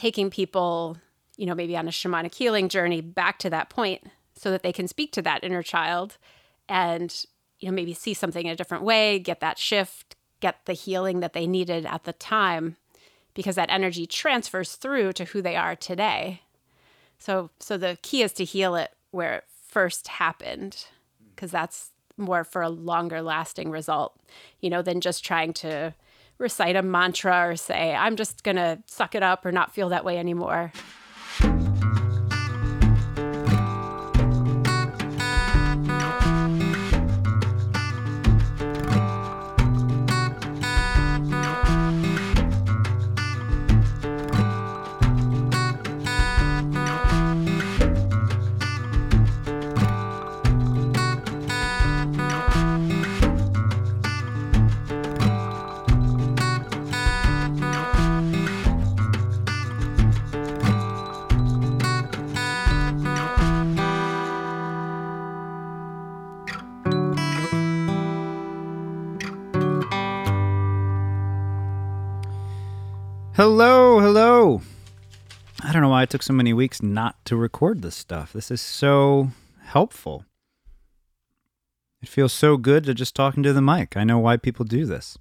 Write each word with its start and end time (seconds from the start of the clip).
taking 0.00 0.30
people, 0.30 0.96
you 1.36 1.44
know, 1.44 1.54
maybe 1.54 1.76
on 1.76 1.86
a 1.86 1.90
shamanic 1.90 2.34
healing 2.34 2.70
journey 2.70 3.02
back 3.02 3.38
to 3.38 3.50
that 3.50 3.68
point 3.68 4.02
so 4.34 4.50
that 4.50 4.62
they 4.62 4.72
can 4.72 4.88
speak 4.88 5.12
to 5.12 5.20
that 5.20 5.44
inner 5.44 5.62
child 5.62 6.16
and, 6.70 7.26
you 7.58 7.68
know, 7.68 7.74
maybe 7.74 7.92
see 7.92 8.14
something 8.14 8.46
in 8.46 8.52
a 8.52 8.56
different 8.56 8.82
way, 8.82 9.18
get 9.18 9.40
that 9.40 9.58
shift, 9.58 10.16
get 10.40 10.64
the 10.64 10.72
healing 10.72 11.20
that 11.20 11.34
they 11.34 11.46
needed 11.46 11.84
at 11.84 12.04
the 12.04 12.14
time 12.14 12.76
because 13.34 13.56
that 13.56 13.68
energy 13.70 14.06
transfers 14.06 14.74
through 14.74 15.12
to 15.12 15.26
who 15.26 15.42
they 15.42 15.54
are 15.54 15.76
today. 15.76 16.40
So 17.18 17.50
so 17.58 17.76
the 17.76 17.98
key 18.00 18.22
is 18.22 18.32
to 18.34 18.44
heal 18.44 18.76
it 18.76 18.92
where 19.10 19.34
it 19.34 19.44
first 19.68 20.08
happened 20.08 20.86
because 21.34 21.50
that's 21.50 21.90
more 22.16 22.42
for 22.42 22.62
a 22.62 22.70
longer 22.70 23.20
lasting 23.20 23.70
result, 23.70 24.18
you 24.60 24.70
know, 24.70 24.80
than 24.80 25.02
just 25.02 25.22
trying 25.22 25.52
to 25.52 25.92
recite 26.40 26.74
a 26.74 26.82
mantra 26.82 27.48
or 27.50 27.56
say, 27.56 27.94
I'm 27.94 28.16
just 28.16 28.42
going 28.42 28.56
to 28.56 28.78
suck 28.86 29.14
it 29.14 29.22
up 29.22 29.44
or 29.46 29.52
not 29.52 29.72
feel 29.72 29.90
that 29.90 30.04
way 30.04 30.18
anymore. 30.18 30.72
Hello, 73.42 74.00
hello. 74.00 74.60
I 75.62 75.72
don't 75.72 75.80
know 75.80 75.88
why 75.88 76.02
it 76.02 76.10
took 76.10 76.22
so 76.22 76.34
many 76.34 76.52
weeks 76.52 76.82
not 76.82 77.24
to 77.24 77.36
record 77.36 77.80
this 77.80 77.96
stuff. 77.96 78.34
This 78.34 78.50
is 78.50 78.60
so 78.60 79.30
helpful. 79.62 80.26
It 82.02 82.08
feels 82.10 82.34
so 82.34 82.58
good 82.58 82.84
to 82.84 82.92
just 82.92 83.14
talking 83.14 83.42
to 83.44 83.54
the 83.54 83.62
mic. 83.62 83.96
I 83.96 84.04
know 84.04 84.18
why 84.18 84.36
people 84.36 84.66
do 84.66 84.84
this. 84.84 85.16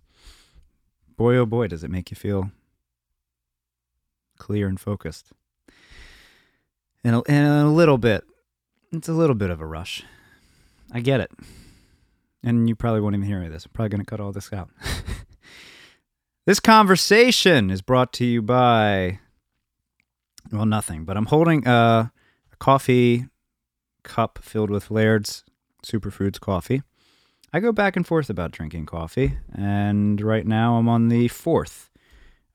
Boy, 1.15 1.37
oh 1.37 1.45
boy, 1.45 1.67
does 1.67 1.81
it 1.81 1.89
make 1.89 2.11
you 2.11 2.15
feel 2.15 2.51
clear 4.37 4.67
and 4.67 4.77
focused. 4.77 5.27
And 7.05 7.15
a, 7.15 7.21
and 7.25 7.67
a 7.67 7.69
little 7.69 7.97
bit, 7.97 8.25
it's 8.91 9.07
a 9.07 9.13
little 9.13 9.33
bit 9.33 9.49
of 9.49 9.61
a 9.61 9.65
rush. 9.65 10.03
I 10.91 10.99
get 10.99 11.21
it. 11.21 11.31
And 12.43 12.67
you 12.67 12.75
probably 12.75 12.99
won't 12.99 13.15
even 13.15 13.25
hear 13.25 13.41
of 13.41 13.49
this. 13.53 13.65
I'm 13.65 13.71
probably 13.71 13.91
going 13.91 14.03
to 14.03 14.05
cut 14.05 14.19
all 14.19 14.33
this 14.33 14.51
out. 14.51 14.71
This 16.45 16.59
conversation 16.59 17.69
is 17.69 17.81
brought 17.81 18.13
to 18.13 18.25
you 18.25 18.41
by, 18.41 19.19
well, 20.51 20.65
nothing, 20.65 21.03
but 21.03 21.17
I'm 21.17 21.27
holding 21.27 21.67
a, 21.67 22.11
a 22.51 22.55
coffee 22.57 23.25
cup 24.03 24.39
filled 24.41 24.69
with 24.69 24.89
Laird's 24.89 25.43
Superfoods 25.85 26.39
coffee. 26.39 26.81
I 27.51 27.59
go 27.59 27.71
back 27.71 27.95
and 27.95 28.07
forth 28.07 28.29
about 28.29 28.51
drinking 28.51 28.85
coffee, 28.85 29.37
and 29.53 30.21
right 30.21 30.45
now 30.45 30.77
I'm 30.77 30.87
on 30.87 31.09
the 31.09 31.27
fourth. 31.27 31.89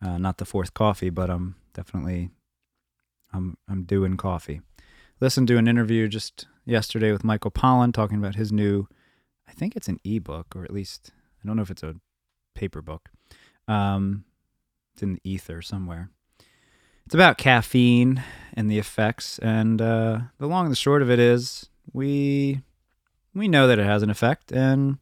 Uh, 0.00 0.18
not 0.18 0.38
the 0.38 0.44
fourth 0.44 0.72
coffee, 0.72 1.10
but 1.10 1.30
I'm 1.30 1.56
definitely 1.74 2.30
I'm 3.32 3.58
I'm 3.68 3.84
doing 3.84 4.16
coffee. 4.16 4.60
Listened 5.20 5.48
to 5.48 5.58
an 5.58 5.68
interview 5.68 6.08
just 6.08 6.46
yesterday 6.64 7.12
with 7.12 7.22
Michael 7.22 7.50
Pollan 7.50 7.92
talking 7.92 8.18
about 8.18 8.36
his 8.36 8.50
new, 8.50 8.88
I 9.48 9.52
think 9.52 9.76
it's 9.76 9.88
an 9.88 10.00
ebook, 10.04 10.56
or 10.56 10.64
at 10.64 10.72
least 10.72 11.12
I 11.42 11.46
don't 11.46 11.56
know 11.56 11.62
if 11.62 11.70
it's 11.70 11.82
a 11.82 11.96
paper 12.54 12.80
book 12.80 13.10
um, 13.68 14.24
it's 14.92 15.02
in 15.02 15.14
the 15.14 15.20
ether 15.24 15.62
somewhere. 15.62 16.10
It's 17.06 17.14
about 17.14 17.38
caffeine 17.38 18.22
and 18.54 18.70
the 18.70 18.78
effects, 18.78 19.38
and 19.40 19.80
uh, 19.80 20.18
the 20.38 20.46
long 20.46 20.66
and 20.66 20.72
the 20.72 20.76
short 20.76 21.02
of 21.02 21.10
it 21.10 21.18
is 21.18 21.68
we 21.92 22.62
we 23.34 23.48
know 23.48 23.66
that 23.66 23.78
it 23.78 23.84
has 23.84 24.02
an 24.02 24.10
effect, 24.10 24.52
and 24.52 24.98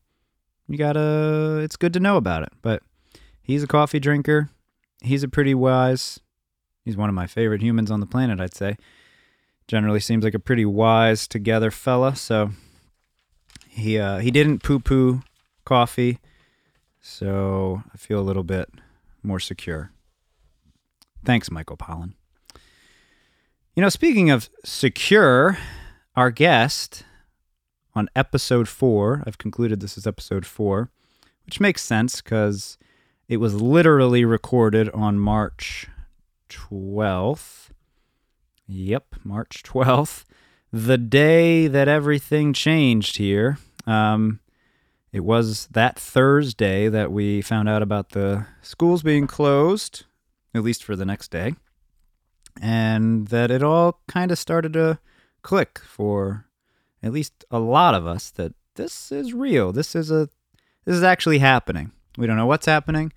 you 0.69 0.79
gotta. 0.79 1.61
It's 1.63 1.77
good 1.77 1.93
to 1.93 2.01
know 2.01 2.17
about 2.17 2.43
it. 2.43 2.53
But 2.63 2.83
he's 3.43 3.63
a 3.63 3.69
coffee 3.69 4.01
drinker. 4.01 4.51
He's 5.03 5.23
a 5.23 5.29
pretty 5.29 5.55
wise. 5.55 6.19
He's 6.85 6.97
one 6.97 7.09
of 7.09 7.15
my 7.15 7.27
favorite 7.27 7.63
humans 7.63 7.91
on 7.91 8.01
the 8.01 8.07
planet, 8.07 8.41
I'd 8.41 8.55
say. 8.55 8.77
Generally 9.69 10.01
seems 10.01 10.25
like 10.25 10.35
a 10.35 10.41
pretty 10.41 10.65
wise 10.65 11.29
together 11.29 11.71
fella. 11.71 12.17
So 12.17 12.51
he 13.69 13.99
uh, 13.99 14.19
he 14.19 14.31
didn't 14.31 14.63
poo 14.63 14.81
poo 14.81 15.23
coffee. 15.65 16.19
So 17.03 17.83
I 17.93 17.97
feel 17.97 18.21
a 18.21 18.23
little 18.23 18.45
bit 18.45 18.71
more 19.23 19.41
secure. 19.41 19.91
Thanks, 21.25 21.51
Michael 21.51 21.77
Pollan. 21.77 22.15
You 23.75 23.83
know, 23.83 23.89
speaking 23.89 24.31
of 24.31 24.49
secure, 24.65 25.59
our 26.15 26.31
guest 26.31 27.05
on 27.95 28.09
episode 28.15 28.69
four, 28.69 29.23
I've 29.27 29.39
concluded 29.39 29.81
this 29.81 29.99
is 29.99 30.07
episode 30.07 30.47
four, 30.47 30.91
which 31.45 31.59
makes 31.61 31.83
sense 31.83 32.23
because 32.23 32.79
it 33.29 33.39
was 33.39 33.61
literally 33.61 34.25
recorded 34.25 34.89
on 34.91 35.19
March 35.19 35.89
12th. 36.49 37.71
Yep, 38.69 39.17
March 39.25 39.63
12th, 39.65 40.25
the 40.73 40.99
day 40.99 41.67
that 41.67 41.89
everything 41.89 42.53
changed 42.53 43.17
here. 43.17 43.59
Um, 43.87 44.39
it 45.13 45.21
was 45.21 45.67
that 45.69 45.99
Thursday 45.99 46.89
that 46.89 47.13
we 47.13 47.43
found 47.43 47.69
out 47.69 47.83
about 47.83 48.11
the 48.11 48.47
schools 48.63 49.03
being 49.03 49.27
closed, 49.27 50.05
at 50.55 50.63
least 50.63 50.83
for 50.83 50.97
the 50.97 51.05
next 51.05 51.31
day, 51.31 51.55
and 52.61 53.29
that 53.29 53.51
it 53.51 53.63
all 53.63 54.01
kind 54.09 54.31
of 54.31 54.39
started 54.39 54.73
to 54.73 54.99
click 55.43 55.81
for 55.81 56.47
at 57.03 57.13
least 57.13 57.45
a 57.51 57.59
lot 57.59 57.95
of 57.95 58.07
us 58.07 58.31
that 58.31 58.55
this 58.77 59.13
is 59.13 59.35
real. 59.35 59.73
This 59.73 59.95
is 59.95 60.11
a 60.11 60.31
this 60.85 60.97
is 60.97 61.03
actually 61.03 61.39
happening. 61.39 61.93
We 62.17 62.27
don't 62.27 62.37
know 62.37 62.47
what's 62.47 62.67
happening, 62.67 63.13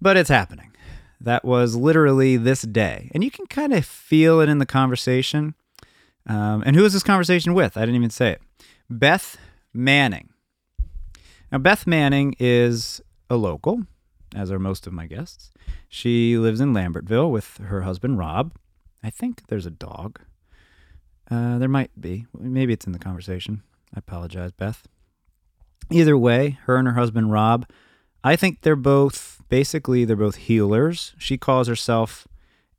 but 0.00 0.16
it's 0.16 0.28
happening. 0.28 0.72
That 1.20 1.44
was 1.44 1.76
literally 1.76 2.36
this 2.36 2.62
day, 2.62 3.10
and 3.14 3.22
you 3.22 3.30
can 3.30 3.46
kind 3.46 3.72
of 3.72 3.86
feel 3.86 4.40
it 4.40 4.48
in 4.48 4.58
the 4.58 4.66
conversation. 4.66 5.54
Um, 6.26 6.62
and 6.66 6.76
was 6.76 6.92
this 6.92 7.02
conversation 7.02 7.54
with? 7.54 7.76
I 7.76 7.80
didn't 7.80 7.96
even 7.96 8.10
say 8.10 8.32
it. 8.32 8.42
Beth 8.90 9.36
Manning. 9.72 10.33
Now, 11.54 11.58
Beth 11.58 11.86
Manning 11.86 12.34
is 12.40 13.00
a 13.30 13.36
local, 13.36 13.84
as 14.34 14.50
are 14.50 14.58
most 14.58 14.88
of 14.88 14.92
my 14.92 15.06
guests. 15.06 15.52
She 15.88 16.36
lives 16.36 16.60
in 16.60 16.72
Lambertville 16.74 17.30
with 17.30 17.58
her 17.58 17.82
husband, 17.82 18.18
Rob. 18.18 18.56
I 19.04 19.10
think 19.10 19.46
there's 19.46 19.64
a 19.64 19.70
dog. 19.70 20.18
Uh, 21.30 21.58
there 21.58 21.68
might 21.68 21.92
be. 22.00 22.26
Maybe 22.36 22.72
it's 22.72 22.88
in 22.88 22.92
the 22.92 22.98
conversation. 22.98 23.62
I 23.94 24.00
apologize, 24.00 24.50
Beth. 24.50 24.88
Either 25.92 26.18
way, 26.18 26.58
her 26.64 26.76
and 26.76 26.88
her 26.88 26.94
husband, 26.94 27.30
Rob, 27.30 27.70
I 28.24 28.34
think 28.34 28.62
they're 28.62 28.74
both 28.74 29.40
basically 29.48 30.04
they're 30.04 30.16
both 30.16 30.34
healers. 30.34 31.14
She 31.18 31.38
calls 31.38 31.68
herself 31.68 32.26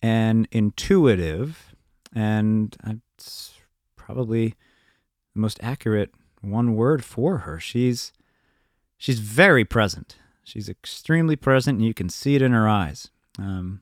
an 0.02 0.50
intuitive, 0.52 1.74
and 2.14 2.76
it's 2.86 3.54
probably 3.96 4.50
the 5.34 5.40
most 5.40 5.62
accurate 5.64 6.14
one 6.42 6.76
word 6.76 7.06
for 7.06 7.38
her. 7.38 7.58
She's 7.58 8.12
she's 8.98 9.20
very 9.20 9.66
present. 9.66 10.18
She's 10.44 10.70
extremely 10.70 11.36
present, 11.36 11.80
and 11.80 11.88
you 11.88 11.94
can 11.94 12.10
see 12.10 12.36
it 12.36 12.42
in 12.42 12.52
her 12.52 12.68
eyes. 12.68 13.10
Um, 13.40 13.82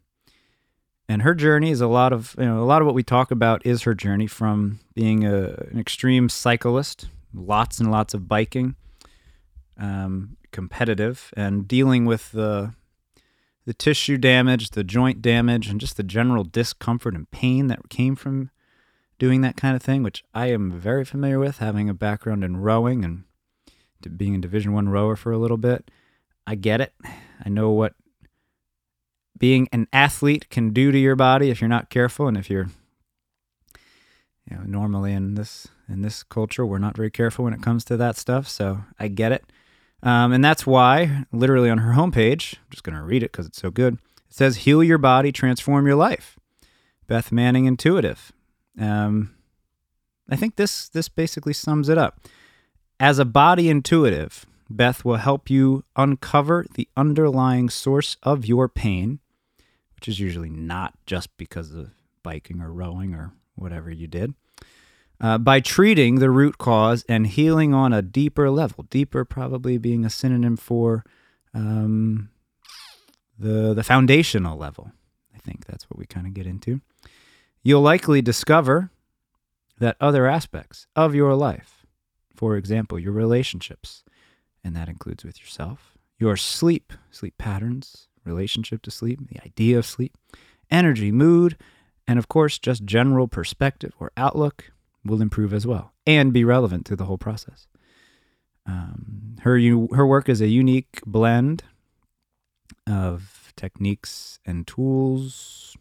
and 1.09 1.21
her 1.23 1.35
journey 1.35 1.71
is 1.71 1.81
a 1.81 1.87
lot 1.87 2.13
of 2.13 2.35
you 2.37 2.45
know 2.45 2.59
a 2.59 2.65
lot 2.65 2.81
of 2.81 2.85
what 2.85 2.95
we 2.95 3.03
talk 3.03 3.31
about 3.31 3.65
is 3.65 3.83
her 3.83 3.93
journey 3.93 4.27
from 4.27 4.79
being 4.93 5.25
a, 5.25 5.67
an 5.71 5.77
extreme 5.77 6.29
cyclist, 6.29 7.09
lots 7.33 7.79
and 7.79 7.91
lots 7.91 8.13
of 8.13 8.27
biking, 8.27 8.75
um, 9.77 10.37
competitive, 10.51 11.33
and 11.35 11.67
dealing 11.67 12.05
with 12.05 12.31
the 12.31 12.73
the 13.65 13.73
tissue 13.73 14.17
damage, 14.17 14.71
the 14.71 14.83
joint 14.83 15.21
damage, 15.21 15.67
and 15.67 15.79
just 15.79 15.97
the 15.97 16.03
general 16.03 16.43
discomfort 16.43 17.15
and 17.15 17.29
pain 17.31 17.67
that 17.67 17.89
came 17.89 18.15
from 18.15 18.49
doing 19.19 19.41
that 19.41 19.55
kind 19.55 19.75
of 19.75 19.81
thing, 19.81 20.03
which 20.03 20.23
I 20.33 20.47
am 20.47 20.71
very 20.71 21.05
familiar 21.05 21.39
with, 21.39 21.59
having 21.59 21.89
a 21.89 21.93
background 21.93 22.43
in 22.43 22.57
rowing 22.57 23.05
and 23.05 23.23
being 24.09 24.35
a 24.35 24.39
Division 24.39 24.73
One 24.73 24.89
rower 24.89 25.15
for 25.15 25.31
a 25.31 25.37
little 25.37 25.57
bit. 25.57 25.89
I 26.45 26.55
get 26.55 26.81
it. 26.81 26.93
I 27.43 27.49
know 27.49 27.71
what 27.71 27.93
being 29.37 29.67
an 29.71 29.87
athlete 29.91 30.49
can 30.49 30.71
do 30.71 30.91
to 30.91 30.97
your 30.97 31.15
body 31.15 31.49
if 31.49 31.61
you're 31.61 31.69
not 31.69 31.89
careful, 31.89 32.27
and 32.27 32.37
if 32.37 32.49
you're, 32.49 32.69
you 34.49 34.57
know, 34.57 34.63
normally 34.63 35.13
in 35.13 35.35
this 35.35 35.67
in 35.89 36.01
this 36.01 36.23
culture, 36.23 36.65
we're 36.65 36.77
not 36.77 36.95
very 36.95 37.11
careful 37.11 37.45
when 37.45 37.53
it 37.53 37.61
comes 37.61 37.83
to 37.85 37.97
that 37.97 38.17
stuff. 38.17 38.47
So 38.47 38.83
I 38.99 39.07
get 39.07 39.31
it, 39.31 39.43
um, 40.01 40.31
and 40.31 40.43
that's 40.43 40.65
why, 40.65 41.25
literally 41.31 41.69
on 41.69 41.79
her 41.79 41.93
homepage, 41.93 42.55
I'm 42.55 42.69
just 42.71 42.83
gonna 42.83 43.03
read 43.03 43.23
it 43.23 43.31
because 43.31 43.47
it's 43.47 43.61
so 43.61 43.71
good. 43.71 43.95
It 43.95 44.33
says, 44.33 44.57
"Heal 44.57 44.83
your 44.83 44.97
body, 44.97 45.31
transform 45.31 45.85
your 45.85 45.95
life." 45.95 46.37
Beth 47.07 47.31
Manning 47.31 47.65
Intuitive. 47.65 48.31
Um, 48.79 49.35
I 50.29 50.35
think 50.35 50.55
this 50.55 50.89
this 50.89 51.09
basically 51.09 51.53
sums 51.53 51.89
it 51.89 51.97
up. 51.97 52.21
As 53.03 53.19
a 53.19 53.25
body 53.25 53.67
intuitive, 53.67 54.45
Beth 54.69 55.03
will 55.03 55.17
help 55.17 55.49
you 55.49 55.83
uncover 55.97 56.65
the 56.75 56.87
underlying 56.95 57.69
source 57.69 58.15
of 58.23 58.45
your 58.45 58.69
pain, 58.69 59.19
which 59.97 60.07
is 60.07 60.21
usually 60.21 60.49
not 60.49 60.93
just 61.05 61.35
because 61.35 61.73
of 61.73 61.91
biking 62.23 62.61
or 62.61 62.71
rowing 62.71 63.13
or 63.13 63.33
whatever 63.55 63.91
you 63.91 64.07
did, 64.07 64.35
uh, 65.19 65.37
by 65.37 65.59
treating 65.59 66.19
the 66.19 66.29
root 66.29 66.57
cause 66.57 67.03
and 67.09 67.27
healing 67.27 67.73
on 67.73 67.91
a 67.91 68.01
deeper 68.01 68.49
level. 68.49 68.85
Deeper, 68.89 69.25
probably 69.25 69.77
being 69.77 70.05
a 70.05 70.09
synonym 70.09 70.55
for 70.55 71.03
um, 71.53 72.29
the 73.37 73.73
the 73.73 73.83
foundational 73.83 74.57
level. 74.57 74.93
I 75.35 75.39
think 75.39 75.65
that's 75.65 75.89
what 75.89 75.99
we 75.99 76.05
kind 76.05 76.25
of 76.25 76.33
get 76.33 76.47
into. 76.47 76.79
You'll 77.63 77.81
likely 77.81 78.21
discover 78.21 78.91
that 79.77 79.97
other 79.99 80.25
aspects 80.25 80.87
of 80.95 81.13
your 81.13 81.35
life, 81.35 81.82
for 82.35 82.55
example, 82.57 82.99
your 82.99 83.11
relationships, 83.11 84.03
and 84.63 84.75
that 84.75 84.89
includes 84.89 85.23
with 85.23 85.39
yourself, 85.39 85.97
your 86.17 86.37
sleep, 86.37 86.93
sleep 87.11 87.37
patterns, 87.37 88.07
relationship 88.25 88.81
to 88.83 88.91
sleep, 88.91 89.19
the 89.29 89.43
idea 89.45 89.77
of 89.77 89.85
sleep, 89.85 90.17
energy, 90.71 91.11
mood, 91.11 91.57
and 92.07 92.19
of 92.19 92.27
course, 92.27 92.59
just 92.59 92.85
general 92.85 93.27
perspective 93.27 93.93
or 93.99 94.11
outlook 94.17 94.71
will 95.05 95.21
improve 95.21 95.53
as 95.53 95.67
well 95.67 95.93
and 96.05 96.33
be 96.33 96.43
relevant 96.43 96.85
to 96.85 96.95
the 96.95 97.05
whole 97.05 97.17
process. 97.17 97.67
Um, 98.65 99.35
her 99.41 99.59
her 99.93 100.07
work 100.07 100.29
is 100.29 100.41
a 100.41 100.47
unique 100.47 101.01
blend 101.05 101.63
of 102.87 103.53
techniques 103.55 104.39
and 104.45 104.65
tools 104.65 105.75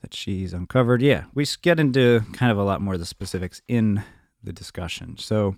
that 0.00 0.14
she's 0.14 0.52
uncovered. 0.52 1.02
Yeah, 1.02 1.24
we 1.34 1.46
get 1.62 1.80
into 1.80 2.22
kind 2.32 2.52
of 2.52 2.58
a 2.58 2.62
lot 2.62 2.80
more 2.80 2.94
of 2.94 3.00
the 3.00 3.06
specifics 3.06 3.62
in 3.66 4.04
the 4.44 4.52
discussion. 4.52 5.16
So, 5.18 5.56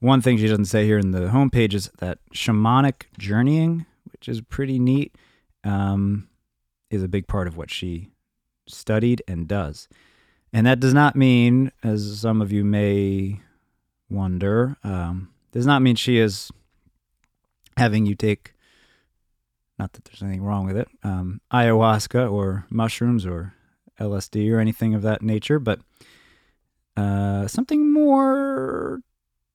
one 0.00 0.22
thing 0.22 0.38
she 0.38 0.48
doesn't 0.48 0.64
say 0.66 0.86
here 0.86 0.98
in 0.98 1.10
the 1.10 1.28
homepage 1.28 1.74
is 1.74 1.90
that 1.98 2.18
shamanic 2.34 3.04
journeying, 3.18 3.84
which 4.12 4.28
is 4.28 4.40
pretty 4.40 4.78
neat, 4.78 5.14
um, 5.62 6.28
is 6.90 7.02
a 7.02 7.08
big 7.08 7.26
part 7.26 7.46
of 7.46 7.56
what 7.56 7.70
she 7.70 8.10
studied 8.66 9.22
and 9.28 9.46
does. 9.46 9.88
And 10.52 10.66
that 10.66 10.80
does 10.80 10.94
not 10.94 11.16
mean, 11.16 11.70
as 11.82 12.20
some 12.20 12.40
of 12.40 12.50
you 12.50 12.64
may 12.64 13.40
wonder, 14.08 14.76
um, 14.82 15.28
does 15.52 15.66
not 15.66 15.82
mean 15.82 15.96
she 15.96 16.18
is 16.18 16.50
having 17.76 18.06
you 18.06 18.14
take, 18.14 18.54
not 19.78 19.92
that 19.92 20.04
there's 20.04 20.22
anything 20.22 20.42
wrong 20.42 20.66
with 20.66 20.76
it, 20.76 20.88
um, 21.04 21.40
ayahuasca 21.52 22.30
or 22.30 22.66
mushrooms 22.70 23.24
or 23.24 23.54
LSD 24.00 24.50
or 24.52 24.58
anything 24.58 24.94
of 24.94 25.02
that 25.02 25.22
nature, 25.22 25.58
but 25.58 25.80
uh, 26.96 27.46
something 27.46 27.92
more 27.92 29.00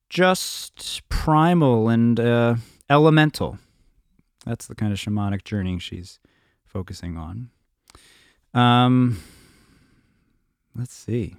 just 0.08 1.08
primal 1.08 1.88
and 1.88 2.18
uh, 2.18 2.56
elemental. 2.88 3.58
That's 4.44 4.66
the 4.66 4.74
kind 4.74 4.92
of 4.92 4.98
shamanic 4.98 5.44
journeying 5.44 5.80
she's 5.80 6.20
focusing 6.64 7.16
on. 7.16 7.50
Um, 8.54 9.20
let's 10.74 10.94
see. 10.94 11.36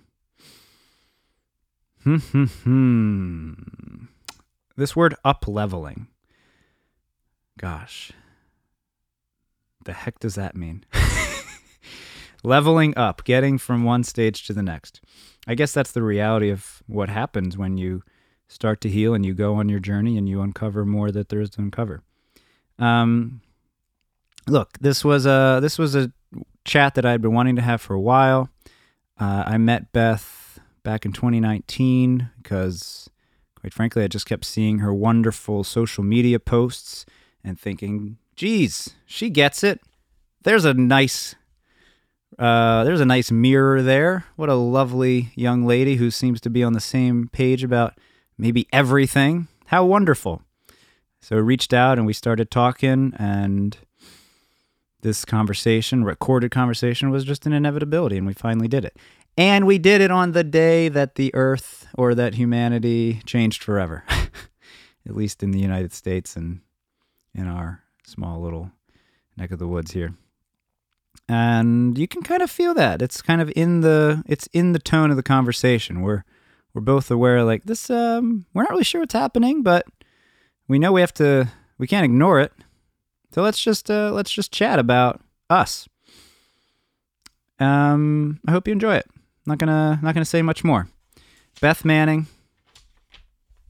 Hmm, 2.03 2.17
hmm, 2.17 2.45
hmm. 2.45 3.53
This 4.75 4.95
word 4.95 5.15
up 5.25 5.47
leveling. 5.47 6.07
Gosh. 7.57 8.11
The 9.85 9.93
heck 9.93 10.19
does 10.19 10.35
that 10.35 10.55
mean? 10.55 10.85
leveling 12.43 12.95
up, 12.97 13.23
getting 13.23 13.57
from 13.57 13.83
one 13.83 14.03
stage 14.03 14.45
to 14.47 14.53
the 14.53 14.61
next. 14.61 15.01
I 15.47 15.55
guess 15.55 15.71
that's 15.71 15.93
the 15.93 16.03
reality 16.03 16.49
of 16.49 16.83
what 16.87 17.09
happens 17.09 17.57
when 17.57 17.77
you 17.77 18.03
start 18.47 18.81
to 18.81 18.89
heal 18.89 19.13
and 19.13 19.25
you 19.25 19.33
go 19.33 19.55
on 19.55 19.69
your 19.69 19.79
journey 19.79 20.17
and 20.17 20.27
you 20.27 20.41
uncover 20.41 20.85
more 20.85 21.11
that 21.11 21.29
there 21.29 21.41
is 21.41 21.49
to 21.51 21.61
uncover. 21.61 22.03
Um, 22.77 23.41
look, 24.45 24.77
this 24.79 25.05
was 25.05 25.25
a 25.25 25.59
this 25.61 25.77
was 25.77 25.95
a 25.95 26.11
chat 26.65 26.95
that 26.95 27.05
I'd 27.05 27.21
been 27.21 27.33
wanting 27.33 27.55
to 27.55 27.61
have 27.61 27.81
for 27.81 27.93
a 27.93 27.99
while. 27.99 28.49
Uh, 29.19 29.43
I 29.45 29.57
met 29.57 29.91
Beth 29.93 30.59
back 30.83 31.05
in 31.05 31.11
2019 31.11 32.29
because, 32.41 33.09
quite 33.59 33.73
frankly, 33.73 34.03
I 34.03 34.07
just 34.07 34.27
kept 34.27 34.45
seeing 34.45 34.79
her 34.79 34.93
wonderful 34.93 35.63
social 35.63 36.03
media 36.03 36.39
posts 36.39 37.05
and 37.43 37.59
thinking, 37.59 38.17
"Geez, 38.35 38.95
she 39.05 39.29
gets 39.29 39.63
it." 39.63 39.81
There's 40.43 40.65
a 40.65 40.73
nice 40.73 41.35
uh, 42.37 42.83
there's 42.83 43.01
a 43.01 43.05
nice 43.05 43.31
mirror 43.31 43.81
there. 43.81 44.25
What 44.35 44.49
a 44.49 44.55
lovely 44.55 45.31
young 45.35 45.65
lady 45.65 45.95
who 45.95 46.11
seems 46.11 46.41
to 46.41 46.49
be 46.49 46.63
on 46.63 46.73
the 46.73 46.79
same 46.79 47.29
page 47.29 47.63
about 47.63 47.97
maybe 48.37 48.67
everything. 48.71 49.47
How 49.67 49.85
wonderful. 49.85 50.41
So 51.21 51.37
I 51.37 51.39
reached 51.39 51.73
out 51.73 51.97
and 51.97 52.05
we 52.05 52.13
started 52.13 52.51
talking, 52.51 53.13
and 53.17 53.77
this 55.01 55.25
conversation, 55.25 56.03
recorded 56.03 56.51
conversation, 56.51 57.09
was 57.09 57.23
just 57.23 57.45
an 57.45 57.53
inevitability, 57.53 58.17
and 58.17 58.27
we 58.27 58.33
finally 58.33 58.67
did 58.67 58.85
it. 58.85 58.97
And 59.35 59.65
we 59.65 59.77
did 59.77 60.01
it 60.01 60.11
on 60.11 60.31
the 60.31 60.43
day 60.43 60.89
that 60.89 61.15
the 61.15 61.33
earth 61.33 61.87
or 61.95 62.13
that 62.15 62.35
humanity 62.35 63.21
changed 63.25 63.63
forever, 63.63 64.03
at 65.07 65.15
least 65.15 65.43
in 65.43 65.51
the 65.51 65.59
United 65.59 65.93
States 65.93 66.35
and 66.35 66.61
in 67.33 67.47
our 67.47 67.83
small 68.05 68.41
little 68.41 68.71
neck 69.37 69.51
of 69.51 69.59
the 69.59 69.67
woods 69.67 69.91
here 69.91 70.13
and 71.29 71.97
you 71.97 72.07
can 72.07 72.21
kind 72.21 72.41
of 72.41 72.49
feel 72.49 72.73
that. 72.75 73.01
It's 73.01 73.21
kind 73.21 73.41
of 73.41 73.51
in 73.55 73.81
the 73.81 74.23
it's 74.27 74.47
in 74.53 74.73
the 74.73 74.79
tone 74.79 75.11
of 75.11 75.17
the 75.17 75.23
conversation. 75.23 76.01
We're 76.01 76.23
we're 76.73 76.81
both 76.81 77.11
aware 77.11 77.43
like 77.43 77.63
this 77.65 77.89
um 77.89 78.45
we're 78.53 78.63
not 78.63 78.71
really 78.71 78.83
sure 78.83 79.01
what's 79.01 79.13
happening 79.13 79.63
but 79.63 79.85
we 80.67 80.77
know 80.77 80.91
we 80.91 81.01
have 81.01 81.13
to 81.15 81.49
we 81.77 81.87
can't 81.87 82.05
ignore 82.05 82.39
it. 82.39 82.53
So 83.33 83.41
let's 83.41 83.61
just 83.61 83.91
uh 83.91 84.11
let's 84.11 84.31
just 84.31 84.51
chat 84.51 84.79
about 84.79 85.21
us. 85.49 85.87
Um 87.59 88.39
i 88.47 88.51
hope 88.51 88.67
you 88.67 88.73
enjoy 88.73 88.95
it. 88.95 89.07
Not 89.45 89.57
gonna 89.57 89.99
not 90.01 90.13
gonna 90.13 90.25
say 90.25 90.41
much 90.41 90.63
more. 90.63 90.87
Beth 91.59 91.83
manning 91.83 92.27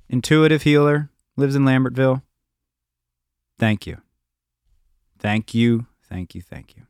intuitive 0.09 0.63
healer 0.63 1.09
lives 1.35 1.55
in 1.55 1.63
lambertville. 1.63 2.21
Thank 3.57 3.87
you. 3.87 3.97
Thank 5.17 5.53
you. 5.53 5.87
Thank 6.07 6.35
you. 6.35 6.41
Thank 6.41 6.75
you 6.75 6.86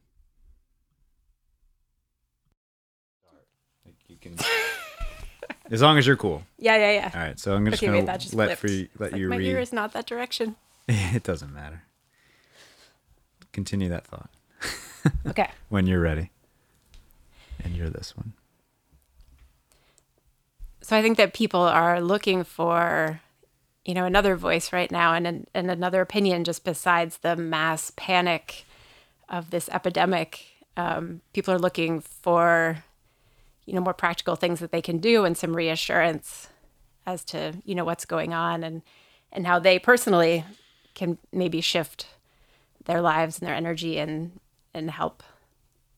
as 5.71 5.81
long 5.81 5.97
as 5.97 6.05
you're 6.07 6.15
cool. 6.17 6.43
Yeah, 6.57 6.75
yeah, 6.77 6.91
yeah. 6.91 7.11
All 7.13 7.19
right, 7.21 7.39
so 7.39 7.53
I'm 7.55 7.65
just 7.69 7.81
Okay, 7.83 7.99
gonna 8.01 8.17
just 8.17 8.33
let 8.33 8.63
you, 8.63 8.87
let 8.97 9.11
Like 9.11 9.19
you 9.19 9.29
my 9.29 9.37
read. 9.37 9.47
ear 9.47 9.59
is 9.59 9.71
not 9.73 9.93
that 9.93 10.05
direction. 10.05 10.55
it 10.87 11.23
doesn't 11.23 11.53
matter. 11.53 11.83
Continue 13.53 13.89
that 13.89 14.05
thought 14.05 14.29
Okay. 15.27 15.49
when 15.69 15.87
you're 15.87 16.01
ready. 16.01 16.31
And 17.63 17.75
you're 17.75 17.89
this 17.89 18.15
one. 18.15 18.33
So 20.81 20.95
I 20.95 21.01
think 21.01 21.17
that 21.17 21.33
people 21.33 21.61
are 21.61 21.99
looking 21.99 22.43
for, 22.43 23.19
you 23.83 23.93
know, 23.93 24.05
another 24.05 24.35
voice 24.35 24.71
right 24.71 24.91
now 24.91 25.13
and 25.13 25.47
and 25.53 25.71
another 25.71 26.01
opinion 26.01 26.43
just 26.43 26.63
besides 26.63 27.17
the 27.17 27.35
mass 27.35 27.91
panic 27.95 28.65
of 29.27 29.49
this 29.49 29.67
epidemic. 29.69 30.45
Um, 30.77 31.21
people 31.33 31.53
are 31.53 31.59
looking 31.59 31.99
for, 32.01 32.83
you 33.67 33.73
know, 33.73 33.81
more 33.81 33.93
practical 33.93 34.35
things 34.35 34.61
that 34.61 34.71
they 34.71 34.81
can 34.81 34.97
do 34.97 35.25
and 35.25 35.37
some 35.37 35.55
reassurance 35.55 36.47
as 37.05 37.23
to, 37.25 37.53
you 37.65 37.75
know, 37.75 37.85
what's 37.85 38.05
going 38.05 38.33
on 38.33 38.63
and 38.63 38.81
and 39.31 39.45
how 39.45 39.59
they 39.59 39.77
personally 39.77 40.45
can 40.95 41.17
maybe 41.31 41.61
shift 41.61 42.07
their 42.85 43.01
lives 43.01 43.37
and 43.37 43.47
their 43.47 43.55
energy 43.55 43.99
and 43.99 44.39
and 44.73 44.89
help 44.89 45.21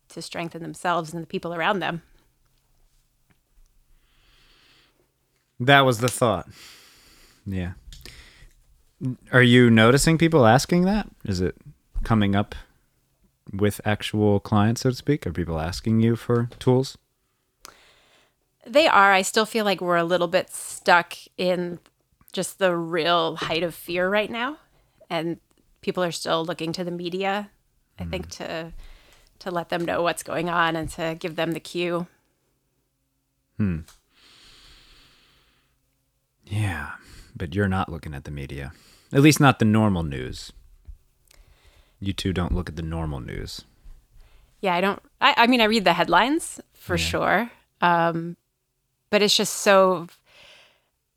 to 0.10 0.22
strengthen 0.22 0.64
themselves 0.64 1.14
and 1.14 1.22
the 1.22 1.28
people 1.28 1.54
around 1.54 1.80
them. 1.80 2.02
That 5.60 5.82
was 5.82 6.00
the 6.00 6.08
thought. 6.10 6.48
Yeah. 7.46 7.74
Are 9.32 9.44
you 9.44 9.70
noticing 9.70 10.18
people 10.18 10.48
asking 10.48 10.86
that? 10.86 11.08
Is 11.24 11.40
it 11.40 11.56
coming 12.04 12.36
up 12.36 12.56
with 13.54 13.80
actual 13.86 14.40
clients, 14.40 14.82
so 14.82 14.90
to 14.90 14.96
speak? 14.96 15.28
Are 15.28 15.34
people 15.34 15.60
asking 15.60 16.00
you 16.00 16.16
for 16.16 16.50
tools? 16.60 16.98
They 18.66 18.88
are. 18.88 19.14
I 19.14 19.22
still 19.22 19.46
feel 19.46 19.66
like 19.66 19.82
we're 19.82 19.98
a 19.98 20.04
little 20.04 20.28
bit 20.28 20.50
stuck 20.50 21.16
in 21.38 21.80
just 22.32 22.60
the 22.60 22.76
real 22.76 23.36
height 23.38 23.64
of 23.64 23.74
fear 23.74 24.10
right 24.10 24.30
now. 24.30 24.58
And 25.10 25.40
people 25.82 26.04
are 26.04 26.12
still 26.12 26.44
looking 26.46 26.72
to 26.74 26.84
the 26.84 26.92
media, 26.92 27.50
I 28.00 28.06
think, 28.06 28.30
to 28.32 28.74
to 29.40 29.52
let 29.52 29.70
them 29.70 29.86
know 29.86 30.02
what's 30.02 30.22
going 30.22 30.50
on 30.50 30.76
and 30.76 30.90
to 30.90 31.16
give 31.18 31.36
them 31.38 31.54
the 31.54 31.62
cue. 31.62 32.08
Hmm. 33.58 33.80
Yeah, 36.46 36.92
but 37.36 37.56
you're 37.56 37.68
not 37.68 37.90
looking 37.90 38.14
at 38.14 38.26
the 38.26 38.32
media. 38.32 38.74
At 39.14 39.22
least 39.22 39.40
not 39.40 39.60
the 39.60 39.66
normal 39.66 40.04
news. 40.04 40.52
You 42.00 42.14
two 42.14 42.34
don't 42.34 42.54
look 42.54 42.70
at 42.70 42.76
the 42.76 42.82
normal 42.82 43.20
news. 43.20 43.64
Yeah, 44.62 44.76
I 44.76 44.82
don't. 44.82 45.02
I, 45.22 45.34
I 45.38 45.48
mean, 45.48 45.62
I 45.62 45.66
read 45.66 45.86
the 45.86 45.94
headlines 45.94 46.60
for 46.74 46.96
Yeah. 46.98 47.04
sure, 47.06 47.52
um, 47.82 48.36
but 49.10 49.22
it's 49.22 49.36
just 49.36 49.54
so. 49.54 50.08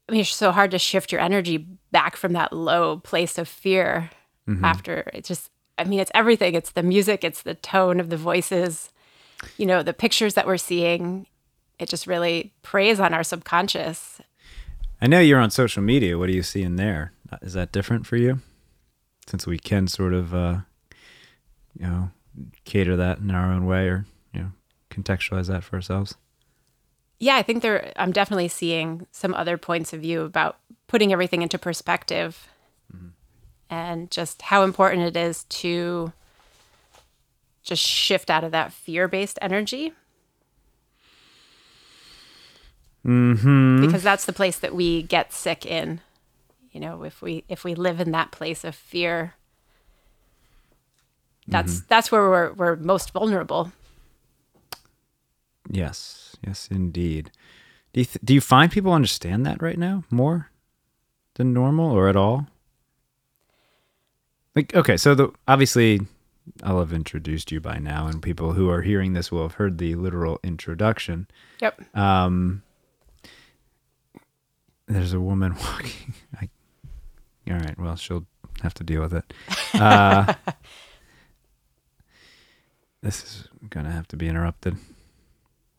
I 0.08 0.12
mean, 0.12 0.20
it's 0.22 0.34
so 0.34 0.50
hard 0.52 0.70
to 0.72 0.78
shift 0.78 1.12
your 1.12 1.20
energy 1.20 1.58
back 1.90 2.16
from 2.16 2.32
that 2.32 2.52
low 2.52 2.98
place 2.98 3.38
of 3.38 3.48
fear 3.48 4.10
Mhm. 4.48 4.62
after 4.64 5.10
it's 5.14 5.28
just. 5.28 5.50
I 5.78 5.84
mean, 5.84 6.00
it's 6.00 6.10
everything. 6.14 6.54
It's 6.54 6.72
the 6.72 6.82
music. 6.82 7.24
It's 7.24 7.42
the 7.42 7.54
tone 7.54 7.98
of 7.98 8.10
the 8.10 8.16
voices. 8.16 8.90
You 9.56 9.66
know, 9.66 9.82
the 9.82 9.94
pictures 9.94 10.34
that 10.34 10.46
we're 10.46 10.56
seeing. 10.58 11.26
It 11.78 11.88
just 11.88 12.06
really 12.06 12.52
preys 12.62 13.00
on 13.00 13.14
our 13.14 13.24
subconscious. 13.24 14.20
I 15.00 15.06
know 15.08 15.18
you're 15.18 15.40
on 15.40 15.50
social 15.50 15.82
media. 15.82 16.18
What 16.18 16.28
are 16.28 16.32
you 16.32 16.42
seeing 16.44 16.76
there? 16.76 17.12
Uh, 17.32 17.38
Is 17.42 17.54
that 17.54 17.72
different 17.72 18.06
for 18.06 18.16
you? 18.16 18.40
Since 19.26 19.46
we 19.46 19.58
can 19.58 19.88
sort 19.88 20.12
of, 20.14 20.32
uh, 20.34 20.58
you 21.78 21.86
know, 21.86 22.10
cater 22.64 22.96
that 22.96 23.18
in 23.18 23.30
our 23.30 23.50
own 23.50 23.66
way, 23.66 23.88
or 23.88 24.04
you 24.34 24.40
know, 24.42 24.52
contextualize 24.90 25.48
that 25.48 25.64
for 25.64 25.76
ourselves. 25.76 26.14
Yeah, 27.22 27.36
I 27.36 27.42
think 27.44 27.62
there. 27.62 27.92
I'm 27.94 28.10
definitely 28.10 28.48
seeing 28.48 29.06
some 29.12 29.32
other 29.32 29.56
points 29.56 29.92
of 29.92 30.00
view 30.00 30.22
about 30.22 30.58
putting 30.88 31.12
everything 31.12 31.40
into 31.40 31.56
perspective, 31.56 32.48
and 33.70 34.10
just 34.10 34.42
how 34.42 34.64
important 34.64 35.02
it 35.02 35.16
is 35.16 35.44
to 35.44 36.12
just 37.62 37.80
shift 37.80 38.28
out 38.28 38.42
of 38.42 38.50
that 38.50 38.72
fear-based 38.72 39.38
energy 39.40 39.92
Hmm. 43.04 43.80
because 43.80 44.02
that's 44.02 44.24
the 44.24 44.32
place 44.32 44.58
that 44.58 44.74
we 44.74 45.02
get 45.02 45.32
sick 45.32 45.64
in. 45.64 46.00
You 46.72 46.80
know, 46.80 47.04
if 47.04 47.22
we 47.22 47.44
if 47.48 47.62
we 47.62 47.76
live 47.76 48.00
in 48.00 48.10
that 48.10 48.32
place 48.32 48.64
of 48.64 48.74
fear, 48.74 49.34
that's 51.46 51.82
that's 51.82 52.10
where 52.10 52.28
we're 52.28 52.52
we're 52.54 52.76
most 52.76 53.12
vulnerable. 53.12 53.70
Yes. 55.70 56.21
Yes, 56.46 56.68
indeed. 56.70 57.30
Do 57.92 58.00
you 58.00 58.06
th- 58.06 58.18
do 58.24 58.34
you 58.34 58.40
find 58.40 58.72
people 58.72 58.92
understand 58.92 59.44
that 59.46 59.62
right 59.62 59.78
now 59.78 60.04
more 60.10 60.50
than 61.34 61.52
normal, 61.52 61.90
or 61.90 62.08
at 62.08 62.16
all? 62.16 62.46
Like, 64.54 64.74
okay, 64.74 64.96
so 64.96 65.14
the 65.14 65.30
obviously, 65.48 66.00
I'll 66.62 66.80
have 66.80 66.92
introduced 66.92 67.52
you 67.52 67.60
by 67.60 67.78
now, 67.78 68.06
and 68.06 68.22
people 68.22 68.52
who 68.52 68.68
are 68.70 68.82
hearing 68.82 69.12
this 69.12 69.30
will 69.30 69.42
have 69.42 69.54
heard 69.54 69.78
the 69.78 69.94
literal 69.94 70.40
introduction. 70.42 71.26
Yep. 71.60 71.96
Um, 71.96 72.62
there's 74.86 75.12
a 75.12 75.20
woman 75.20 75.54
walking. 75.60 76.14
I, 76.40 76.48
all 77.50 77.58
right. 77.58 77.78
Well, 77.78 77.96
she'll 77.96 78.26
have 78.62 78.74
to 78.74 78.84
deal 78.84 79.00
with 79.00 79.14
it. 79.14 79.32
Uh, 79.74 80.34
this 83.02 83.22
is 83.24 83.48
gonna 83.70 83.92
have 83.92 84.08
to 84.08 84.16
be 84.16 84.28
interrupted. 84.28 84.76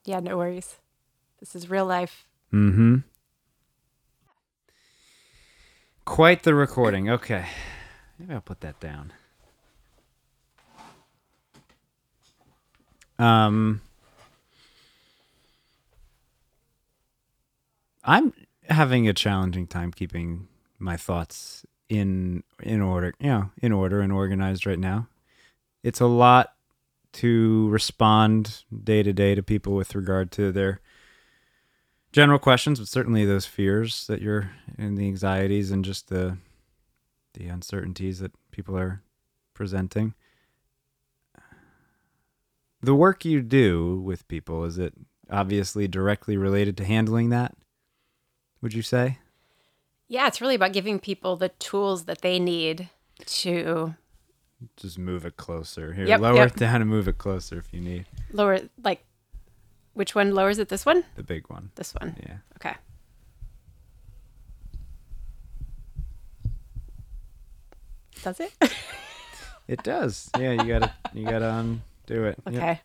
Yeah, 0.05 0.19
no 0.19 0.37
worries. 0.37 0.75
This 1.39 1.55
is 1.55 1.69
real 1.69 1.85
life. 1.85 2.25
Mm-hmm. 2.51 2.97
Quite 6.05 6.43
the 6.43 6.53
recording. 6.53 7.09
Okay. 7.09 7.45
Maybe 8.19 8.33
I'll 8.33 8.41
put 8.41 8.61
that 8.61 8.79
down. 8.79 9.13
Um 13.17 13.81
I'm 18.03 18.33
having 18.69 19.07
a 19.07 19.13
challenging 19.13 19.67
time 19.67 19.91
keeping 19.91 20.47
my 20.77 20.97
thoughts 20.97 21.65
in 21.87 22.43
in 22.61 22.81
order, 22.81 23.13
you 23.19 23.29
know, 23.29 23.51
in 23.61 23.71
order 23.71 24.01
and 24.01 24.11
organized 24.11 24.65
right 24.65 24.79
now. 24.79 25.07
It's 25.83 26.01
a 26.01 26.05
lot 26.05 26.52
to 27.13 27.69
respond 27.69 28.63
day 28.83 29.03
to 29.03 29.13
day 29.13 29.35
to 29.35 29.43
people 29.43 29.73
with 29.73 29.95
regard 29.95 30.31
to 30.33 30.51
their 30.51 30.81
general 32.11 32.39
questions, 32.39 32.79
but 32.79 32.87
certainly 32.87 33.25
those 33.25 33.45
fears 33.45 34.07
that 34.07 34.21
you're 34.21 34.51
and 34.77 34.97
the 34.97 35.07
anxieties 35.07 35.71
and 35.71 35.85
just 35.85 36.09
the 36.09 36.37
the 37.33 37.47
uncertainties 37.47 38.19
that 38.19 38.31
people 38.51 38.77
are 38.77 39.01
presenting. 39.53 40.13
The 42.81 42.93
work 42.93 43.25
you 43.25 43.41
do 43.41 43.99
with 44.01 44.27
people 44.27 44.65
is 44.65 44.77
it 44.77 44.93
obviously 45.31 45.87
directly 45.87 46.37
related 46.37 46.77
to 46.77 46.85
handling 46.85 47.29
that? 47.29 47.55
Would 48.61 48.73
you 48.73 48.81
say? 48.81 49.19
Yeah, 50.07 50.27
it's 50.27 50.41
really 50.41 50.55
about 50.55 50.73
giving 50.73 50.99
people 50.99 51.35
the 51.35 51.49
tools 51.49 52.05
that 52.05 52.21
they 52.21 52.39
need 52.39 52.89
to 53.25 53.95
Just 54.77 54.97
move 54.99 55.25
it 55.25 55.37
closer. 55.37 55.93
Here, 55.93 56.05
Yep, 56.07 56.19
lower 56.21 56.35
yep. 56.35 56.47
it 56.51 56.55
down 56.57 56.81
and 56.81 56.89
move 56.89 57.07
it 57.07 57.17
closer 57.17 57.57
if 57.57 57.73
you 57.73 57.79
need 57.81 58.05
lower 58.31 58.59
like 58.83 59.03
which 59.93 60.15
one 60.15 60.33
lowers 60.33 60.57
it 60.59 60.69
this 60.69 60.85
one 60.85 61.03
the 61.15 61.23
big 61.23 61.49
one. 61.49 61.69
this 61.75 61.93
one 61.93 62.15
Yeah. 62.25 62.37
okay 62.57 62.75
does 68.23 68.39
it 68.39 68.53
It 69.65 69.81
does. 69.81 70.29
Yeah, 70.37 70.51
you 70.51 70.65
gotta 70.67 70.91
you 71.13 71.23
gotta 71.23 71.49
undo 71.53 72.25
it. 72.25 72.37
Yep. 72.45 72.53
okay 72.55 72.81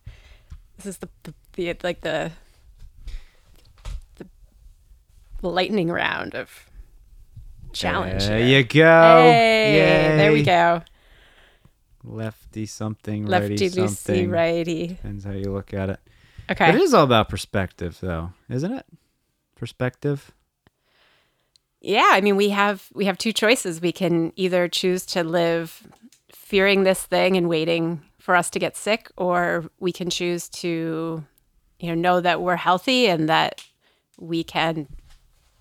this 0.76 0.86
is 0.86 0.98
the, 0.98 1.08
the, 1.24 1.34
the 1.54 1.76
like 1.82 2.00
the 2.02 2.30
the 5.40 5.48
lightning 5.48 5.88
round 5.90 6.34
of 6.36 6.48
challenge 7.72 8.26
There 8.26 8.38
here. 8.38 8.58
you 8.58 8.64
go. 8.64 9.20
hey 9.22 10.14
there 10.16 10.32
we 10.32 10.42
go 10.44 10.82
Lefty 12.04 12.66
something, 12.66 13.26
lefty 13.26 13.50
righty 13.50 13.68
loosey 13.70 13.88
something. 13.88 14.30
righty 14.30 14.86
Depends 14.88 15.24
how 15.24 15.32
you 15.32 15.52
look 15.52 15.74
at 15.74 15.90
it. 15.90 16.00
okay 16.50 16.66
But 16.66 16.76
it 16.76 16.80
is 16.82 16.94
all 16.94 17.04
about 17.04 17.28
perspective, 17.28 17.98
though, 18.00 18.32
isn't 18.48 18.72
it? 18.72 18.86
Perspective. 19.56 20.30
yeah 21.80 22.08
i 22.12 22.20
mean 22.20 22.36
we 22.36 22.48
have 22.50 22.88
we 22.94 23.04
have 23.06 23.18
two 23.18 23.32
choices 23.32 23.80
we 23.80 23.92
can 23.92 24.32
either 24.36 24.68
choose 24.68 25.04
to 25.06 25.22
live 25.24 25.86
fearing 26.32 26.84
this 26.84 27.02
thing 27.02 27.36
and 27.36 27.48
waiting 27.48 28.00
for 28.18 28.34
us 28.36 28.50
to 28.50 28.58
get 28.58 28.76
sick 28.76 29.10
or 29.16 29.64
we 29.80 29.92
can 29.92 30.10
choose 30.10 30.48
to 30.48 31.24
you 31.80 31.88
know 31.88 31.94
know 31.94 32.20
that 32.20 32.40
we're 32.40 32.56
healthy 32.56 33.06
and 33.06 33.28
that 33.28 33.64
we 34.18 34.42
can 34.44 34.86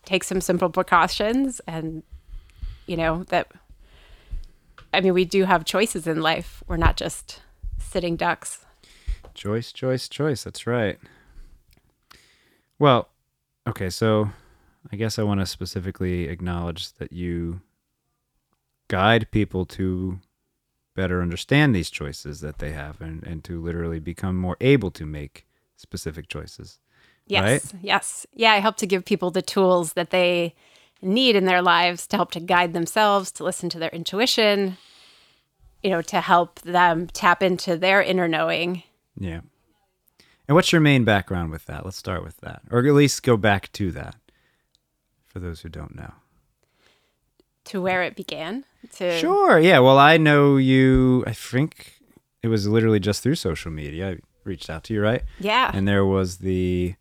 take 0.06 0.24
some 0.24 0.42
simple 0.42 0.70
precautions 0.70 1.60
and 1.68 2.04
you 2.88 2.98
know 2.98 3.24
that 3.26 3.48
i 4.98 5.02
mean 5.02 5.14
we 5.14 5.24
do 5.26 5.46
have 5.46 5.64
choices 5.64 6.08
in 6.08 6.22
life 6.22 6.62
we're 6.68 6.78
not 6.78 6.98
just 6.98 7.42
sitting 7.80 8.16
ducks 8.18 8.66
Choice, 9.34 9.72
choice, 9.72 10.10
choice. 10.10 10.44
That's 10.44 10.66
right. 10.66 10.98
Well, 12.80 13.10
okay, 13.68 13.90
so 13.92 14.32
I 14.92 14.96
guess 14.96 15.20
I 15.20 15.24
want 15.24 15.42
to 15.42 15.46
specifically 15.46 16.28
acknowledge 16.28 16.94
that 16.94 17.14
you 17.14 17.62
guide 18.88 19.30
people 19.30 19.64
to 19.66 20.20
better 20.96 21.22
understand 21.22 21.76
these 21.76 21.92
choices 21.92 22.42
that 22.42 22.58
they 22.58 22.72
have 22.72 23.00
and, 23.00 23.24
and 23.24 23.44
to 23.44 23.62
literally 23.62 24.00
become 24.00 24.36
more 24.38 24.58
able 24.60 24.90
to 24.90 25.06
make 25.06 25.46
specific 25.76 26.28
choices. 26.28 26.80
yes 27.28 27.44
Right? 27.44 27.84
yes 27.84 28.26
yeah 28.34 28.54
i 28.54 28.60
help 28.60 28.78
to 28.78 28.88
give 28.88 29.06
people 29.06 29.30
the 29.30 29.44
tools 29.44 29.94
that 29.94 30.10
they 30.10 30.56
need 31.02 31.36
in 31.36 31.46
their 31.46 31.62
lives 31.62 32.08
to 32.08 32.16
help 32.16 32.32
to 32.32 32.40
guide 32.40 32.74
themselves 32.74 33.32
to 33.32 33.44
listen 33.44 33.70
to 33.70 33.80
their 33.80 33.90
intuition 33.90 34.78
you 35.84 35.90
know 35.90 36.02
to 36.02 36.22
help 36.22 36.60
them 36.62 37.08
tap 37.08 37.44
into 37.44 37.78
their 37.78 38.02
inner 38.02 38.28
knowing 38.28 38.84
Yeah. 39.20 39.42
And 40.48 40.56
what's 40.56 40.72
your 40.72 40.80
main 40.82 41.04
background 41.04 41.52
with 41.52 41.66
that? 41.66 41.84
Let's 41.84 41.98
start 41.98 42.24
with 42.24 42.38
that. 42.38 42.62
Or 42.72 42.80
at 42.80 42.94
least 42.94 43.22
go 43.22 43.36
back 43.36 43.70
to 43.74 43.92
that 43.92 44.16
for 45.26 45.40
those 45.40 45.60
who 45.62 45.68
don't 45.70 45.94
know. 45.94 46.14
to 47.66 47.82
where 47.82 48.02
it 48.04 48.16
began 48.16 48.64
to 48.94 49.20
Sure. 49.20 49.60
Yeah. 49.60 49.80
Well, 49.80 49.98
I 50.00 50.16
know 50.16 50.56
you, 50.56 51.24
I 51.28 51.34
think 51.34 52.00
it 52.42 52.48
was 52.48 52.66
literally 52.66 53.00
just 53.02 53.22
through 53.22 53.36
social 53.36 53.72
media. 53.72 54.12
I 54.12 54.18
reached 54.46 54.70
out 54.70 54.86
to 54.86 54.94
you, 54.94 55.02
right? 55.02 55.24
yeah 55.40 55.70
And 55.74 55.86
there 55.88 56.06
was 56.06 56.38
the 56.38 56.96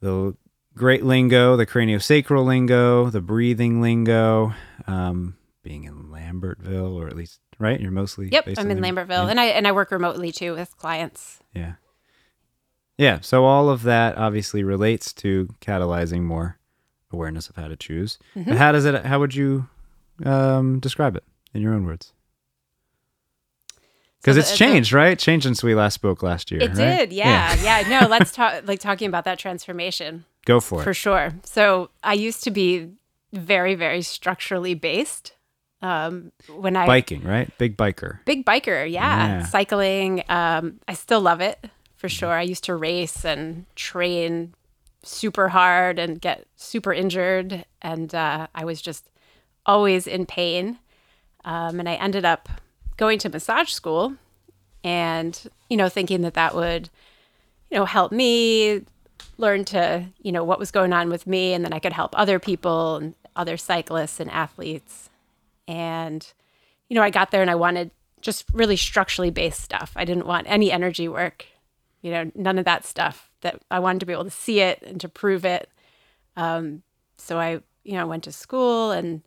the 0.00 0.34
great 0.76 1.04
lingo, 1.04 1.56
the 1.56 1.66
craniosacral 1.66 2.44
lingo, 2.44 3.10
the 3.10 3.20
breathing 3.20 3.80
lingo, 3.80 4.54
um, 4.86 5.36
being 5.62 5.84
in 5.84 6.04
Lambertville, 6.08 6.94
or 6.94 7.06
at 7.08 7.16
least, 7.16 7.40
right? 7.58 7.80
You're 7.80 7.90
mostly 7.90 8.28
Yep, 8.30 8.44
based 8.46 8.60
I'm 8.60 8.70
in 8.70 8.80
Lambert- 8.80 9.08
Lambertville, 9.08 9.24
Yeah. 9.26 9.30
and 9.30 9.40
I 9.40 9.44
and 9.46 9.66
I 9.66 9.72
work 9.72 9.90
remotely 9.90 10.32
too 10.32 10.54
with 10.54 10.76
clients. 10.76 11.40
Yeah. 11.54 11.74
Yeah. 12.98 13.20
So 13.22 13.44
all 13.44 13.68
of 13.70 13.82
that 13.84 14.16
obviously 14.18 14.62
relates 14.62 15.12
to 15.14 15.48
catalyzing 15.60 16.22
more 16.22 16.58
awareness 17.12 17.48
of 17.48 17.56
how 17.56 17.68
to 17.68 17.76
choose. 17.76 18.18
Mm-hmm. 18.36 18.50
But 18.50 18.58
how 18.58 18.72
does 18.72 18.84
it? 18.84 19.04
How 19.06 19.18
would 19.20 19.34
you 19.34 19.68
um, 20.24 20.80
describe 20.80 21.16
it 21.16 21.24
in 21.52 21.62
your 21.62 21.72
own 21.74 21.86
words? 21.86 22.12
Because 24.20 24.36
it's 24.38 24.56
changed, 24.56 24.92
right? 24.92 25.18
Changed 25.18 25.44
since 25.44 25.62
we 25.62 25.74
last 25.74 25.94
spoke 25.94 26.22
last 26.22 26.50
year. 26.50 26.62
It 26.62 26.68
right? 26.68 26.76
did, 26.76 27.12
yeah, 27.12 27.54
yeah. 27.62 28.00
No, 28.00 28.06
let's 28.08 28.32
talk 28.32 28.66
like 28.66 28.80
talking 28.80 29.06
about 29.06 29.24
that 29.26 29.38
transformation 29.38 30.24
Go 30.44 30.60
for 30.60 30.80
it. 30.80 30.84
for 30.84 30.94
sure. 30.94 31.32
So 31.44 31.90
I 32.02 32.14
used 32.14 32.44
to 32.44 32.50
be 32.50 32.90
very, 33.32 33.74
very 33.74 34.02
structurally 34.02 34.74
based. 34.74 35.32
Um, 35.82 36.32
when 36.48 36.76
I 36.76 36.86
Biking, 36.86 37.22
right? 37.24 37.50
Big 37.58 37.76
biker. 37.76 38.20
big 38.24 38.46
biker, 38.46 38.90
yeah, 38.90 39.26
Yeah. 39.40 39.44
cycling. 39.44 40.22
Um, 40.30 40.80
I 40.88 40.94
still 40.94 41.20
love 41.20 41.40
it 41.42 41.62
for 41.96 42.08
sure. 42.08 42.32
I 42.32 42.42
used 42.42 42.64
to 42.64 42.74
race 42.74 43.24
and 43.24 43.66
train 43.76 44.54
super 45.02 45.48
hard 45.50 45.98
and 45.98 46.18
get 46.20 46.46
super 46.56 46.92
injured, 46.94 47.66
and 47.82 48.14
uh, 48.14 48.46
I 48.54 48.64
was 48.64 48.80
just 48.80 49.10
always 49.66 50.06
in 50.06 50.24
pain. 50.24 50.78
Um, 51.44 51.78
and 51.80 51.86
I 51.88 51.94
ended 51.96 52.24
up 52.24 52.48
going 52.96 53.18
to 53.18 53.28
massage 53.28 53.68
school, 53.70 54.14
and 54.82 55.38
you 55.68 55.76
know, 55.76 55.90
thinking 55.90 56.22
that 56.22 56.32
that 56.34 56.54
would, 56.54 56.88
you 57.70 57.76
know, 57.76 57.84
help 57.84 58.10
me 58.12 58.82
learn 59.38 59.64
to, 59.66 60.06
you 60.20 60.32
know, 60.32 60.44
what 60.44 60.58
was 60.58 60.70
going 60.70 60.92
on 60.92 61.08
with 61.08 61.26
me, 61.26 61.52
and 61.52 61.64
then 61.64 61.72
I 61.72 61.78
could 61.78 61.92
help 61.92 62.18
other 62.18 62.38
people 62.38 62.96
and 62.96 63.14
other 63.36 63.56
cyclists 63.56 64.20
and 64.20 64.30
athletes. 64.30 65.10
And 65.66 66.32
you 66.88 66.94
know, 66.94 67.02
I 67.02 67.10
got 67.10 67.30
there 67.30 67.42
and 67.42 67.50
I 67.50 67.54
wanted 67.54 67.90
just 68.20 68.44
really 68.52 68.76
structurally 68.76 69.30
based 69.30 69.60
stuff. 69.60 69.92
I 69.96 70.04
didn't 70.04 70.26
want 70.26 70.46
any 70.48 70.70
energy 70.70 71.08
work, 71.08 71.46
you 72.02 72.10
know, 72.10 72.30
none 72.34 72.58
of 72.58 72.64
that 72.64 72.84
stuff. 72.84 73.30
That 73.40 73.60
I 73.70 73.78
wanted 73.78 74.00
to 74.00 74.06
be 74.06 74.12
able 74.12 74.24
to 74.24 74.30
see 74.30 74.60
it 74.60 74.82
and 74.82 75.00
to 75.00 75.08
prove 75.08 75.44
it. 75.44 75.68
Um, 76.36 76.82
so 77.18 77.38
I, 77.38 77.60
you 77.84 77.92
know, 77.94 78.06
went 78.06 78.24
to 78.24 78.32
school 78.32 78.90
and 78.90 79.22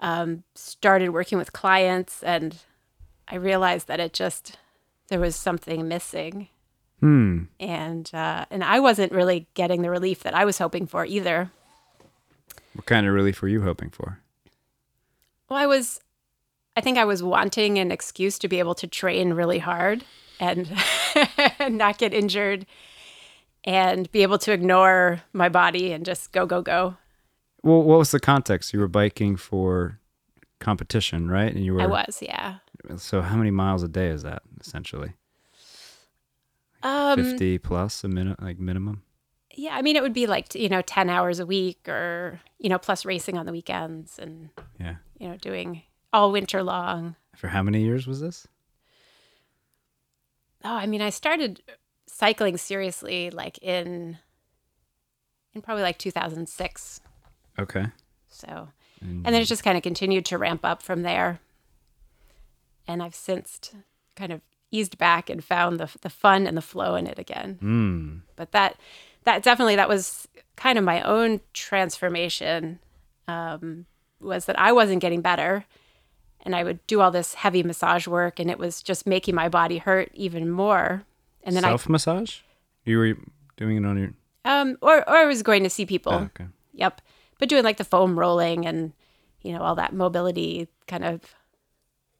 um, 0.00 0.44
started 0.54 1.10
working 1.10 1.38
with 1.38 1.52
clients, 1.52 2.22
and 2.22 2.56
I 3.26 3.36
realized 3.36 3.88
that 3.88 4.00
it 4.00 4.12
just 4.12 4.58
there 5.08 5.20
was 5.20 5.34
something 5.34 5.88
missing, 5.88 6.48
Hmm. 7.00 7.44
and 7.60 8.10
uh, 8.12 8.46
and 8.50 8.64
I 8.64 8.80
wasn't 8.80 9.12
really 9.12 9.46
getting 9.54 9.82
the 9.82 9.90
relief 9.90 10.24
that 10.24 10.34
I 10.34 10.44
was 10.44 10.58
hoping 10.58 10.86
for 10.86 11.04
either. 11.04 11.50
What 12.74 12.86
kind 12.86 13.06
of 13.06 13.14
relief 13.14 13.40
were 13.40 13.48
you 13.48 13.62
hoping 13.62 13.90
for? 13.90 14.20
Well, 15.48 15.58
I 15.58 15.66
was, 15.66 16.00
I 16.76 16.80
think 16.80 16.98
I 16.98 17.04
was 17.04 17.22
wanting 17.22 17.78
an 17.78 17.90
excuse 17.90 18.38
to 18.40 18.48
be 18.48 18.58
able 18.58 18.74
to 18.76 18.86
train 18.86 19.32
really 19.34 19.58
hard 19.58 20.04
and 20.38 20.70
not 21.68 21.98
get 21.98 22.12
injured 22.12 22.66
and 23.64 24.10
be 24.12 24.22
able 24.22 24.38
to 24.38 24.52
ignore 24.52 25.22
my 25.32 25.48
body 25.48 25.92
and 25.92 26.04
just 26.04 26.32
go, 26.32 26.46
go, 26.46 26.62
go. 26.62 26.96
Well, 27.62 27.82
what 27.82 27.98
was 27.98 28.10
the 28.12 28.20
context? 28.20 28.72
You 28.72 28.80
were 28.80 28.88
biking 28.88 29.36
for 29.36 29.98
competition, 30.60 31.30
right? 31.30 31.52
And 31.52 31.64
you 31.64 31.74
were 31.74 31.82
I 31.82 31.86
was, 31.86 32.22
yeah. 32.22 32.56
So 32.96 33.22
how 33.22 33.36
many 33.36 33.50
miles 33.50 33.82
a 33.82 33.88
day 33.88 34.08
is 34.08 34.22
that 34.22 34.42
essentially? 34.60 35.14
Um, 36.82 37.16
50 37.22 37.58
plus 37.58 38.04
a 38.04 38.08
minute 38.08 38.40
like 38.42 38.58
minimum? 38.58 39.02
yeah, 39.54 39.74
I 39.74 39.82
mean, 39.82 39.96
it 39.96 40.02
would 40.02 40.12
be 40.12 40.26
like, 40.28 40.54
you 40.54 40.68
know, 40.68 40.82
10 40.82 41.10
hours 41.10 41.40
a 41.40 41.46
week 41.46 41.88
or, 41.88 42.40
you 42.60 42.68
know, 42.68 42.78
plus 42.78 43.04
racing 43.04 43.36
on 43.36 43.44
the 43.44 43.50
weekends 43.52 44.16
and, 44.18 44.50
Yeah. 44.78 44.96
you 45.18 45.28
know, 45.28 45.36
doing 45.36 45.82
all 46.12 46.30
winter 46.30 46.62
long. 46.62 47.16
For 47.36 47.48
how 47.48 47.62
many 47.64 47.82
years 47.82 48.06
was 48.06 48.20
this? 48.20 48.46
Oh, 50.64 50.74
I 50.74 50.86
mean, 50.86 51.02
I 51.02 51.10
started 51.10 51.62
cycling 52.06 52.56
seriously 52.56 53.30
like 53.30 53.58
in, 53.58 54.18
in 55.54 55.62
probably 55.62 55.82
like 55.82 55.98
2006. 55.98 57.00
Okay. 57.58 57.86
So, 58.28 58.68
And, 59.00 59.26
and 59.26 59.34
then 59.34 59.42
it 59.42 59.46
just 59.46 59.64
kind 59.64 59.76
of 59.76 59.82
continued 59.82 60.24
to 60.26 60.38
ramp 60.38 60.60
up 60.64 60.82
from 60.82 61.02
there. 61.02 61.40
And 62.86 63.02
I've 63.02 63.14
since 63.14 63.72
kind 64.16 64.32
of 64.32 64.40
eased 64.70 64.98
back 64.98 65.30
and 65.30 65.42
found 65.44 65.78
the 65.80 65.88
the 66.02 66.10
fun 66.10 66.46
and 66.46 66.56
the 66.56 66.62
flow 66.62 66.94
in 66.94 67.06
it 67.06 67.18
again. 67.18 67.58
mm, 67.62 68.20
But 68.36 68.52
that 68.52 68.76
that 69.24 69.42
definitely 69.42 69.76
that 69.76 69.88
was 69.88 70.28
kind 70.56 70.78
of 70.78 70.84
my 70.84 71.02
own 71.02 71.40
transformation. 71.52 72.78
Um, 73.26 73.86
was 74.20 74.46
that 74.46 74.58
I 74.58 74.72
wasn't 74.72 75.00
getting 75.00 75.20
better, 75.20 75.64
and 76.42 76.56
I 76.56 76.64
would 76.64 76.84
do 76.86 77.00
all 77.00 77.10
this 77.10 77.34
heavy 77.34 77.62
massage 77.62 78.06
work, 78.08 78.40
and 78.40 78.50
it 78.50 78.58
was 78.58 78.82
just 78.82 79.06
making 79.06 79.34
my 79.34 79.48
body 79.48 79.78
hurt 79.78 80.10
even 80.14 80.50
more. 80.50 81.04
And 81.44 81.54
then 81.54 81.62
self 81.62 81.88
massage? 81.88 82.40
You 82.84 82.98
were 82.98 83.14
doing 83.56 83.76
it 83.76 83.86
on 83.86 83.98
your 83.98 84.12
um 84.44 84.76
or 84.82 84.98
or 85.08 85.16
I 85.16 85.24
was 85.26 85.42
going 85.42 85.62
to 85.62 85.70
see 85.70 85.86
people. 85.86 86.12
oh, 86.12 86.24
okay. 86.34 86.46
Yep. 86.74 87.00
But 87.38 87.48
doing 87.48 87.62
like 87.64 87.76
the 87.76 87.84
foam 87.84 88.18
rolling 88.18 88.66
and, 88.66 88.92
you 89.42 89.52
know, 89.52 89.60
all 89.62 89.74
that 89.76 89.92
mobility 89.92 90.66
kind 90.88 91.04
of 91.04 91.20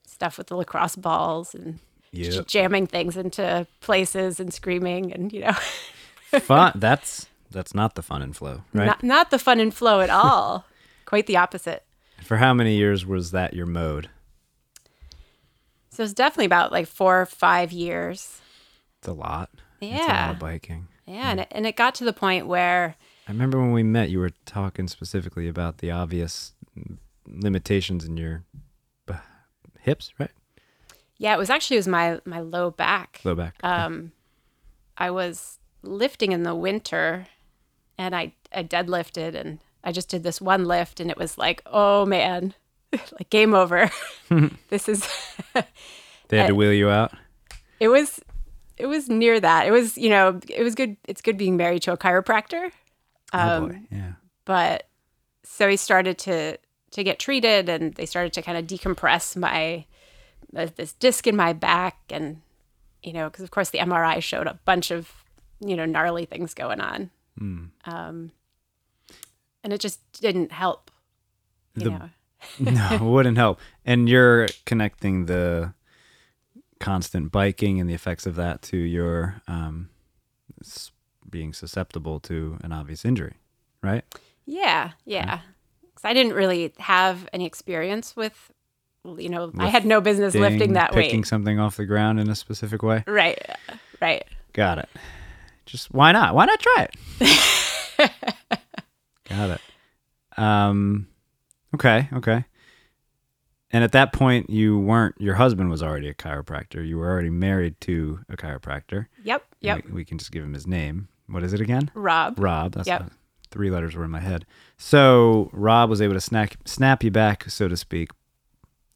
stuff 0.06 0.38
with 0.38 0.46
the 0.48 0.56
lacrosse 0.56 0.94
balls 0.96 1.54
and 1.54 1.80
Yeah. 2.12 2.40
jamming 2.46 2.86
things 2.86 3.16
into 3.16 3.66
places 3.80 4.40
and 4.40 4.52
screaming 4.52 5.12
and, 5.12 5.32
you 5.32 5.40
know, 5.40 5.52
fun. 6.40 6.72
That's 6.74 7.26
that's 7.50 7.74
not 7.74 7.94
the 7.94 8.02
fun 8.02 8.22
and 8.22 8.36
flow, 8.36 8.62
right? 8.72 8.86
not, 8.86 9.02
not 9.02 9.30
the 9.30 9.38
fun 9.38 9.60
and 9.60 9.72
flow 9.74 10.00
at 10.00 10.10
all. 10.10 10.64
Quite 11.06 11.26
the 11.26 11.36
opposite. 11.36 11.84
For 12.22 12.36
how 12.38 12.52
many 12.52 12.76
years 12.76 13.06
was 13.06 13.30
that 13.30 13.54
your 13.54 13.66
mode? 13.66 14.08
So 15.90 16.02
it's 16.02 16.12
definitely 16.12 16.44
about 16.46 16.72
like 16.72 16.86
four 16.86 17.20
or 17.22 17.26
five 17.26 17.72
years. 17.72 18.40
It's 18.98 19.08
a 19.08 19.12
lot. 19.12 19.50
It's 19.80 19.92
a 19.94 19.98
lot 19.98 20.08
Yeah. 20.08 20.30
of 20.32 20.38
biking. 20.38 20.88
Yeah. 21.06 21.30
And 21.30 21.40
it, 21.40 21.48
and 21.50 21.66
it 21.66 21.76
got 21.76 21.94
to 21.96 22.04
the 22.04 22.12
point 22.12 22.46
where, 22.46 22.96
I 23.26 23.32
remember 23.32 23.58
when 23.58 23.72
we 23.72 23.82
met, 23.82 24.10
you 24.10 24.18
were 24.18 24.30
talking 24.46 24.88
specifically 24.88 25.48
about 25.48 25.78
the 25.78 25.90
obvious 25.90 26.52
limitations 27.26 28.04
in 28.04 28.16
your 28.16 28.44
hips, 29.80 30.12
right? 30.18 30.30
Yeah, 31.18 31.34
it 31.34 31.38
was 31.38 31.50
actually 31.50 31.76
it 31.76 31.80
was 31.80 31.88
my, 31.88 32.20
my 32.24 32.40
low 32.40 32.70
back. 32.70 33.20
Low 33.24 33.34
back. 33.34 33.56
um, 33.62 34.12
I 34.96 35.10
was 35.10 35.58
lifting 35.82 36.32
in 36.32 36.42
the 36.42 36.54
winter 36.54 37.26
and 37.96 38.14
I, 38.16 38.32
I 38.52 38.62
deadlifted 38.64 39.34
and 39.34 39.58
I 39.84 39.92
just 39.92 40.08
did 40.08 40.22
this 40.22 40.40
one 40.40 40.64
lift 40.64 40.98
and 41.00 41.10
it 41.10 41.16
was 41.16 41.38
like, 41.38 41.62
oh 41.66 42.04
man, 42.06 42.54
like 42.92 43.30
game 43.30 43.54
over. 43.54 43.90
this 44.70 44.88
is, 44.88 45.08
they 46.28 46.38
had 46.38 46.48
to 46.48 46.54
wheel 46.54 46.72
you 46.72 46.88
out. 46.90 47.12
it 47.80 47.88
was, 47.88 48.20
it 48.76 48.86
was 48.86 49.08
near 49.08 49.38
that. 49.40 49.66
It 49.66 49.70
was, 49.70 49.96
you 49.98 50.08
know, 50.10 50.40
it 50.48 50.62
was 50.62 50.74
good. 50.74 50.96
It's 51.06 51.20
good 51.20 51.36
being 51.36 51.56
married 51.56 51.82
to 51.82 51.92
a 51.92 51.96
chiropractor. 51.96 52.70
oh 53.32 53.38
Um, 53.38 53.68
boy, 53.68 53.78
yeah. 53.90 54.12
but 54.44 54.88
so 55.44 55.68
he 55.68 55.76
started 55.76 56.18
to, 56.18 56.58
to 56.92 57.04
get 57.04 57.18
treated 57.18 57.68
and 57.68 57.94
they 57.94 58.06
started 58.06 58.32
to 58.34 58.42
kind 58.42 58.56
of 58.58 58.66
decompress 58.66 59.36
my, 59.36 59.84
this 60.52 60.92
disc 60.94 61.26
in 61.26 61.36
my 61.36 61.52
back 61.52 61.96
and, 62.10 62.40
you 63.02 63.12
know, 63.12 63.28
because 63.28 63.44
of 63.44 63.50
course 63.50 63.70
the 63.70 63.78
MRI 63.78 64.22
showed 64.22 64.46
a 64.46 64.58
bunch 64.64 64.90
of, 64.90 65.12
you 65.60 65.76
know, 65.76 65.84
gnarly 65.84 66.24
things 66.24 66.54
going 66.54 66.80
on. 66.80 67.10
Mm. 67.40 67.68
um, 67.84 68.32
and 69.62 69.72
it 69.72 69.80
just 69.80 70.00
didn't 70.20 70.50
help. 70.50 70.90
You 71.76 71.84
The- 71.84 71.90
know, 71.90 72.10
no, 72.58 72.88
it 72.94 73.00
wouldn't 73.00 73.36
help. 73.36 73.60
And 73.84 74.08
you're 74.08 74.48
connecting 74.66 75.26
the 75.26 75.74
constant 76.80 77.30
biking 77.32 77.80
and 77.80 77.88
the 77.88 77.94
effects 77.94 78.26
of 78.26 78.36
that 78.36 78.62
to 78.62 78.76
your 78.76 79.40
um, 79.48 79.90
being 81.28 81.52
susceptible 81.52 82.20
to 82.20 82.58
an 82.62 82.72
obvious 82.72 83.04
injury, 83.04 83.34
right? 83.82 84.04
yeah, 84.46 84.92
yeah. 85.04 85.40
Because 85.82 86.04
I 86.04 86.14
didn't 86.14 86.32
really 86.34 86.72
have 86.78 87.28
any 87.32 87.44
experience 87.44 88.14
with, 88.16 88.50
you 89.18 89.28
know, 89.28 89.52
I 89.58 89.68
had 89.68 89.84
no 89.84 90.00
business 90.00 90.34
lifting 90.34 90.74
that 90.74 90.92
picking 90.92 91.20
weight. 91.20 91.26
something 91.26 91.58
off 91.58 91.76
the 91.76 91.86
ground 91.86 92.20
in 92.20 92.28
a 92.28 92.34
specific 92.34 92.82
way. 92.82 93.04
Right, 93.06 93.38
right. 94.00 94.24
Got 94.52 94.78
it. 94.78 94.88
Just 95.66 95.92
why 95.92 96.12
not? 96.12 96.34
Why 96.34 96.46
not 96.46 96.58
try 96.60 96.88
it? 97.20 98.10
Got 99.28 99.50
it. 99.50 99.60
Um, 100.38 101.08
okay, 101.74 102.08
okay. 102.14 102.44
And 103.70 103.84
at 103.84 103.92
that 103.92 104.12
point, 104.14 104.48
you 104.48 104.78
weren't. 104.78 105.14
Your 105.20 105.34
husband 105.34 105.68
was 105.68 105.82
already 105.82 106.08
a 106.08 106.14
chiropractor. 106.14 106.86
You 106.86 106.96
were 106.98 107.10
already 107.10 107.28
married 107.30 107.78
to 107.82 108.20
a 108.30 108.36
chiropractor. 108.36 109.06
Yep, 109.24 109.44
yep. 109.60 109.84
We, 109.84 109.92
we 109.92 110.04
can 110.06 110.16
just 110.16 110.32
give 110.32 110.42
him 110.42 110.54
his 110.54 110.66
name. 110.66 111.08
What 111.26 111.42
is 111.42 111.52
it 111.52 111.60
again? 111.60 111.90
Rob. 111.94 112.38
Rob. 112.38 112.72
That's 112.72 112.88
Yep. 112.88 113.02
what- 113.02 113.12
three 113.50 113.70
letters 113.70 113.94
were 113.96 114.04
in 114.04 114.10
my 114.10 114.20
head. 114.20 114.44
So 114.76 115.48
Rob 115.54 115.88
was 115.90 116.00
able 116.02 116.12
to 116.14 116.20
snap 116.20 116.52
snap 116.66 117.02
you 117.04 117.10
back, 117.10 117.44
so 117.50 117.66
to 117.68 117.76
speak. 117.76 118.10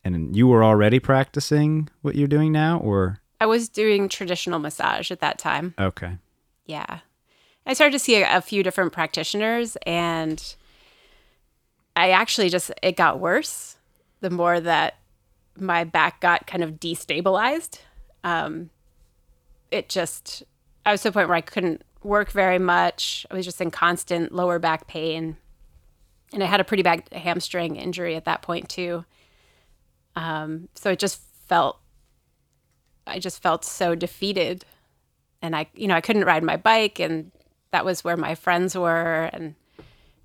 And 0.05 0.35
you 0.37 0.49
were 0.49 0.65
already 0.65 0.99
practicing 0.99 1.88
what 2.03 2.17
you're 2.17 2.27
doing 2.29 2.51
now, 2.51 2.79
or 2.79 3.21
I 3.41 3.47
was 3.47 3.69
doing 3.69 4.09
traditional 4.09 4.59
massage 4.59 5.11
at 5.11 5.21
that 5.21 5.38
time. 5.38 5.75
okay, 5.79 6.19
Yeah. 6.67 7.01
I 7.65 7.75
started 7.75 7.93
to 7.93 7.99
see 8.01 8.17
a, 8.23 8.38
a 8.38 8.41
few 8.41 8.65
different 8.65 8.93
practitioners 8.93 9.77
and 9.87 10.57
I 11.95 12.11
actually 12.11 12.49
just 12.49 12.73
it 12.83 12.97
got 12.97 13.21
worse 13.21 13.77
the 14.21 14.31
more 14.31 14.59
that 14.59 14.99
my 15.57 15.85
back 15.85 16.21
got 16.21 16.47
kind 16.49 16.65
of 16.65 16.81
destabilized. 16.81 17.79
Um 18.25 18.71
it 19.71 19.88
just 19.88 20.43
I 20.85 20.91
was 20.91 21.03
to 21.03 21.09
the 21.09 21.12
point 21.12 21.29
where 21.29 21.37
I 21.37 21.41
couldn't 21.41 21.83
work 22.03 22.33
very 22.33 22.59
much. 22.59 23.27
I 23.31 23.35
was 23.35 23.45
just 23.45 23.61
in 23.61 23.71
constant 23.71 24.33
lower 24.33 24.59
back 24.59 24.88
pain. 24.88 25.37
And 26.33 26.43
I 26.43 26.47
had 26.47 26.61
a 26.61 26.65
pretty 26.65 26.83
bad 26.83 27.05
hamstring 27.12 27.77
injury 27.77 28.17
at 28.17 28.25
that 28.25 28.43
point 28.43 28.69
too. 28.69 29.05
Um 30.16 30.68
so 30.75 30.90
it 30.90 30.98
just 30.98 31.20
felt 31.46 31.79
I 33.07 33.18
just 33.18 33.42
felt 33.42 33.64
so 33.64 33.94
defeated 33.94 34.64
and 35.42 35.57
I, 35.57 35.66
you 35.75 35.88
know, 35.88 35.96
I 35.96 36.01
couldn't 36.01 36.25
ride 36.25 36.44
my 36.44 36.57
bike, 36.57 37.01
and 37.01 37.33
that 37.72 37.85
was 37.85 38.05
where 38.05 38.16
my 38.16 38.37
friends 38.37 38.77
were, 38.77 39.29
and 39.33 39.57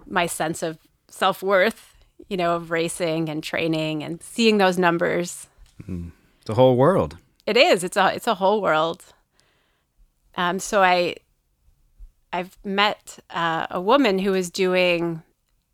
my 0.06 0.28
sense 0.28 0.62
of 0.62 0.78
self 1.10 1.42
worth, 1.42 1.96
you 2.30 2.38
know, 2.38 2.56
of 2.56 2.70
racing 2.70 3.28
and 3.28 3.44
training 3.44 4.04
and 4.04 4.22
seeing 4.22 4.60
those 4.60 4.78
numbers. 4.78 5.48
It's 5.88 6.50
a 6.50 6.54
whole 6.54 6.78
world. 6.78 7.18
It 7.48 7.58
is. 7.58 7.84
It's 7.84 7.98
a 7.98 8.14
it's 8.14 8.28
a 8.28 8.36
whole 8.36 8.62
world. 8.62 9.04
Um, 10.36 10.60
so 10.60 10.84
I 10.84 11.16
I've 12.32 12.58
met 12.64 13.18
uh, 13.32 13.66
a 13.72 13.82
woman 13.82 14.20
who 14.20 14.32
was 14.32 14.52
doing 14.52 15.24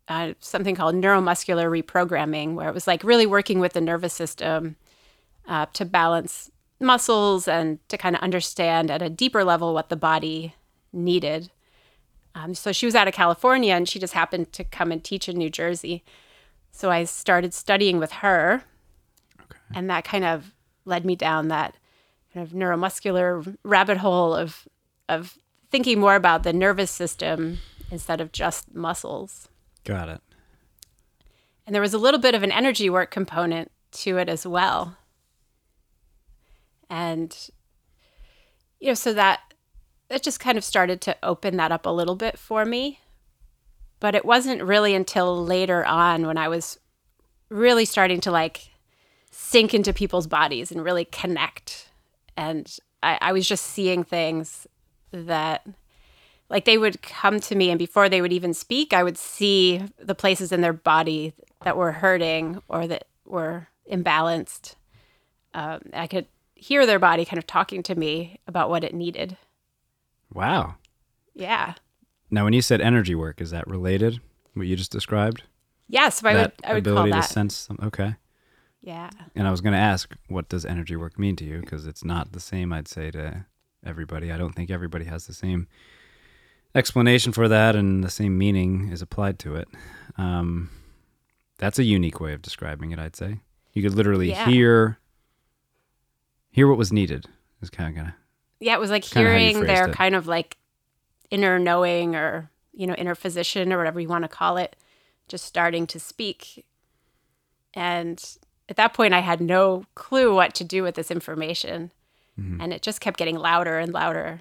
uh, 0.08 0.34
something 0.40 0.74
called 0.74 0.94
neuromuscular 0.94 1.82
reprogramming, 1.82 2.54
where 2.54 2.68
it 2.68 2.74
was 2.74 2.86
like 2.86 3.02
really 3.04 3.26
working 3.26 3.60
with 3.60 3.72
the 3.72 3.80
nervous 3.80 4.12
system 4.12 4.76
uh, 5.48 5.66
to 5.72 5.84
balance 5.84 6.50
muscles 6.80 7.48
and 7.48 7.78
to 7.88 7.96
kind 7.96 8.14
of 8.16 8.22
understand 8.22 8.90
at 8.90 9.00
a 9.02 9.08
deeper 9.08 9.44
level 9.44 9.72
what 9.72 9.88
the 9.88 9.96
body 9.96 10.54
needed. 10.92 11.50
Um, 12.34 12.54
so 12.54 12.72
she 12.72 12.86
was 12.86 12.94
out 12.94 13.08
of 13.08 13.14
California 13.14 13.72
and 13.74 13.88
she 13.88 13.98
just 13.98 14.12
happened 14.12 14.52
to 14.52 14.64
come 14.64 14.90
and 14.90 15.02
teach 15.02 15.28
in 15.28 15.38
New 15.38 15.50
Jersey. 15.50 16.02
So 16.72 16.90
I 16.90 17.04
started 17.04 17.54
studying 17.54 17.98
with 17.98 18.10
her, 18.12 18.64
Okay. 19.40 19.58
and 19.74 19.88
that 19.88 20.04
kind 20.04 20.24
of 20.24 20.52
led 20.84 21.04
me 21.04 21.14
down 21.14 21.48
that 21.48 21.76
kind 22.32 22.44
of 22.46 22.52
neuromuscular 22.52 23.56
rabbit 23.62 23.98
hole 23.98 24.34
of 24.34 24.66
of 25.08 25.38
thinking 25.70 26.00
more 26.00 26.16
about 26.16 26.42
the 26.42 26.52
nervous 26.52 26.90
system 26.90 27.58
instead 27.90 28.20
of 28.20 28.32
just 28.32 28.74
muscles. 28.74 29.48
Got 29.84 30.08
it. 30.08 30.20
And 31.66 31.74
there 31.74 31.82
was 31.82 31.94
a 31.94 31.98
little 31.98 32.20
bit 32.20 32.34
of 32.34 32.42
an 32.42 32.52
energy 32.52 32.90
work 32.90 33.10
component 33.10 33.70
to 33.92 34.18
it 34.18 34.28
as 34.28 34.46
well. 34.46 34.96
And 36.90 37.36
you 38.80 38.88
know, 38.88 38.94
so 38.94 39.12
that 39.14 39.40
that 40.08 40.22
just 40.22 40.40
kind 40.40 40.58
of 40.58 40.64
started 40.64 41.00
to 41.02 41.16
open 41.22 41.56
that 41.56 41.72
up 41.72 41.86
a 41.86 41.90
little 41.90 42.16
bit 42.16 42.38
for 42.38 42.64
me. 42.64 43.00
But 44.00 44.14
it 44.14 44.24
wasn't 44.24 44.62
really 44.62 44.94
until 44.94 45.42
later 45.42 45.84
on 45.86 46.26
when 46.26 46.36
I 46.36 46.48
was 46.48 46.78
really 47.48 47.84
starting 47.84 48.20
to 48.22 48.30
like 48.30 48.70
sink 49.30 49.72
into 49.72 49.92
people's 49.92 50.26
bodies 50.26 50.70
and 50.70 50.84
really 50.84 51.06
connect. 51.06 51.88
And 52.36 52.70
I, 53.02 53.18
I 53.20 53.32
was 53.32 53.48
just 53.48 53.64
seeing 53.64 54.04
things 54.04 54.66
that 55.12 55.66
like 56.54 56.64
they 56.64 56.78
would 56.78 57.02
come 57.02 57.40
to 57.40 57.54
me 57.56 57.68
and 57.70 57.78
before 57.78 58.08
they 58.08 58.22
would 58.22 58.32
even 58.32 58.54
speak 58.54 58.92
i 58.94 59.02
would 59.02 59.18
see 59.18 59.82
the 59.98 60.14
places 60.14 60.52
in 60.52 60.60
their 60.62 60.72
body 60.72 61.34
that 61.64 61.76
were 61.76 61.92
hurting 61.92 62.62
or 62.68 62.86
that 62.86 63.06
were 63.26 63.68
imbalanced 63.92 64.76
um, 65.52 65.80
i 65.92 66.06
could 66.06 66.26
hear 66.54 66.86
their 66.86 66.98
body 67.00 67.24
kind 67.26 67.38
of 67.38 67.46
talking 67.46 67.82
to 67.82 67.94
me 67.94 68.38
about 68.46 68.70
what 68.70 68.84
it 68.84 68.94
needed 68.94 69.36
Wow. 70.32 70.76
yeah 71.34 71.74
Now, 72.30 72.44
when 72.44 72.54
you 72.54 72.62
said 72.62 72.80
energy 72.80 73.14
work, 73.14 73.40
is 73.40 73.50
that 73.52 73.68
related? 73.68 74.20
What 74.54 74.66
you 74.66 74.74
just 74.76 74.90
described? 74.92 75.42
yeah 75.88 76.08
so 76.08 76.26
i 76.28 76.34
would 76.34 76.52
i 76.64 76.74
would 76.74 76.84
call 76.84 76.98
ability 77.04 77.12
to 77.12 77.22
sense. 77.22 77.54
Some, 77.54 77.78
okay. 77.82 78.16
yeah 78.80 79.10
And 79.36 79.46
I 79.46 79.50
was 79.50 79.60
going 79.60 79.74
to 79.74 79.78
ask, 79.92 80.14
what 80.28 80.48
does 80.48 80.64
energy 80.64 80.96
work 80.96 81.18
mean 81.18 81.36
to 81.36 81.44
you? 81.44 81.60
Because 81.60 81.86
it's 81.86 82.04
not 82.04 82.32
the 82.32 82.40
same, 82.40 82.72
I'd 82.72 82.88
say, 82.88 83.10
to 83.10 83.44
everybody. 83.84 84.32
I 84.32 84.38
don't 84.38 84.54
think 84.54 84.70
everybody 84.70 85.04
has 85.04 85.26
the 85.26 85.34
same 85.34 85.68
explanation 86.74 87.32
for 87.32 87.48
that 87.48 87.76
and 87.76 88.02
the 88.02 88.10
same 88.10 88.36
meaning 88.36 88.88
is 88.90 89.00
applied 89.02 89.38
to 89.40 89.54
it. 89.56 89.68
Um, 90.18 90.70
that's 91.58 91.78
a 91.78 91.84
unique 91.84 92.20
way 92.20 92.32
of 92.32 92.42
describing 92.42 92.90
it, 92.92 92.98
I'd 92.98 93.16
say. 93.16 93.40
You 93.72 93.82
could 93.82 93.94
literally 93.94 94.30
Yeah. 94.30 94.46
hear 94.46 94.98
hear 96.50 96.68
what 96.68 96.78
was 96.78 96.92
needed. 96.92 97.26
Is 97.60 97.70
kind 97.70 97.88
of 97.88 97.94
gonna. 97.96 98.14
yeah 98.60 98.74
it 98.74 98.80
was 98.80 98.90
like 98.90 99.02
Kinda 99.04 99.30
how 99.30 99.36
you 99.36 99.48
hearing 99.48 99.64
their 99.66 99.88
it. 99.88 99.94
kind 99.94 100.14
of 100.14 100.26
like 100.26 100.58
inner 101.30 101.58
knowing 101.58 102.14
or 102.14 102.50
you 102.72 102.86
know 102.86 102.94
inner 102.94 103.14
physician 103.14 103.72
or 103.72 103.78
whatever 103.78 103.98
you 104.00 104.08
want 104.08 104.22
to 104.22 104.28
call 104.28 104.56
it 104.58 104.76
just 105.28 105.44
starting 105.46 105.86
to 105.86 105.98
speak 105.98 106.64
and 107.72 108.36
at 108.68 108.76
that 108.76 108.92
point 108.92 109.14
i 109.14 109.20
had 109.20 109.40
no 109.40 109.84
clue 109.94 110.34
what 110.34 110.54
to 110.54 110.62
do 110.64 110.82
with 110.82 110.94
this 110.94 111.10
information 111.10 111.90
and 112.36 112.72
it 112.72 112.82
just 112.82 113.00
kept 113.00 113.16
getting 113.16 113.36
louder 113.36 113.78
and 113.78 113.92
louder 113.94 114.40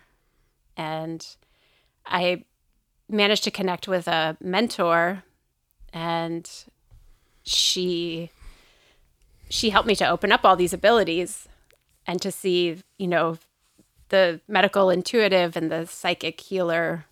and 0.76 1.36
i 2.06 2.44
managed 3.10 3.44
to 3.44 3.52
connect 3.52 3.88
with 3.88 4.08
a 4.08 4.38
mentor 4.42 5.24
and 5.92 6.66
she 7.44 8.30
she 9.50 9.70
helped 9.70 9.88
me 9.88 9.96
to 9.96 10.08
open 10.08 10.32
up 10.32 10.44
all 10.44 10.56
these 10.56 10.74
abilities 10.74 11.48
and 12.08 12.22
to 12.22 12.32
see 12.32 12.82
you 12.98 13.08
know 13.08 13.38
the 14.10 14.40
medical 14.48 14.90
intuitive 14.92 15.58
and 15.58 15.72
the 15.72 15.88
psychic 15.88 16.40
healer 16.40 17.06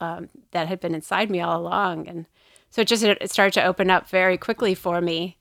um, 0.00 0.28
that 0.50 0.68
had 0.68 0.80
been 0.80 0.94
inside 0.94 1.30
me 1.30 1.40
all 1.40 1.60
along. 1.60 2.08
And 2.08 2.26
so 2.70 2.82
it 2.82 2.88
just 2.88 3.04
it 3.04 3.30
started 3.30 3.54
to 3.54 3.64
open 3.64 3.90
up 3.90 4.08
very 4.08 4.36
quickly 4.36 4.74
for 4.74 5.00
me. 5.00 5.36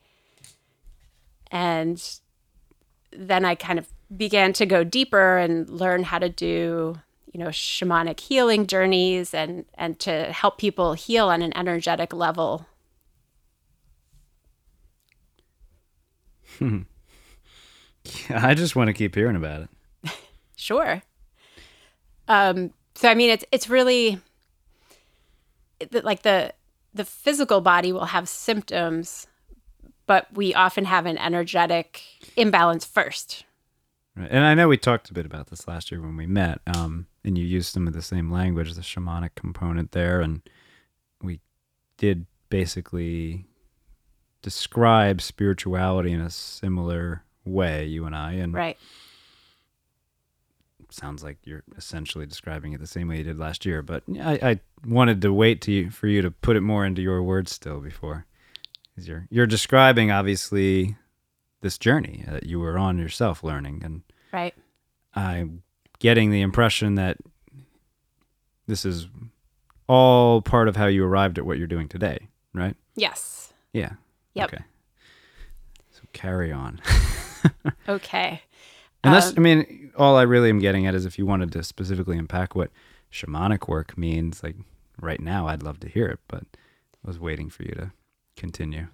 And 1.50 2.02
then 3.12 3.46
i 3.46 3.56
kind 3.56 3.80
of 3.80 3.88
began 4.15 4.54
to 4.54 4.65
go 4.65 4.84
deeper 4.84 5.38
and 5.38 5.67
learn 5.70 6.04
how 6.04 6.20
to 6.20 6.30
do 6.30 7.00
you 7.33 7.39
know 7.39 7.47
shamanic 7.47 8.19
healing 8.19 8.67
journeys 8.67 9.33
and 9.33 9.65
and 9.75 9.99
to 9.99 10.31
help 10.31 10.57
people 10.57 10.93
heal 10.93 11.27
on 11.29 11.41
an 11.41 11.55
energetic 11.57 12.13
level 12.13 12.65
I 18.29 18.53
just 18.53 18.75
want 18.75 18.87
to 18.87 18.93
keep 18.93 19.15
hearing 19.15 19.35
about 19.35 19.61
it. 19.63 19.69
Sure. 20.59 21.03
Um, 22.27 22.73
so 22.95 23.07
I 23.07 23.13
mean, 23.13 23.29
it's 23.29 23.45
it's 23.51 23.69
really 23.69 24.19
like 26.01 26.23
the 26.23 26.51
the 26.95 27.05
physical 27.05 27.61
body 27.61 27.91
will 27.91 28.05
have 28.05 28.27
symptoms, 28.27 29.27
but 30.07 30.25
we 30.33 30.55
often 30.55 30.85
have 30.85 31.05
an 31.05 31.19
energetic 31.19 32.01
imbalance 32.35 32.85
first. 32.85 33.45
Right. 34.15 34.29
And 34.31 34.43
I 34.43 34.55
know 34.55 34.67
we 34.67 34.77
talked 34.77 35.11
a 35.11 35.13
bit 35.13 35.27
about 35.27 35.51
this 35.51 35.67
last 35.67 35.91
year 35.91 36.01
when 36.01 36.17
we 36.17 36.25
met, 36.25 36.59
um, 36.75 37.05
and 37.27 37.37
you 37.37 37.45
used 37.45 37.73
some 37.73 37.87
of 37.87 37.93
the 37.93 38.01
same 38.01 38.31
language, 38.31 38.73
the 38.73 38.81
shamanic 38.81 39.35
component 39.35 39.91
there, 39.91 40.21
and 40.21 40.41
we 41.21 41.41
did 41.97 42.25
basically 42.49 43.45
describe 44.41 45.21
spirituality 45.21 46.13
in 46.13 46.21
a 46.21 46.29
similar 46.29 47.23
way, 47.43 47.85
you 47.85 48.05
and 48.05 48.15
I, 48.15 48.31
and 48.33 48.53
Right. 48.53 48.77
sounds 50.89 51.21
like 51.21 51.37
you're 51.43 51.63
essentially 51.75 52.25
describing 52.25 52.71
it 52.71 52.79
the 52.79 52.87
same 52.87 53.09
way 53.09 53.17
you 53.17 53.23
did 53.23 53.37
last 53.37 53.65
year. 53.65 53.81
But 53.81 54.03
I, 54.21 54.39
I 54.41 54.59
wanted 54.87 55.21
to 55.23 55.33
wait 55.33 55.61
to 55.63 55.71
you, 55.71 55.89
for 55.89 56.07
you 56.07 56.21
to 56.21 56.31
put 56.31 56.55
it 56.55 56.61
more 56.61 56.85
into 56.85 57.01
your 57.01 57.21
words 57.21 57.51
still 57.53 57.81
before, 57.81 58.25
'cause 58.95 59.05
you're 59.07 59.27
you're 59.29 59.47
describing 59.47 60.11
obviously 60.11 60.95
this 61.59 61.77
journey 61.77 62.23
that 62.27 62.45
you 62.45 62.59
were 62.59 62.77
on 62.77 62.97
yourself 62.97 63.43
learning 63.43 63.81
and 63.83 64.03
Right. 64.31 64.53
I'm 65.13 65.63
getting 65.99 66.31
the 66.31 66.41
impression 66.41 66.95
that 66.95 67.17
this 68.67 68.86
is 68.86 69.07
all 69.88 70.41
part 70.41 70.67
of 70.67 70.75
how 70.75 70.88
you 70.88 71.03
arrived 71.05 71.38
at 71.38 71.45
what 71.45 71.57
you're 71.57 71.67
doing 71.67 71.88
today, 71.88 72.27
right? 72.53 72.75
Yes. 72.95 73.53
Yeah. 73.73 73.91
Yep. 74.33 74.53
Okay. 74.53 74.63
So 75.91 76.01
carry 76.13 76.51
on. 76.51 76.81
Okay. 77.88 78.41
Unless, 79.03 79.29
Um, 79.29 79.33
I 79.38 79.39
mean, 79.39 79.91
all 79.95 80.17
I 80.17 80.23
really 80.23 80.49
am 80.49 80.60
getting 80.60 80.86
at 80.86 80.93
is 80.95 81.05
if 81.05 81.17
you 81.17 81.25
wanted 81.25 81.51
to 81.53 81.63
specifically 81.63 82.17
unpack 82.17 82.55
what 82.55 82.71
shamanic 83.12 83.69
work 83.69 83.97
means, 83.97 84.43
like 84.43 84.57
right 84.99 85.21
now, 85.21 85.47
I'd 85.47 85.63
love 85.63 85.79
to 85.81 85.88
hear 85.88 86.07
it, 86.07 86.19
but 86.27 86.43
I 86.43 87.07
was 87.07 87.19
waiting 87.19 87.49
for 87.49 87.63
you 87.63 87.71
to 87.75 87.91
continue. 88.36 88.88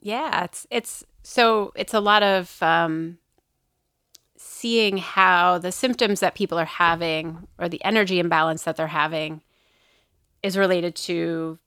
Yeah, 0.00 0.42
it's 0.44 0.66
it's 0.70 1.04
so 1.22 1.72
it's 1.76 1.94
a 1.94 2.00
lot 2.00 2.24
of 2.24 2.60
um, 2.62 3.18
seeing 4.36 4.96
how 4.96 5.58
the 5.58 5.72
symptoms 5.72 6.20
that 6.20 6.34
people 6.34 6.58
are 6.58 6.64
having 6.64 7.46
or 7.58 7.68
the 7.68 7.82
energy 7.84 8.18
imbalance 8.18 8.64
that 8.64 8.76
they're 8.76 8.86
having 8.88 9.42
is 10.42 10.56
related 10.56 10.94
to 10.94 11.58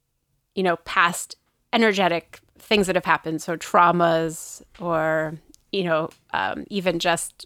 you 0.56 0.64
know 0.64 0.78
past 0.78 1.36
energetic 1.74 2.40
things 2.60 2.88
that 2.88 2.96
have 2.96 3.06
happened, 3.06 3.42
so 3.42 3.56
traumas 3.58 4.62
or 4.80 5.36
you 5.72 5.84
know 5.84 6.10
um, 6.34 6.66
even 6.70 7.00
just 7.00 7.46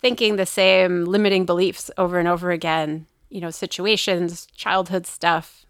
thinking 0.00 0.36
the 0.36 0.46
same 0.46 1.04
limiting 1.04 1.44
beliefs 1.44 1.90
over 1.98 2.18
and 2.18 2.28
over 2.28 2.50
again, 2.50 3.06
you 3.30 3.40
know 3.40 3.50
situations, 3.50 4.46
childhood 4.54 5.06
stuff, 5.06 5.66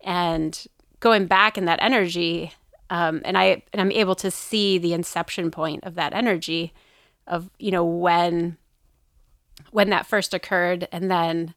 and 0.00 0.66
going 1.00 1.26
back 1.26 1.56
in 1.58 1.64
that 1.64 1.82
energy 1.82 2.52
um, 2.92 3.22
and 3.24 3.38
I 3.38 3.62
and 3.72 3.80
I'm 3.80 3.90
able 3.90 4.14
to 4.16 4.30
see 4.30 4.76
the 4.76 4.92
inception 4.92 5.50
point 5.50 5.84
of 5.84 5.94
that 5.94 6.12
energy 6.12 6.74
of 7.32 7.50
you 7.58 7.70
know 7.70 7.84
when 7.84 8.56
when 9.70 9.90
that 9.90 10.06
first 10.06 10.34
occurred 10.34 10.86
and 10.92 11.10
then 11.10 11.54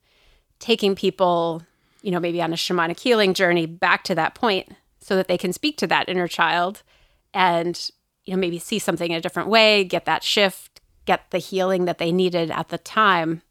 taking 0.59 0.95
people 0.95 1.61
you 2.01 2.11
know 2.11 2.19
maybe 2.19 2.41
on 2.41 2.53
a 2.53 2.55
shamanic 2.55 2.99
healing 2.99 3.33
journey 3.33 3.65
back 3.65 4.03
to 4.03 4.15
that 4.15 4.33
point 4.33 4.69
so 4.99 5.15
that 5.15 5.27
they 5.27 5.37
can 5.37 5.53
speak 5.53 5.77
to 5.77 5.87
that 5.87 6.07
inner 6.09 6.27
child 6.27 6.81
and 7.33 7.91
you 8.25 8.33
know 8.33 8.39
maybe 8.39 8.57
see 8.57 8.79
something 8.79 9.11
in 9.11 9.17
a 9.17 9.21
different 9.21 9.49
way 9.49 9.83
get 9.83 10.05
that 10.05 10.23
shift 10.23 10.81
get 11.05 11.29
the 11.29 11.37
healing 11.37 11.85
that 11.85 11.97
they 11.97 12.11
needed 12.11 12.49
at 12.49 12.69
the 12.69 12.77
time 12.77 13.41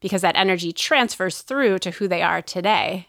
because 0.00 0.22
that 0.22 0.36
energy 0.36 0.72
transfers 0.72 1.42
through 1.42 1.78
to 1.78 1.90
who 1.92 2.08
they 2.08 2.22
are 2.22 2.40
today 2.40 3.08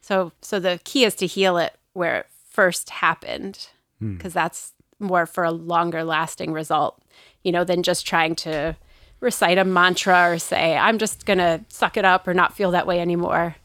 so 0.00 0.32
so 0.40 0.58
the 0.58 0.80
key 0.84 1.04
is 1.04 1.14
to 1.14 1.26
heal 1.26 1.58
it 1.58 1.76
where 1.92 2.20
it 2.20 2.26
first 2.48 2.90
happened 2.90 3.68
Hmm. 3.98 4.16
because 4.16 4.32
that's 4.32 4.72
more 4.98 5.26
for 5.26 5.44
a 5.44 5.50
longer 5.50 6.04
lasting 6.04 6.52
result, 6.52 7.01
you 7.42 7.52
know, 7.52 7.64
than 7.64 7.82
just 7.82 8.06
trying 8.06 8.34
to 8.36 8.76
recite 9.20 9.58
a 9.58 9.64
mantra 9.64 10.30
or 10.32 10.38
say, 10.38 10.76
I'm 10.76 10.98
just 10.98 11.26
going 11.26 11.38
to 11.38 11.64
suck 11.68 11.96
it 11.96 12.04
up 12.04 12.26
or 12.26 12.34
not 12.34 12.54
feel 12.54 12.70
that 12.72 12.86
way 12.86 13.00
anymore. 13.00 13.56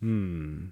Hmm. 0.00 0.66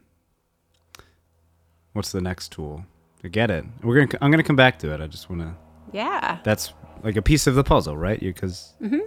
What's 1.93 2.13
the 2.13 2.21
next 2.21 2.53
tool? 2.53 2.85
I 3.25 3.29
get 3.29 3.51
it. 3.51 3.65
We're 3.83 4.05
gonna. 4.05 4.19
I'm 4.21 4.31
gonna 4.31 4.43
come 4.43 4.55
back 4.55 4.79
to 4.81 4.93
it. 4.93 5.01
I 5.01 5.07
just 5.07 5.31
want 5.31 5.43
to. 5.43 5.55
Yeah. 5.93 6.39
That's 6.45 6.73
like 7.03 7.17
a 7.17 7.23
piece 7.23 7.47
of 7.47 7.55
the 7.55 7.65
puzzle, 7.65 7.97
right? 7.97 8.23
You 8.23 8.33
because. 8.33 8.75
Mhm. 8.83 9.01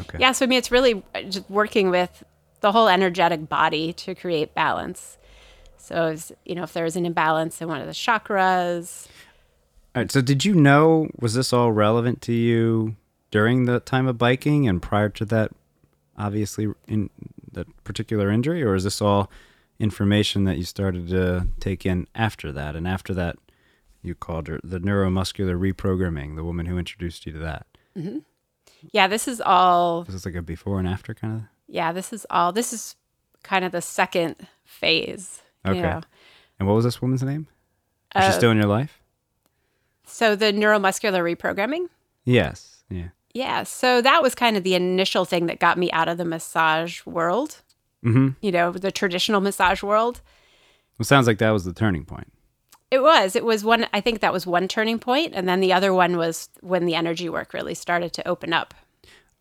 Okay. 0.00 0.18
Yeah. 0.20 0.32
So, 0.32 0.44
I 0.44 0.48
mean, 0.48 0.58
it's 0.58 0.70
really 0.70 1.02
uh, 1.14 1.22
just 1.22 1.48
working 1.50 1.90
with 1.90 2.22
the 2.60 2.72
whole 2.72 2.88
energetic 2.88 3.48
body 3.48 3.92
to 3.94 4.14
create 4.14 4.54
balance. 4.54 5.16
So, 5.78 6.08
it's, 6.08 6.30
you 6.44 6.54
know, 6.54 6.64
if 6.64 6.72
there's 6.74 6.96
an 6.96 7.06
imbalance 7.06 7.62
in 7.62 7.68
one 7.68 7.80
of 7.80 7.86
the 7.86 7.92
chakras, 7.92 9.06
All 9.96 10.02
right. 10.02 10.12
So, 10.12 10.20
did 10.20 10.44
you 10.44 10.54
know? 10.54 11.08
Was 11.18 11.32
this 11.34 11.52
all 11.54 11.72
relevant 11.72 12.20
to 12.22 12.32
you 12.32 12.96
during 13.30 13.64
the 13.64 13.80
time 13.80 14.06
of 14.06 14.18
biking 14.18 14.68
and 14.68 14.80
prior 14.82 15.08
to 15.08 15.24
that? 15.24 15.52
Obviously, 16.18 16.68
in 16.86 17.08
that 17.52 17.66
particular 17.84 18.30
injury, 18.30 18.62
or 18.62 18.74
is 18.74 18.84
this 18.84 19.00
all 19.00 19.30
information 19.78 20.44
that 20.44 20.58
you 20.58 20.64
started 20.64 21.08
to 21.08 21.48
take 21.60 21.84
in 21.86 22.06
after 22.14 22.52
that? 22.52 22.76
And 22.76 22.86
after 22.86 23.12
that, 23.14 23.36
you 24.02 24.14
called 24.14 24.48
her 24.48 24.60
the 24.62 24.78
neuromuscular 24.78 25.58
reprogramming, 25.58 26.36
the 26.36 26.44
woman 26.44 26.66
who 26.66 26.78
introduced 26.78 27.24
you 27.26 27.32
to 27.32 27.38
that. 27.38 27.66
yeah, 28.92 29.08
this 29.08 29.26
is 29.26 29.40
all 29.40 30.04
This 30.04 30.14
Is 30.14 30.26
like 30.26 30.34
a 30.34 30.42
before 30.42 30.78
and 30.78 30.86
after 30.88 31.14
kind 31.14 31.36
of? 31.36 31.42
Yeah, 31.68 31.92
this 31.92 32.12
is 32.12 32.26
all. 32.30 32.52
This 32.52 32.72
is 32.72 32.96
kind 33.42 33.64
of 33.64 33.72
the 33.72 33.82
second 33.82 34.36
phase. 34.64 35.42
you 35.64 35.70
Okay. 35.72 35.80
know. 35.80 36.00
And 36.58 36.68
what 36.68 36.74
was 36.74 36.84
this 36.84 37.00
woman's 37.02 37.22
name? 37.22 37.46
Is 38.14 38.24
she 38.24 38.28
Uh, 38.28 38.32
still 38.32 38.50
in 38.50 38.56
your 38.58 38.66
life? 38.66 39.00
So 40.06 40.34
the 40.36 40.46
neuromuscular 40.52 41.22
reprogramming. 41.36 41.88
Yes. 42.24 42.84
Yeah. 42.88 43.08
Yeah. 43.34 43.64
So 43.64 44.00
that 44.02 44.22
was 44.22 44.34
kind 44.34 44.56
of 44.56 44.62
the 44.62 44.74
initial 44.74 45.24
thing 45.24 45.46
that 45.46 45.58
got 45.58 45.76
me 45.78 45.90
out 45.92 46.08
of 46.08 46.16
the 46.18 46.24
massage 46.24 47.04
world. 47.04 47.62
Mm-hmm. 48.04 48.28
You 48.40 48.52
know, 48.52 48.72
the 48.72 48.90
traditional 48.92 49.40
massage 49.40 49.82
world. 49.82 50.20
Well, 50.98 51.04
sounds 51.04 51.26
like 51.26 51.38
that 51.38 51.50
was 51.50 51.64
the 51.64 51.72
turning 51.72 52.04
point. 52.04 52.32
It 52.90 53.02
was. 53.02 53.34
It 53.34 53.44
was 53.44 53.64
one. 53.64 53.86
I 53.92 54.00
think 54.00 54.20
that 54.20 54.32
was 54.32 54.46
one 54.46 54.68
turning 54.68 55.00
point, 55.00 55.32
and 55.34 55.48
then 55.48 55.58
the 55.60 55.72
other 55.72 55.92
one 55.92 56.16
was 56.16 56.48
when 56.60 56.86
the 56.86 56.94
energy 56.94 57.28
work 57.28 57.52
really 57.52 57.74
started 57.74 58.12
to 58.14 58.26
open 58.28 58.52
up. 58.52 58.72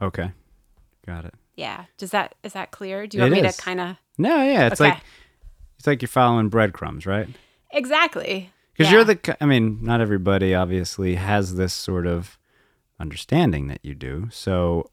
Okay. 0.01 0.31
Got 1.05 1.25
it. 1.25 1.35
Yeah. 1.55 1.85
Does 1.97 2.09
that 2.11 2.33
is 2.43 2.53
that 2.53 2.71
clear? 2.71 3.05
Do 3.05 3.17
you 3.17 3.23
It 3.23 3.29
want 3.29 3.41
me 3.43 3.47
is. 3.47 3.55
to 3.55 3.61
kind 3.61 3.79
of 3.79 3.97
No, 4.17 4.35
yeah, 4.43 4.65
it's 4.67 4.81
Okay. 4.81 4.89
like 4.89 4.99
it's 5.77 5.85
like 5.87 6.01
you're 6.01 6.09
following 6.09 6.49
breadcrumbs, 6.49 7.05
right? 7.05 7.27
exactly? 7.71 8.51
Because 8.77 8.91
Yeah. 8.91 8.97
you're 8.97 9.05
the 9.05 9.37
i 9.41 9.45
mean, 9.45 9.79
not 9.81 10.01
everybody 10.01 10.53
obviously 10.53 11.15
has 11.15 11.55
this 11.55 11.73
sort 11.73 12.05
of 12.07 12.37
understanding 12.99 13.67
that 13.67 13.79
you 13.83 13.95
do. 13.95 14.27
So 14.31 14.89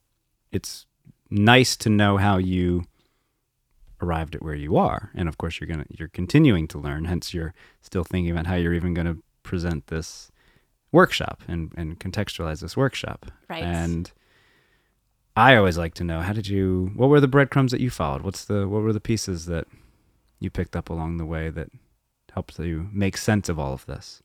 it's 0.51 0.87
nice 1.31 1.77
to 1.79 1.89
know 1.91 2.17
how 2.17 2.37
you 2.39 2.85
arrived 4.01 4.35
at 4.35 4.43
where 4.43 4.55
you 4.55 4.77
are, 4.77 5.11
and 5.15 5.29
of 5.29 5.39
course, 5.39 5.61
you're 5.61 5.69
gonna 5.69 5.87
you're 5.91 6.09
continuing 6.09 6.67
to 6.69 6.79
learn. 6.79 7.05
Hence, 7.07 7.33
you're 7.33 7.55
still 7.81 8.05
thinking 8.05 8.31
about 8.33 8.47
how 8.47 8.55
you're 8.57 8.75
even 8.75 8.95
going 8.95 9.07
to 9.07 9.23
present 9.43 9.87
this 9.89 10.31
workshop 10.91 11.43
and 11.49 11.73
and 11.77 11.99
contextualize 11.99 12.61
this 12.61 12.77
workshop. 12.77 13.31
Right. 13.49 13.63
And 13.63 14.11
I 15.37 15.57
always 15.57 15.79
like 15.79 15.95
to 15.95 16.05
know 16.05 16.21
how 16.21 16.33
did 16.33 16.49
you 16.49 16.91
what 16.97 17.09
were 17.09 17.21
the 17.21 17.29
breadcrumbs 17.29 17.73
that 17.73 17.81
you 17.81 17.91
followed? 17.91 18.23
What's 18.23 18.45
the 18.45 18.69
what 18.69 18.83
were 18.83 18.93
the 18.93 19.01
pieces 19.01 19.47
that 19.47 19.67
you 20.41 20.51
picked 20.51 20.75
up 20.77 20.91
along 20.91 21.17
the 21.19 21.25
way 21.27 21.49
that 21.51 21.69
helped 22.35 22.59
you 22.59 22.89
make 22.93 23.17
sense 23.17 23.49
of 23.49 23.59
all 23.59 23.73
of 23.73 23.87
this? 23.87 24.23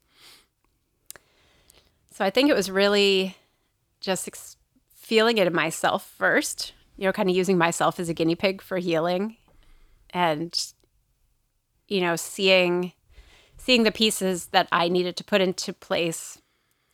So 2.12 2.26
I 2.26 2.30
think 2.30 2.50
it 2.50 2.56
was 2.56 2.72
really 2.72 3.36
just 4.00 4.28
ex- 4.28 4.58
feeling 4.96 5.38
it 5.38 5.48
in 5.48 5.54
myself 5.54 6.06
first, 6.17 6.74
you 6.98 7.06
know, 7.06 7.12
kind 7.12 7.30
of 7.30 7.36
using 7.36 7.58
myself 7.58 8.00
as 8.00 8.10
a 8.10 8.13
guinea 8.13 8.36
pig 8.36 8.62
for 8.62 8.78
healing 8.78 9.38
and 10.12 10.58
you 11.88 12.02
know, 12.02 12.15
seeing 12.17 12.91
seeing 13.58 13.84
the 13.84 13.91
pieces 13.91 14.48
that 14.48 14.67
I 14.72 14.88
needed 14.89 15.15
to 15.17 15.24
put 15.24 15.41
into 15.41 15.72
place 15.74 16.41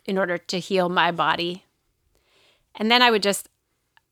in 0.06 0.18
order 0.18 0.38
to 0.38 0.60
heal 0.60 0.88
my 0.90 1.12
body. 1.12 1.66
And 2.76 2.92
then 2.92 3.02
I 3.02 3.10
would 3.12 3.24
just 3.24 3.50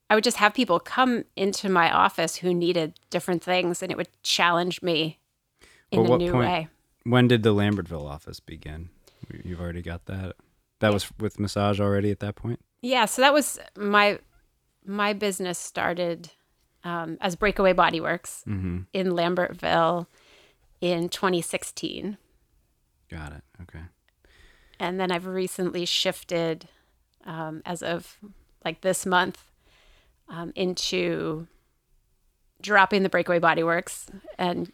I 0.10 0.16
would 0.16 0.24
just 0.24 0.38
have 0.38 0.54
people 0.54 0.80
come 0.80 1.26
into 1.36 1.70
my 1.70 1.92
office 1.92 2.38
who 2.38 2.54
needed 2.54 2.94
different 3.10 3.44
things 3.44 3.82
and 3.82 3.92
it 3.92 3.98
would 3.98 4.10
challenge 4.24 4.82
me 4.82 5.20
in 5.92 6.04
Well, 6.04 6.14
a 6.16 6.18
new 6.18 6.32
point- 6.32 6.48
way. 6.48 6.68
When 7.04 7.28
did 7.28 7.44
the 7.44 7.54
Lambertville 7.54 8.08
office 8.10 8.40
begin? 8.40 8.90
You've 9.44 9.62
already 9.62 9.82
got 9.82 10.06
that. 10.06 10.36
That 10.80 10.94
was 10.94 11.12
with 11.20 11.40
massage 11.40 11.80
already 11.80 12.12
at 12.12 12.20
that 12.20 12.36
point. 12.36 12.60
Yeah, 12.82 13.06
so 13.06 13.22
that 13.22 13.34
was 13.34 13.60
my 13.78 14.20
my 14.86 15.14
business 15.14 15.60
started 15.60 16.32
um, 16.84 17.18
as 17.22 17.36
Breakaway 17.36 17.74
Bodyworks 17.74 18.44
Mm-hmm. 18.46 18.80
in 18.94 19.08
Lambertville 19.12 20.08
in 20.82 21.10
2016, 21.10 22.18
Got 23.12 23.34
it. 23.34 23.44
Okay. 23.62 23.82
and 24.80 25.00
then 25.00 25.12
I've 25.12 25.28
recently 25.28 25.86
shifted 25.86 26.68
um, 27.26 27.62
as 27.66 27.84
of 27.84 28.18
like 28.66 28.82
this 28.82 29.06
month 29.06 29.44
um, 30.28 30.52
into 30.56 31.46
dropping 32.62 33.04
the 33.04 33.10
Breakaway 33.10 33.40
Bodyworks, 33.40 34.08
and 34.40 34.72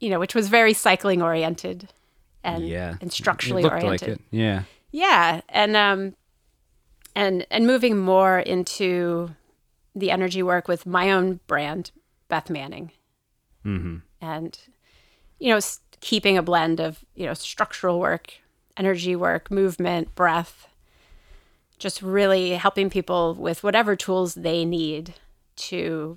you 0.00 0.10
know, 0.10 0.18
which 0.18 0.34
was 0.34 0.48
very 0.48 0.72
cycling 0.72 1.22
oriented 1.22 1.88
and 2.44 2.66
yeah. 2.68 2.96
and 3.00 3.12
structurally 3.12 3.62
it 3.62 3.70
oriented. 3.70 3.90
like 3.90 4.02
it. 4.02 4.20
Yeah. 4.30 4.62
Yeah, 4.92 5.40
and 5.48 5.76
um, 5.76 6.14
and 7.14 7.46
and 7.50 7.66
moving 7.66 7.98
more 7.98 8.38
into 8.38 9.30
the 9.94 10.10
energy 10.10 10.42
work 10.42 10.68
with 10.68 10.86
my 10.86 11.10
own 11.10 11.40
brand, 11.46 11.90
Beth 12.28 12.48
Manning, 12.50 12.92
Mm-hmm. 13.64 13.96
and 14.20 14.58
you 15.38 15.52
know, 15.52 15.60
keeping 16.00 16.38
a 16.38 16.42
blend 16.42 16.80
of 16.80 17.04
you 17.14 17.26
know 17.26 17.34
structural 17.34 17.98
work, 17.98 18.34
energy 18.76 19.16
work, 19.16 19.50
movement, 19.50 20.14
breath, 20.14 20.68
just 21.78 22.00
really 22.00 22.52
helping 22.52 22.88
people 22.88 23.34
with 23.34 23.62
whatever 23.64 23.96
tools 23.96 24.34
they 24.34 24.64
need 24.64 25.14
to 25.56 26.16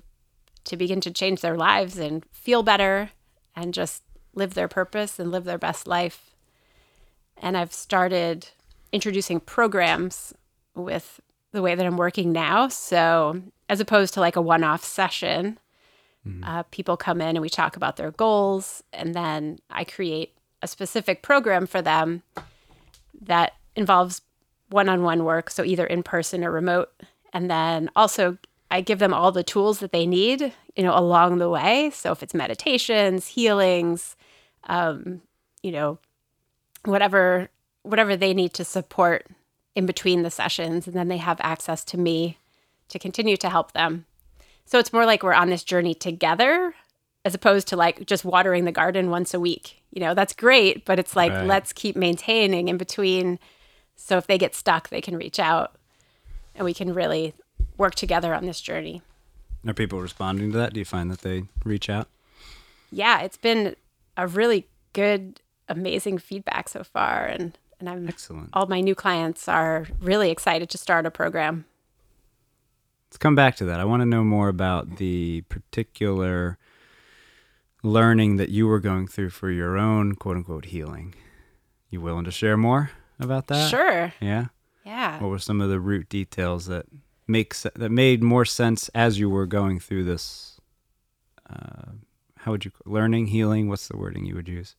to 0.64 0.76
begin 0.76 1.00
to 1.00 1.10
change 1.10 1.40
their 1.40 1.56
lives 1.56 1.98
and 1.98 2.24
feel 2.32 2.62
better 2.62 3.10
and 3.56 3.74
just 3.74 4.02
live 4.34 4.54
their 4.54 4.68
purpose 4.68 5.18
and 5.18 5.30
live 5.30 5.44
their 5.44 5.58
best 5.58 5.86
life. 5.86 6.34
And 7.36 7.56
I've 7.56 7.72
started 7.72 8.48
introducing 8.92 9.40
programs 9.40 10.34
with 10.74 11.20
the 11.52 11.62
way 11.62 11.74
that 11.74 11.86
I'm 11.86 11.96
working 11.96 12.32
now. 12.32 12.68
So, 12.68 13.42
as 13.68 13.80
opposed 13.80 14.14
to 14.14 14.20
like 14.20 14.36
a 14.36 14.42
one 14.42 14.64
off 14.64 14.84
session, 14.84 15.58
uh, 16.42 16.62
people 16.64 16.96
come 16.96 17.20
in 17.20 17.28
and 17.28 17.40
we 17.40 17.48
talk 17.48 17.76
about 17.76 17.96
their 17.96 18.10
goals, 18.10 18.82
and 18.92 19.14
then 19.14 19.58
I 19.70 19.84
create 19.84 20.34
a 20.62 20.68
specific 20.68 21.22
program 21.22 21.66
for 21.66 21.80
them 21.80 22.22
that 23.22 23.54
involves 23.74 24.20
one 24.68 24.88
on 24.88 25.02
one 25.02 25.24
work. 25.24 25.50
So, 25.50 25.64
either 25.64 25.86
in 25.86 26.02
person 26.02 26.44
or 26.44 26.50
remote. 26.50 26.92
And 27.32 27.50
then 27.50 27.90
also, 27.96 28.38
I 28.70 28.80
give 28.80 28.98
them 29.00 29.12
all 29.12 29.32
the 29.32 29.42
tools 29.42 29.80
that 29.80 29.92
they 29.92 30.06
need, 30.06 30.52
you 30.76 30.82
know, 30.82 30.96
along 30.96 31.38
the 31.38 31.50
way. 31.50 31.90
So, 31.90 32.12
if 32.12 32.22
it's 32.22 32.34
meditations, 32.34 33.26
healings, 33.26 34.16
um, 34.68 35.22
you 35.62 35.72
know, 35.72 35.98
whatever 36.84 37.50
whatever 37.82 38.16
they 38.16 38.34
need 38.34 38.52
to 38.54 38.64
support 38.64 39.26
in 39.74 39.86
between 39.86 40.22
the 40.22 40.30
sessions 40.30 40.86
and 40.86 40.94
then 40.94 41.08
they 41.08 41.16
have 41.16 41.38
access 41.40 41.84
to 41.84 41.96
me 41.98 42.38
to 42.88 42.98
continue 42.98 43.36
to 43.36 43.48
help 43.48 43.72
them 43.72 44.04
so 44.66 44.78
it's 44.78 44.92
more 44.92 45.06
like 45.06 45.22
we're 45.22 45.32
on 45.32 45.48
this 45.48 45.64
journey 45.64 45.94
together 45.94 46.74
as 47.24 47.34
opposed 47.34 47.68
to 47.68 47.76
like 47.76 48.04
just 48.06 48.24
watering 48.24 48.64
the 48.64 48.72
garden 48.72 49.10
once 49.10 49.32
a 49.32 49.40
week 49.40 49.82
you 49.92 50.00
know 50.00 50.12
that's 50.14 50.32
great 50.34 50.84
but 50.84 50.98
it's 50.98 51.16
like 51.16 51.32
Right. 51.32 51.46
let's 51.46 51.72
keep 51.72 51.96
maintaining 51.96 52.68
in 52.68 52.76
between 52.76 53.38
so 53.96 54.16
if 54.18 54.26
they 54.26 54.38
get 54.38 54.54
stuck 54.54 54.88
they 54.90 55.00
can 55.00 55.16
reach 55.16 55.38
out 55.38 55.76
and 56.54 56.64
we 56.64 56.74
can 56.74 56.92
really 56.92 57.32
work 57.80 57.94
together 57.96 58.32
on 58.34 58.46
this 58.46 58.60
journey 58.60 59.02
Are 59.66 59.74
people 59.74 60.00
responding 60.00 60.52
to 60.52 60.58
that? 60.58 60.72
Do 60.72 60.78
you 60.80 60.84
find 60.84 61.10
that 61.10 61.22
they 61.22 61.44
reach 61.64 61.88
out? 61.90 62.06
yeah 62.92 63.20
it's 63.22 63.36
been 63.36 63.74
a 64.16 64.26
really 64.26 64.66
good 64.92 65.40
amazing 65.68 66.18
feedback 66.18 66.68
so 66.68 66.82
far 66.84 67.24
and 67.26 67.56
and 67.78 67.88
i'm 67.88 68.08
Excellent. 68.08 68.50
all 68.52 68.66
my 68.66 68.80
new 68.80 68.94
clients 68.94 69.48
are 69.48 69.86
really 70.00 70.30
excited 70.30 70.68
to 70.70 70.78
start 70.78 71.06
a 71.06 71.10
program. 71.10 71.64
Let's 73.06 73.16
come 73.18 73.34
back 73.34 73.56
to 73.56 73.64
that. 73.64 73.80
I 73.80 73.84
want 73.84 74.02
to 74.02 74.06
know 74.06 74.22
more 74.22 74.48
about 74.48 74.96
the 74.98 75.40
particular 75.48 76.58
learning 77.82 78.36
that 78.36 78.50
you 78.50 78.66
were 78.68 78.78
going 78.80 79.06
through 79.08 79.30
for 79.30 79.50
your 79.50 79.76
own 79.78 80.14
quote 80.14 80.36
unquote 80.36 80.66
healing. 80.66 81.14
You 81.90 82.00
willing 82.00 82.24
to 82.24 82.30
share 82.30 82.56
more 82.56 82.90
about 83.18 83.46
that? 83.48 83.68
Sure. 83.70 84.12
Yeah. 84.20 84.46
Yeah. 84.84 85.20
What 85.20 85.28
were 85.30 85.38
some 85.40 85.60
of 85.60 85.68
the 85.70 85.80
root 85.80 86.08
details 86.08 86.66
that 86.66 86.86
make 87.30 87.54
se- 87.54 87.70
that 87.76 87.90
made 87.90 88.22
more 88.22 88.44
sense 88.44 88.88
as 88.90 89.18
you 89.18 89.30
were 89.30 89.46
going 89.46 89.80
through 89.80 90.04
this? 90.04 90.60
Uh, 91.48 91.92
how 92.38 92.52
would 92.52 92.64
you 92.64 92.72
learning 92.84 93.28
healing? 93.28 93.68
What's 93.68 93.88
the 93.88 93.96
wording 93.96 94.24
you 94.26 94.34
would 94.34 94.48
use? 94.48 94.76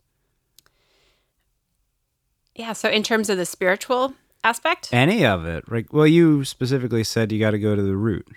Yeah. 2.55 2.73
So, 2.73 2.89
in 2.89 3.03
terms 3.03 3.29
of 3.29 3.37
the 3.37 3.45
spiritual 3.45 4.13
aspect, 4.43 4.89
Any 4.91 5.25
of 5.25 5.45
it. 5.45 5.63
Right. 5.67 5.91
Well, 5.91 6.07
you 6.07 6.43
specifically 6.43 7.03
said 7.03 7.31
you 7.31 7.39
got 7.39 7.51
to 7.51 7.59
go 7.59 7.75
to 7.75 7.81
the 7.81 7.95
root. 7.95 8.27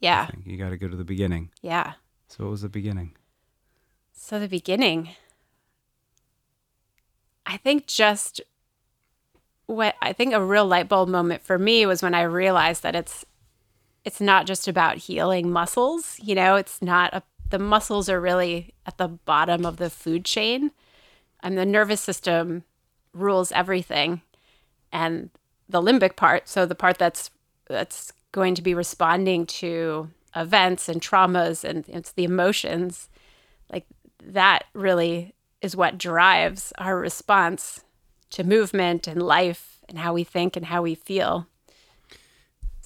Yeah. 0.00 0.28
You 0.44 0.56
got 0.58 0.70
to 0.70 0.76
go 0.76 0.88
to 0.88 0.96
the 0.96 1.04
beginning. 1.04 1.50
Yeah. 1.62 1.94
So, 2.28 2.44
what 2.44 2.50
was 2.50 2.62
the 2.62 2.68
beginning? 2.68 3.12
So, 4.12 4.38
the 4.40 4.48
beginning, 4.48 5.10
I 7.46 7.56
think 7.56 7.86
just 7.86 8.40
what 9.66 9.94
I 10.02 10.12
think 10.12 10.34
a 10.34 10.44
real 10.44 10.66
light 10.66 10.88
bulb 10.88 11.08
moment 11.08 11.42
for 11.42 11.58
me 11.58 11.86
was 11.86 12.02
when 12.02 12.14
I 12.14 12.22
realized 12.22 12.82
that 12.82 12.94
it's 12.94 13.24
it's 14.04 14.20
not 14.20 14.46
just 14.46 14.68
about 14.68 14.96
healing 14.96 15.50
muscles, 15.50 16.18
you 16.20 16.34
know, 16.34 16.56
it's 16.56 16.82
not 16.82 17.14
a, 17.14 17.22
the 17.50 17.58
muscles 17.58 18.08
are 18.08 18.20
really 18.20 18.74
at 18.86 18.98
the 18.98 19.08
bottom 19.08 19.64
of 19.64 19.76
the 19.76 19.90
food 19.90 20.24
chain 20.24 20.70
and 21.42 21.56
the 21.56 21.66
nervous 21.66 22.00
system 22.00 22.64
rules 23.12 23.52
everything 23.52 24.22
and 24.92 25.30
the 25.68 25.82
limbic 25.82 26.16
part, 26.16 26.48
so 26.48 26.66
the 26.66 26.74
part 26.74 26.98
that's 26.98 27.30
that's 27.68 28.12
going 28.32 28.54
to 28.54 28.62
be 28.62 28.74
responding 28.74 29.46
to 29.46 30.10
events 30.34 30.88
and 30.88 31.00
traumas 31.00 31.62
and 31.64 31.84
it's 31.88 32.12
the 32.12 32.24
emotions 32.24 33.08
like 33.70 33.86
that 34.22 34.64
really 34.72 35.34
is 35.60 35.76
what 35.76 35.98
drives 35.98 36.72
our 36.78 36.98
response 36.98 37.84
to 38.30 38.42
movement 38.42 39.06
and 39.06 39.22
life 39.22 39.78
and 39.88 39.98
how 39.98 40.12
we 40.12 40.24
think 40.24 40.56
and 40.56 40.66
how 40.66 40.82
we 40.82 40.94
feel. 40.94 41.46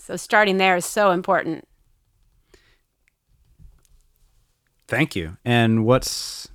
So 0.07 0.14
starting 0.14 0.59
there 0.59 0.77
is 0.77 0.85
so 0.85 1.11
important. 1.11 1.66
Thank 4.87 5.16
you. 5.16 5.37
And 5.45 5.85
what's, 5.85 6.47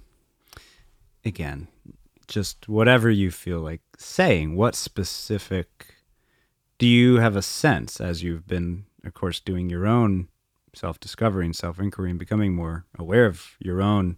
again, 1.26 1.68
just 2.30 2.70
whatever 2.70 3.10
you 3.10 3.30
feel 3.30 3.60
like 3.60 3.82
saying, 3.98 4.56
what 4.56 4.74
specific, 4.74 5.96
do 6.78 6.88
you 6.88 7.18
have 7.18 7.36
a 7.36 7.42
sense 7.42 8.00
as 8.00 8.24
you've 8.24 8.48
been, 8.48 8.86
of 9.04 9.14
course, 9.14 9.42
doing 9.42 9.70
your 9.70 9.86
own 9.86 10.30
self 10.74 10.98
discovery 10.98 11.44
and 11.44 11.54
self 11.54 11.78
inquiry 11.78 12.10
and 12.10 12.20
becoming 12.20 12.56
more 12.56 12.86
aware 12.98 13.26
of 13.26 13.58
your 13.60 13.82
own 13.82 14.18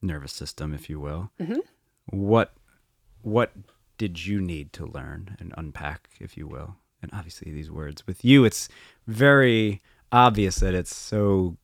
nervous 0.00 0.32
system, 0.32 0.72
if 0.72 0.88
you 0.88 1.00
will? 1.00 1.32
Mhm. 1.40 1.58
What, 2.06 2.54
what 3.22 3.50
did 3.98 4.24
you 4.24 4.40
need 4.40 4.72
to 4.74 4.86
learn 4.86 5.36
and 5.40 5.52
unpack, 5.56 6.10
if 6.20 6.36
you 6.36 6.46
will? 6.46 6.76
And 7.02 7.10
obviously, 7.12 7.50
these 7.52 7.70
words 7.70 8.06
with 8.06 8.24
you, 8.24 8.44
it's 8.44 8.68
very 9.06 9.82
obvious 10.10 10.56
that 10.56 10.74
it's 10.74 10.94
so 10.94 11.56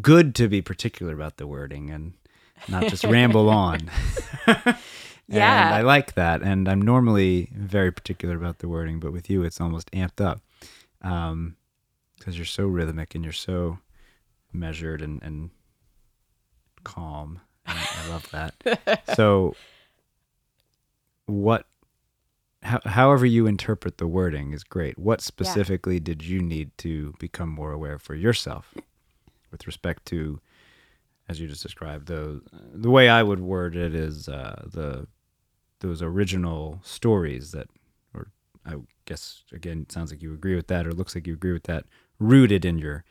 good 0.00 0.34
to 0.36 0.48
be 0.48 0.62
particular 0.62 1.12
about 1.12 1.36
the 1.36 1.46
wording 1.46 1.90
and 1.90 2.14
not 2.68 2.86
just 2.88 3.04
ramble 3.04 3.48
on. 3.50 3.90
Yeah. 5.30 5.66
And 5.66 5.74
I 5.74 5.82
like 5.82 6.14
that. 6.14 6.42
And 6.42 6.68
I'm 6.68 6.82
normally 6.82 7.50
very 7.54 7.92
particular 7.92 8.36
about 8.36 8.58
the 8.58 8.68
wording, 8.68 8.98
but 8.98 9.12
with 9.12 9.30
you, 9.30 9.44
it's 9.44 9.60
almost 9.60 9.90
amped 9.92 10.20
up 10.20 10.40
um, 11.02 11.56
because 12.18 12.36
you're 12.36 12.44
so 12.44 12.66
rhythmic 12.66 13.14
and 13.14 13.22
you're 13.22 13.32
so 13.32 13.78
measured 14.52 15.00
and, 15.02 15.22
and 15.22 15.50
calm. 16.82 17.40
And 17.64 17.78
I 17.78 18.08
love 18.08 18.28
that. 18.32 19.04
so, 19.14 19.54
what, 21.26 21.66
how, 22.62 22.80
however 22.84 23.24
you 23.24 23.46
interpret 23.46 23.98
the 23.98 24.06
wording 24.06 24.52
is 24.52 24.64
great. 24.64 24.98
What 24.98 25.20
specifically 25.20 25.98
did 26.00 26.24
you 26.24 26.40
need 26.40 26.76
to 26.78 27.14
become 27.18 27.48
more 27.48 27.72
aware 27.72 27.98
for 27.98 28.14
yourself 28.14 28.74
with 29.50 29.66
respect 29.66 30.04
to, 30.06 30.40
as 31.28 31.40
you 31.40 31.48
just 31.48 31.62
described, 31.62 32.06
the 32.06 32.42
the 32.72 32.90
way 32.90 33.08
I 33.08 33.22
would 33.22 33.40
word 33.40 33.76
it 33.76 33.94
is 33.94 34.28
uh, 34.28 34.64
the 34.66 35.06
those 35.80 36.02
original 36.02 36.80
stories 36.82 37.52
that, 37.52 37.68
or 38.14 38.28
I 38.66 38.76
guess 39.06 39.42
again, 39.52 39.82
it 39.82 39.92
sounds 39.92 40.10
like 40.10 40.22
you 40.22 40.34
agree 40.34 40.54
with 40.54 40.66
that, 40.68 40.86
or 40.86 40.92
looks 40.92 41.14
like 41.14 41.26
you 41.26 41.34
agree 41.34 41.52
with 41.52 41.64
that, 41.64 41.84
rooted 42.18 42.64
in 42.64 42.78
your 42.78 43.04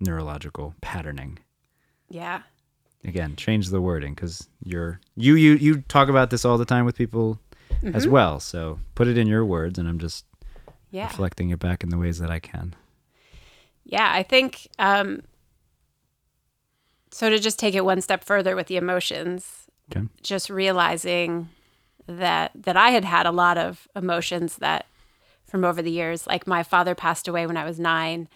neurological 0.00 0.74
patterning. 0.80 1.38
Yeah. 2.08 2.42
Again, 3.04 3.36
change 3.36 3.68
the 3.68 3.82
wording 3.82 4.14
because 4.14 4.48
you're 4.62 4.98
you 5.14 5.34
you 5.34 5.52
you 5.54 5.82
talk 5.82 6.08
about 6.08 6.30
this 6.30 6.44
all 6.44 6.56
the 6.56 6.64
time 6.64 6.86
with 6.86 6.96
people 6.96 7.38
as 7.82 8.06
well. 8.08 8.40
So 8.40 8.80
put 8.94 9.08
it 9.08 9.18
in 9.18 9.26
your 9.26 9.44
words, 9.44 9.78
and 9.78 9.88
I'm 9.88 9.98
just 9.98 10.24
Yeah. 10.90 11.04
reflecting 11.06 11.50
it 11.50 11.58
back 11.58 11.82
in 11.82 11.90
the 11.90 11.98
ways 11.98 12.18
that 12.18 12.30
I 12.30 12.38
can. 12.38 12.74
Yeah, 13.84 14.10
I 14.12 14.22
think 14.22 14.68
um 14.78 15.22
so 17.10 17.30
to 17.30 17.38
just 17.38 17.58
take 17.58 17.74
it 17.74 17.84
one 17.84 18.00
step 18.00 18.24
further 18.24 18.56
with 18.56 18.66
the 18.66 18.76
emotions, 18.76 19.66
Okay. 19.90 20.06
just 20.22 20.50
realizing 20.50 21.48
that 22.06 22.50
that 22.54 22.76
I 22.76 22.90
had 22.90 23.04
had 23.04 23.26
a 23.26 23.30
lot 23.30 23.56
of 23.58 23.86
emotions 23.94 24.56
that 24.56 24.86
from 25.46 25.64
over 25.64 25.80
the 25.82 25.90
years, 25.90 26.26
like 26.26 26.46
my 26.46 26.62
father 26.62 26.94
passed 26.94 27.28
away 27.28 27.46
when 27.46 27.56
I 27.56 27.64
was 27.64 27.78
9 27.78 28.28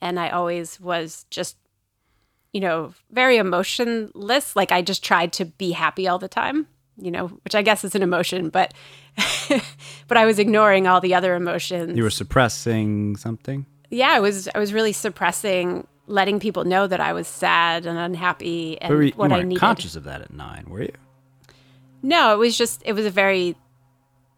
and 0.00 0.20
I 0.20 0.28
always 0.30 0.78
was 0.80 1.24
just 1.30 1.56
you 2.52 2.60
know, 2.60 2.92
very 3.10 3.38
emotionless, 3.38 4.54
like 4.54 4.70
I 4.70 4.82
just 4.82 5.02
tried 5.02 5.32
to 5.34 5.46
be 5.46 5.72
happy 5.72 6.06
all 6.06 6.18
the 6.18 6.28
time, 6.28 6.66
you 6.98 7.10
know, 7.10 7.28
which 7.44 7.54
I 7.54 7.62
guess 7.62 7.84
is 7.84 7.94
an 7.94 8.02
emotion, 8.02 8.48
but 8.50 8.74
but 10.08 10.16
I 10.16 10.24
was 10.26 10.38
ignoring 10.38 10.86
all 10.86 11.00
the 11.00 11.14
other 11.14 11.34
emotions 11.34 11.96
You 11.96 12.02
were 12.02 12.10
suppressing 12.10 13.16
something. 13.16 13.66
yeah, 13.90 14.10
I 14.12 14.20
was 14.20 14.48
I 14.54 14.58
was 14.58 14.72
really 14.72 14.92
suppressing 14.92 15.86
letting 16.06 16.40
people 16.40 16.64
know 16.64 16.86
that 16.86 17.00
I 17.00 17.12
was 17.12 17.28
sad 17.28 17.86
and 17.86 17.96
unhappy 17.98 18.80
and 18.80 19.04
you, 19.04 19.12
what 19.16 19.30
you 19.30 19.36
I 19.36 19.42
needed. 19.42 19.60
conscious 19.60 19.96
of 19.96 20.04
that 20.04 20.20
at 20.20 20.32
nine, 20.32 20.64
were 20.68 20.82
you? 20.82 20.92
No, 22.02 22.34
it 22.34 22.38
was 22.38 22.56
just 22.58 22.82
it 22.84 22.92
was 22.92 23.06
a 23.06 23.10
very 23.10 23.56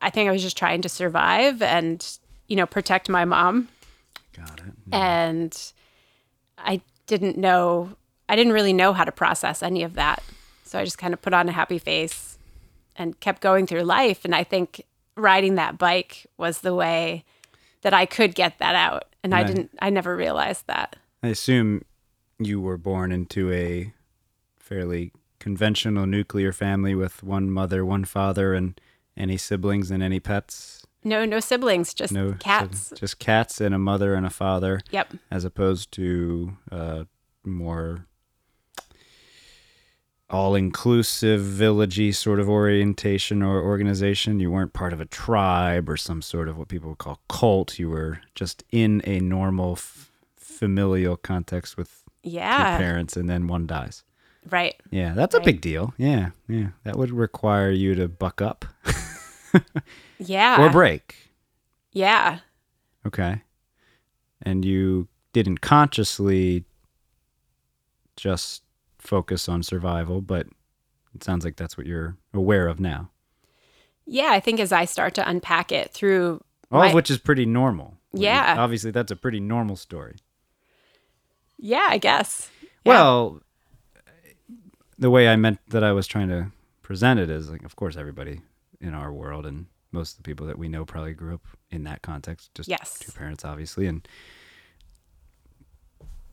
I 0.03 0.11
think 0.11 0.29
I 0.29 0.33
was 0.33 0.43
just 0.43 0.57
trying 0.57 0.83
to 0.83 0.89
survive 0.89 1.63
and 1.63 2.07
you 2.49 2.57
know 2.57 2.67
protect 2.67 3.09
my 3.09 3.25
mom 3.25 3.69
Got 4.37 4.61
it. 4.61 4.91
Mm. 4.91 4.95
and 4.95 5.73
I 6.59 6.81
didn't 7.07 7.37
know 7.39 7.97
I 8.29 8.37
didn't 8.37 8.53
really 8.53 8.73
know 8.73 8.93
how 8.93 9.05
to 9.05 9.13
process 9.13 9.63
any 9.63 9.83
of 9.83 9.95
that. 9.95 10.23
So 10.65 10.79
I 10.79 10.85
just 10.85 10.99
kind 10.99 11.13
of 11.15 11.21
put 11.23 11.33
on 11.35 11.49
a 11.49 11.53
happy 11.53 11.79
face 11.79 12.34
and 12.97 13.19
kept 13.21 13.41
going 13.43 13.67
through 13.67 13.83
life 13.83 14.25
and 14.25 14.35
I 14.35 14.45
think 14.45 14.83
riding 15.17 15.55
that 15.57 15.79
bike 15.79 16.27
was 16.37 16.61
the 16.61 16.75
way 16.75 17.25
that 17.83 17.95
I 17.95 18.07
could 18.07 18.35
get 18.35 18.59
that 18.59 18.75
out 18.75 19.05
and 19.23 19.35
I 19.35 19.43
didn't 19.45 19.71
I 19.81 19.91
never 19.91 20.17
realized 20.17 20.67
that. 20.67 20.97
I 21.23 21.29
assume 21.29 21.83
you 22.39 22.61
were 22.61 22.77
born 22.79 23.13
into 23.13 23.51
a 23.53 23.93
fairly 24.59 25.13
conventional 25.39 26.07
nuclear 26.07 26.53
family 26.53 26.95
with 26.95 27.23
one 27.23 27.51
mother, 27.51 27.85
one 27.85 28.05
father, 28.05 28.55
and 28.55 28.81
any 29.17 29.37
siblings 29.37 29.91
and 29.91 30.03
any 30.03 30.21
pets. 30.21 30.85
No, 31.05 31.25
no 31.27 31.39
siblings, 31.39 31.93
just 31.95 32.13
No 32.13 32.33
cats. 32.41 32.89
sib- 32.89 32.99
just 32.99 33.19
cats 33.19 33.61
and 33.61 33.75
a 33.75 33.79
mother 33.79 34.15
and 34.15 34.25
a 34.27 34.31
father, 34.31 34.81
Yep. 34.91 35.15
as 35.31 35.45
opposed 35.45 35.93
to 35.93 36.57
uh, 36.73 37.05
more 37.45 38.07
all-inclusive 40.31 41.41
villagey 41.41 42.15
sort 42.15 42.41
of 42.41 42.49
orientation 42.49 43.43
or 43.43 43.63
organization. 43.63 44.41
You 44.41 44.51
weren't 44.51 44.73
part 44.73 44.93
of 44.93 45.01
a 45.01 45.05
tribe 45.05 45.89
or 45.89 45.97
some 45.97 46.23
sort 46.23 46.49
of 46.49 46.57
what 46.59 46.69
people 46.69 46.91
would 46.91 46.99
call 46.99 47.21
cult. 47.29 47.79
You 47.79 47.91
were 47.91 48.21
just 48.35 48.65
in 48.73 49.03
a 49.05 49.21
normal 49.21 49.73
f- 49.73 50.11
familial 50.37 51.17
context 51.17 51.77
with 51.77 52.03
Yeah. 52.23 52.79
parents, 52.79 53.17
and 53.17 53.29
then 53.29 53.47
one 53.47 53.67
dies. 53.67 54.03
Right. 54.51 54.75
Yeah, 54.91 55.15
that's 55.15 55.35
a 55.35 55.41
big 55.41 55.61
deal. 55.61 55.95
Yeah, 55.97 56.31
yeah, 56.49 56.69
that 56.85 56.97
would 56.97 57.11
require 57.11 57.71
you 57.71 57.95
to 57.95 58.09
buck 58.09 58.43
up 58.43 58.65
Yeah. 60.19 60.61
or 60.61 60.71
break. 60.71 61.17
yeah. 61.93 62.41
Okay. 63.07 63.43
And 64.43 64.65
you 64.65 65.09
didn't 65.33 65.61
consciously 65.61 66.65
just 68.17 68.63
focus 69.05 69.49
on 69.49 69.63
survival, 69.63 70.21
but 70.21 70.47
it 71.15 71.23
sounds 71.23 71.45
like 71.45 71.57
that's 71.57 71.77
what 71.77 71.87
you're 71.87 72.17
aware 72.33 72.67
of 72.67 72.81
now. 72.81 73.11
Yeah. 74.07 74.31
I 74.31 74.41
think 74.41 74.59
as 74.61 74.73
I 74.73 74.85
start 74.87 75.15
to 75.15 75.29
unpack 75.29 75.71
it 75.73 75.93
through, 75.93 76.43
All 76.73 76.81
My- 76.81 76.89
of 76.89 76.95
which 76.95 77.11
is 77.11 77.19
pretty 77.19 77.47
normal. 77.47 77.99
Yeah. 78.13 78.57
Obviously, 78.59 78.91
that's 78.91 79.13
a 79.13 79.17
pretty 79.17 79.39
normal 79.41 79.77
story. 79.77 80.17
yeah, 81.59 81.87
I 81.89 81.99
guess. 81.99 82.51
Yeah. 82.85 82.93
Well, 82.93 83.41
the 84.99 85.11
way 85.11 85.29
I 85.29 85.37
meant 85.37 85.59
that 85.69 85.85
I 85.85 85.93
was 85.93 86.07
trying 86.07 86.29
to 86.29 86.51
present 86.83 87.21
it 87.21 87.31
is 87.31 87.51
like, 87.51 87.65
of 87.65 87.77
course, 87.77 87.97
everybody 87.97 88.41
in 88.81 88.95
our 88.95 89.13
world 89.13 89.47
and 89.47 89.67
most 89.93 90.13
of 90.13 90.17
the 90.19 90.23
people 90.23 90.47
that 90.47 90.59
we 90.59 90.69
know 90.69 90.85
probably 90.85 91.15
grew 91.15 91.35
up 91.35 91.47
in 91.71 91.85
that 91.85 92.03
context. 92.03 92.55
Just 92.55 92.69
Yes. 92.69 92.99
two 92.99 93.13
parents, 93.13 93.45
obviously, 93.45 93.87
and 93.87 94.07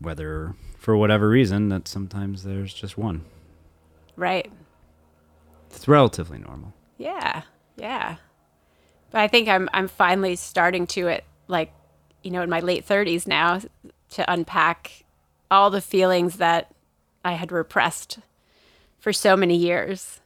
whether 0.02 0.56
for 0.78 0.98
whatever 0.98 1.30
reason 1.30 1.70
that 1.70 1.88
sometimes 1.88 2.44
there's 2.44 2.74
just 2.74 2.98
one. 2.98 3.24
Right. 4.16 4.52
It's 5.70 5.88
relatively 5.88 6.38
normal. 6.40 6.74
Yeah. 6.98 7.44
Yeah. 7.78 8.18
But 9.12 9.22
I 9.22 9.28
think 9.28 9.48
I'm 9.48 9.70
I'm 9.74 9.88
finally 9.88 10.36
starting 10.36 10.88
to 10.88 11.08
it 11.08 11.24
like, 11.48 11.72
you 12.24 12.32
know, 12.32 12.42
in 12.42 12.50
my 12.50 12.60
late 12.60 12.86
30s 12.88 13.28
now 13.28 13.62
to 14.12 14.32
unpack 14.32 15.04
all 15.50 15.70
the 15.70 15.82
feelings 15.82 16.38
that 16.38 16.74
I 17.24 17.34
had 17.34 17.52
repressed 17.52 18.20
for 19.00 19.14
so 19.14 19.36
many 19.38 19.56
years. 19.56 20.20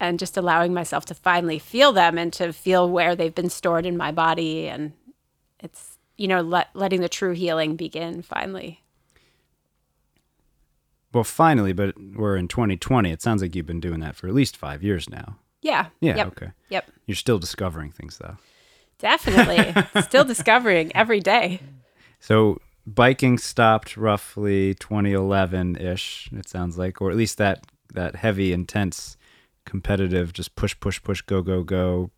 and 0.00 0.18
just 0.20 0.36
allowing 0.36 0.72
myself 0.72 1.04
to 1.06 1.14
finally 1.14 1.58
feel 1.58 1.92
them 1.92 2.16
and 2.18 2.32
to 2.32 2.52
feel 2.52 2.88
where 2.88 3.16
they've 3.16 3.34
been 3.34 3.50
stored 3.50 3.84
in 3.84 3.96
my 3.96 4.12
body 4.12 4.68
and 4.68 4.92
it's 5.58 5.97
you 6.18 6.28
know 6.28 6.42
let, 6.42 6.68
letting 6.74 7.00
the 7.00 7.08
true 7.08 7.32
healing 7.32 7.74
begin 7.76 8.20
finally 8.22 8.82
Well, 11.12 11.24
finally, 11.24 11.72
but 11.72 11.94
we're 11.98 12.36
in 12.36 12.48
2020. 12.48 13.10
It 13.10 13.22
sounds 13.22 13.40
like 13.40 13.56
you've 13.56 13.64
been 13.66 13.80
doing 13.80 14.00
that 14.00 14.14
for 14.14 14.28
at 14.28 14.34
least 14.34 14.56
five 14.56 14.82
years 14.82 15.08
now. 15.08 15.38
yeah 15.62 15.86
Yeah. 16.00 16.16
yep 16.16 16.26
Okay. 16.28 16.50
yep 16.68 16.84
You're 17.06 17.16
still 17.16 17.38
discovering 17.38 17.90
things 17.92 18.18
though. 18.18 18.36
definitely 18.98 19.74
still 20.02 20.24
discovering 20.24 20.94
every 20.94 21.20
day 21.20 21.60
So 22.20 22.58
biking 22.86 23.38
stopped 23.38 23.96
roughly 23.96 24.74
2011 24.74 25.76
ish. 25.76 26.28
It 26.32 26.48
sounds 26.48 26.76
like, 26.76 27.00
or 27.00 27.10
at 27.10 27.16
least 27.16 27.38
that 27.38 27.64
that 27.94 28.16
heavy, 28.16 28.52
intense, 28.52 29.16
competitive, 29.64 30.34
just 30.34 30.54
push, 30.56 30.78
push, 30.78 31.02
push, 31.02 31.22
go, 31.22 31.40
go, 31.40 31.62
go, 31.62 32.10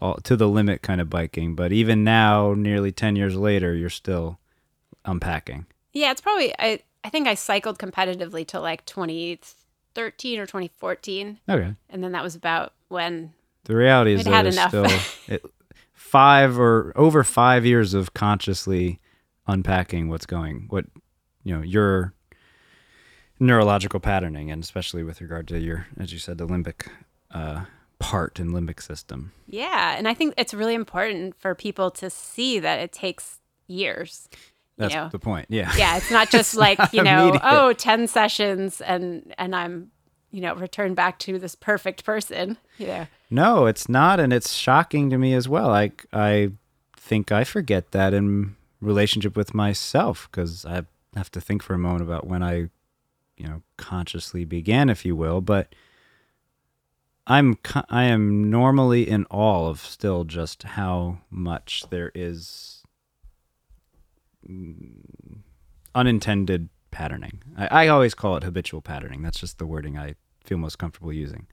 all 0.00 0.16
to 0.24 0.36
the 0.36 0.48
limit 0.48 0.82
kind 0.82 1.00
of 1.00 1.08
biking. 1.10 1.54
But 1.54 1.72
even 1.72 2.04
now, 2.04 2.54
nearly 2.54 2.92
10 2.92 3.16
years 3.16 3.36
later, 3.36 3.74
you're 3.74 3.88
still 3.90 4.38
unpacking. 5.04 5.66
yeah 5.92 6.10
it's 6.10 6.20
probably 6.20 6.52
i 6.58 6.80
i 7.04 7.08
think 7.08 7.28
i 7.28 7.34
cycled 7.34 7.78
competitively 7.78 8.44
till 8.44 8.60
like 8.60 8.84
2013 8.86 10.38
or 10.40 10.46
2014 10.46 11.38
Okay. 11.48 11.74
and 11.90 12.02
then 12.02 12.10
that 12.12 12.24
was 12.24 12.34
about 12.34 12.72
when 12.88 13.32
The 13.64 13.76
reality 13.76 14.14
is 14.14 14.20
I'd 14.20 14.26
that 14.26 14.34
had 14.34 14.44
there's 14.46 14.56
enough. 14.56 14.70
still 14.70 15.34
it, 15.36 15.44
five 15.92 16.58
or 16.58 16.92
over 16.96 17.22
five 17.22 17.64
years 17.64 17.94
of 17.94 18.14
consciously 18.14 18.98
unpacking 19.46 20.08
what's 20.08 20.26
going, 20.26 20.66
what 20.70 20.86
you 21.44 21.54
know, 21.54 21.62
your 21.62 22.12
neurological 23.38 24.00
patterning, 24.00 24.50
and 24.50 24.62
especially 24.62 25.02
with 25.04 25.20
regard 25.20 25.46
to 25.48 25.58
your, 25.60 25.86
as 25.98 26.12
you 26.12 26.18
said, 26.18 26.38
the 26.38 26.46
limbic 26.46 26.88
uh, 27.30 27.64
part 27.98 28.38
and 28.38 28.50
limbic 28.50 28.82
system. 28.82 29.32
Yeah, 29.46 29.96
and 29.96 30.06
I 30.06 30.14
think 30.14 30.34
it's 30.36 30.54
really 30.54 30.74
important 30.74 31.34
for 31.36 31.54
people 31.54 31.90
to 31.92 32.10
see 32.10 32.58
that 32.58 32.78
it 32.80 32.92
takes 32.92 33.40
years. 33.66 34.28
That's 34.76 34.94
you 34.94 35.00
know? 35.00 35.08
the 35.10 35.18
point. 35.18 35.46
Yeah. 35.48 35.72
Yeah, 35.76 35.96
it's 35.96 36.10
not 36.10 36.30
just 36.30 36.54
like, 36.56 36.78
not 36.78 36.94
you 36.94 37.02
know, 37.02 37.22
immediate. 37.28 37.42
oh, 37.44 37.72
10 37.72 38.08
sessions 38.08 38.80
and 38.80 39.34
and 39.38 39.54
I'm, 39.56 39.90
you 40.30 40.40
know, 40.40 40.54
returned 40.54 40.96
back 40.96 41.18
to 41.20 41.38
this 41.38 41.54
perfect 41.54 42.04
person, 42.04 42.58
you 42.78 42.86
know. 42.86 43.06
No, 43.30 43.66
it's 43.66 43.88
not, 43.88 44.20
and 44.20 44.32
it's 44.32 44.52
shocking 44.52 45.08
to 45.10 45.18
me 45.18 45.32
as 45.34 45.48
well. 45.48 45.70
I 45.70 45.92
I 46.12 46.52
think 46.96 47.32
I 47.32 47.44
forget 47.44 47.92
that 47.92 48.12
in 48.12 48.56
relationship 48.80 49.36
with 49.36 49.54
myself 49.54 50.28
because 50.30 50.66
I 50.66 50.82
have 51.14 51.30
to 51.32 51.40
think 51.40 51.62
for 51.62 51.74
a 51.74 51.78
moment 51.78 52.02
about 52.02 52.26
when 52.26 52.42
I, 52.42 52.68
you 53.36 53.48
know, 53.48 53.62
consciously 53.78 54.44
began, 54.44 54.90
if 54.90 55.04
you 55.04 55.16
will. 55.16 55.40
But 55.40 55.74
I'm 57.26 57.58
I 57.90 58.04
am 58.04 58.50
normally 58.50 59.08
in 59.08 59.26
awe 59.30 59.68
of 59.68 59.80
still 59.80 60.24
just 60.24 60.62
how 60.62 61.18
much 61.30 61.84
there 61.90 62.12
is 62.14 62.84
mm, 64.48 65.40
unintended 65.94 66.68
patterning. 66.90 67.42
I, 67.56 67.84
I 67.84 67.88
always 67.88 68.14
call 68.14 68.36
it 68.36 68.44
habitual 68.44 68.80
patterning. 68.80 69.22
That's 69.22 69.40
just 69.40 69.58
the 69.58 69.66
wording 69.66 69.98
I 69.98 70.14
feel 70.44 70.58
most 70.58 70.78
comfortable 70.78 71.12
using. 71.12 71.48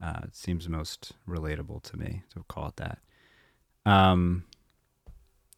Uh, 0.00 0.20
it 0.24 0.36
seems 0.36 0.68
most 0.68 1.12
relatable 1.28 1.82
to 1.82 1.96
me 1.96 2.22
to 2.34 2.44
call 2.48 2.68
it 2.68 2.76
that. 2.76 2.98
Um, 3.84 4.44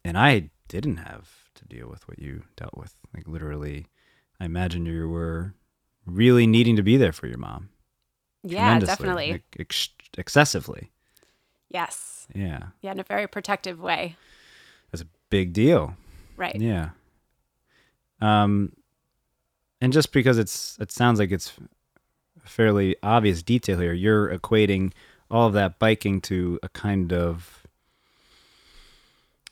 and 0.03 0.17
I 0.17 0.49
didn't 0.67 0.97
have 0.97 1.29
to 1.55 1.65
deal 1.65 1.87
with 1.87 2.07
what 2.07 2.19
you 2.19 2.43
dealt 2.55 2.77
with. 2.77 2.95
Like 3.13 3.27
literally, 3.27 3.87
I 4.39 4.45
imagine 4.45 4.85
you 4.85 5.07
were 5.07 5.53
really 6.05 6.47
needing 6.47 6.75
to 6.75 6.83
be 6.83 6.97
there 6.97 7.13
for 7.13 7.27
your 7.27 7.37
mom. 7.37 7.69
Yeah, 8.45 8.79
definitely. 8.79 9.43
ex- 9.59 9.89
excessively. 10.17 10.91
yes. 11.69 12.27
Yeah, 12.33 12.67
Yeah, 12.81 12.91
in 12.93 12.99
a 12.99 13.03
very 13.03 13.27
protective 13.27 13.79
way. 13.79 14.15
that's 14.91 15.03
a 15.03 15.07
big 15.29 15.53
deal. 15.53 15.95
Right. 16.37 16.55
Yeah. 16.59 16.89
Um, 18.21 18.71
and 19.81 19.93
just 19.93 20.11
because 20.11 20.37
it's 20.37 20.77
it 20.79 20.91
sounds 20.91 21.19
like 21.19 21.31
it's 21.31 21.53
a 22.43 22.49
fairly 22.49 22.95
obvious 23.03 23.43
detail 23.43 23.79
here, 23.79 23.93
you're 23.93 24.35
equating 24.35 24.91
all 25.29 25.47
of 25.47 25.53
that 25.53 25.77
biking 25.79 26.21
to 26.21 26.59
a 26.63 26.69
kind 26.69 27.13
of 27.13 27.61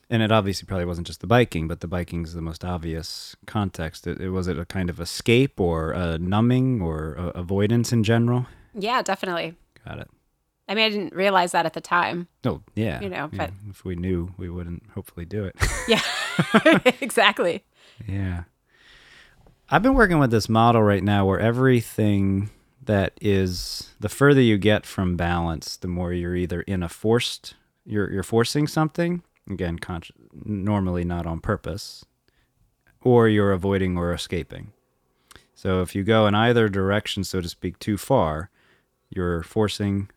and 0.10 0.22
it 0.22 0.32
obviously 0.32 0.66
probably 0.66 0.86
wasn't 0.86 1.08
just 1.08 1.22
the 1.22 1.28
biking, 1.28 1.68
but 1.68 1.82
the 1.82 1.88
biking's 1.88 2.34
the 2.34 2.42
most 2.42 2.64
obvious 2.64 3.36
context. 3.46 4.06
It, 4.06 4.20
it 4.20 4.30
was 4.30 4.48
it 4.48 4.60
a 4.60 4.66
kind 4.66 4.90
of 4.90 5.00
escape 5.00 5.60
or 5.60 5.92
a 5.92 6.18
numbing 6.18 6.82
or 6.82 7.14
a, 7.14 7.28
avoidance 7.30 7.92
in 7.92 8.04
general. 8.04 8.46
Yeah, 8.74 9.02
definitely. 9.02 9.56
Got 9.86 10.00
it. 10.00 10.10
I 10.68 10.76
mean, 10.76 10.86
I 10.86 10.90
didn't 10.90 11.14
realize 11.14 11.52
that 11.52 11.66
at 11.66 11.74
the 11.74 11.82
time. 11.82 12.28
Oh 12.46 12.62
yeah, 12.76 13.02
You 13.02 13.10
know, 13.10 13.30
yeah. 13.32 13.48
but- 13.48 13.52
if 13.70 13.84
we 13.86 13.96
knew, 13.96 14.34
we 14.38 14.50
wouldn't 14.50 14.84
hopefully 14.94 15.26
do 15.26 15.44
it. 15.46 15.56
Yeah. 15.88 16.02
exactly. 17.02 17.64
Yeah. 18.08 18.44
I've 19.70 19.84
been 19.84 19.94
working 19.96 20.20
with 20.20 20.32
this 20.32 20.48
model 20.48 20.82
right 20.82 21.04
now 21.04 21.26
where 21.26 21.40
everything 21.40 22.50
that 22.86 23.14
is 23.22 23.92
the 24.00 24.10
further 24.10 24.42
you 24.42 24.58
get 24.58 24.86
from 24.86 25.16
balance, 25.18 25.78
the 25.78 25.88
more 25.88 26.14
you're 26.14 26.36
either 26.36 26.62
in 26.62 26.84
a 26.84 26.90
forced 26.90 27.56
you're 27.86 28.10
you're 28.12 28.24
forcing 28.24 28.66
something, 28.68 29.24
again, 29.50 29.78
con- 29.78 30.04
normally 30.46 31.04
not 31.04 31.26
on 31.26 31.42
purpose, 31.42 32.06
or 33.02 33.28
you're 33.28 33.52
avoiding 33.52 33.98
or 33.98 34.14
escaping. 34.14 34.72
So 35.54 35.82
if 35.82 35.94
you 35.96 36.04
go 36.04 36.28
in 36.28 36.34
either 36.36 36.70
direction, 36.70 37.24
so 37.26 37.42
to 37.42 37.50
speak, 37.50 37.78
too 37.80 37.98
far, 37.98 38.50
you're 39.16 39.44
forcing 39.44 40.10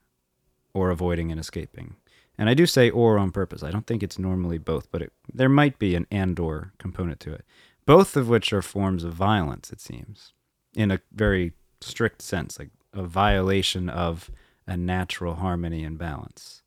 or 0.75 0.91
avoiding 0.91 1.31
and 1.31 1.41
escaping. 1.41 1.97
And 2.39 2.49
I 2.51 2.55
do 2.55 2.67
say 2.67 2.91
or 2.91 3.19
on 3.19 3.31
purpose. 3.31 3.63
I 3.63 3.71
don't 3.71 3.87
think 3.87 4.03
it's 4.03 4.19
normally 4.19 4.59
both, 4.59 4.91
but 4.91 5.01
it, 5.03 5.13
there 5.33 5.49
might 5.49 5.79
be 5.79 5.95
an 5.95 6.07
and 6.11 6.39
or 6.39 6.73
component 6.79 7.19
to 7.21 7.33
it. 7.33 7.45
Both 7.87 8.17
of 8.17 8.29
which 8.29 8.53
are 8.53 8.63
forms 8.63 9.05
of 9.05 9.15
violence, 9.15 9.71
it 9.71 9.81
seems, 9.81 10.33
in 10.75 10.91
a 10.91 11.01
very 11.13 11.53
strict 11.81 12.21
sense, 12.21 12.59
like 12.59 12.71
a 12.93 13.03
violation 13.05 13.89
of 13.89 14.31
a 14.67 14.77
natural 14.77 15.37
harmony 15.37 15.83
and 15.85 15.97
balance. 15.99 16.63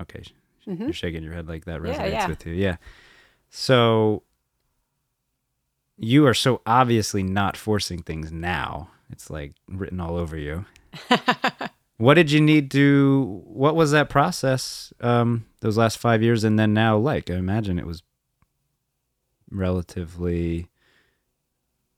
Okay, 0.00 0.22
Mhm. 0.66 0.80
you're 0.80 0.92
shaking 0.92 1.22
your 1.24 1.32
head 1.32 1.48
like 1.48 1.64
that 1.64 1.82
Yeah, 1.84 1.94
resonates 1.96 2.10
yeah. 2.12 2.26
with 2.28 2.46
you. 2.46 2.52
Yeah. 2.54 2.76
So 3.48 4.22
you 5.96 6.26
are 6.26 6.34
so 6.34 6.62
obviously 6.66 7.22
not 7.22 7.56
forcing 7.56 8.02
things 8.02 8.30
now. 8.32 8.90
It's 9.10 9.30
like 9.30 9.54
written 9.68 10.00
all 10.00 10.16
over 10.16 10.36
you. 10.36 10.64
What 12.00 12.14
did 12.14 12.30
you 12.30 12.40
need 12.40 12.70
to? 12.70 13.42
What 13.44 13.76
was 13.76 13.90
that 13.90 14.08
process? 14.08 14.90
Um, 15.02 15.44
those 15.60 15.76
last 15.76 15.98
five 15.98 16.22
years, 16.22 16.44
and 16.44 16.58
then 16.58 16.72
now, 16.72 16.96
like 16.96 17.28
I 17.28 17.34
imagine 17.34 17.78
it 17.78 17.86
was 17.86 18.02
relatively 19.50 20.68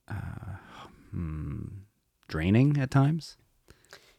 uh, 0.09 0.57
hmm, 1.13 1.67
draining 2.27 2.79
at 2.79 2.91
times. 2.91 3.37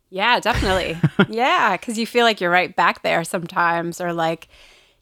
Yeah, 0.10 0.40
definitely. 0.40 0.98
yeah, 1.30 1.76
because 1.76 1.98
you 1.98 2.08
feel 2.08 2.24
like 2.24 2.40
you're 2.40 2.50
right 2.50 2.74
back 2.74 3.04
there 3.04 3.26
sometimes, 3.26 4.00
or 4.00 4.14
like, 4.14 4.48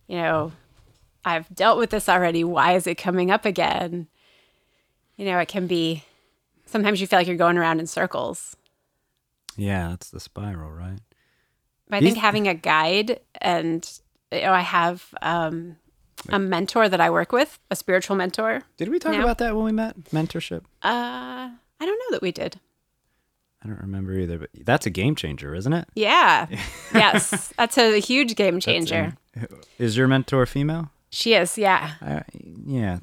you 0.07 0.17
know, 0.17 0.51
I've 1.23 1.47
dealt 1.53 1.77
with 1.77 1.91
this 1.91 2.09
already. 2.09 2.43
Why 2.43 2.73
is 2.73 2.87
it 2.87 2.95
coming 2.95 3.29
up 3.29 3.45
again? 3.45 4.07
You 5.15 5.25
know, 5.25 5.37
it 5.37 5.47
can 5.47 5.67
be 5.67 6.05
sometimes 6.65 6.99
you 6.99 7.05
feel 7.05 7.19
like 7.19 7.27
you're 7.27 7.37
going 7.37 7.59
around 7.59 7.79
in 7.79 7.85
circles. 7.85 8.55
Yeah, 9.57 9.89
that's 9.89 10.09
the 10.09 10.19
spiral, 10.19 10.71
right? 10.71 10.99
But 11.89 11.97
I 11.97 11.99
These- 11.99 12.13
think 12.13 12.21
having 12.21 12.47
a 12.47 12.53
guide 12.53 13.19
and 13.41 13.89
you 14.31 14.41
know, 14.41 14.53
I 14.53 14.61
have 14.61 15.13
um, 15.21 15.75
a 16.29 16.39
mentor 16.39 16.87
that 16.87 17.01
I 17.01 17.09
work 17.09 17.31
with, 17.31 17.59
a 17.69 17.75
spiritual 17.75 18.15
mentor. 18.15 18.61
Did 18.77 18.89
we 18.89 18.97
talk 18.99 19.11
No. 19.13 19.21
about 19.23 19.39
that 19.39 19.55
when 19.55 19.65
we 19.65 19.71
met? 19.73 19.99
Mentorship? 20.05 20.61
Uh, 20.83 21.49
I 21.51 21.55
don't 21.79 21.99
know 21.99 22.11
that 22.15 22.21
we 22.21 22.31
did. 22.31 22.59
I 23.63 23.67
don't 23.67 23.81
remember 23.81 24.13
either, 24.13 24.39
but 24.39 24.49
that's 24.65 24.85
a 24.85 24.89
game 24.89 25.15
changer, 25.15 25.53
isn't 25.53 25.73
it? 25.73 25.87
Yeah. 25.95 26.47
yes. 26.93 27.53
That's 27.57 27.77
a 27.77 27.99
huge 27.99 28.35
game 28.35 28.59
changer. 28.59 29.13
an- 29.35 29.47
is 29.77 29.97
your 29.97 30.07
mentor 30.07 30.45
female? 30.45 30.89
she 31.09 31.33
is. 31.33 31.57
Yeah. 31.57 31.91
I, 32.01 32.23
yeah, 32.65 32.99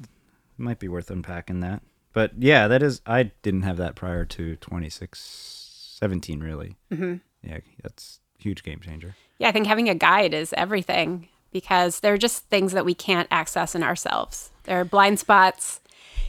might 0.57 0.79
be 0.79 0.87
worth 0.87 1.11
unpacking 1.11 1.59
that. 1.59 1.83
But 2.11 2.31
yeah, 2.39 2.67
that 2.67 2.81
is. 2.81 3.01
I 3.05 3.31
didn't 3.43 3.61
have 3.61 3.77
that 3.77 3.95
prior 3.95 4.25
to 4.25 4.55
26, 4.55 5.58
17, 5.99 6.39
really. 6.39 6.75
hmm 6.91 7.15
Yeah, 7.43 7.59
that's 7.83 8.19
huge 8.37 8.63
game 8.63 8.79
changer. 8.79 9.15
Yeah. 9.37 9.49
I 9.49 9.51
think 9.51 9.67
having 9.67 9.89
a 9.89 9.95
guide 9.95 10.33
is 10.33 10.53
everything 10.53 11.27
because 11.51 11.99
there 11.99 12.13
are 12.13 12.17
just 12.17 12.45
things 12.45 12.71
that 12.73 12.85
we 12.85 12.93
can't 12.93 13.27
access 13.31 13.75
in 13.75 13.83
ourselves. 13.83 14.49
There 14.63 14.79
are 14.79 14.85
blind 14.85 15.19
spots. 15.19 15.81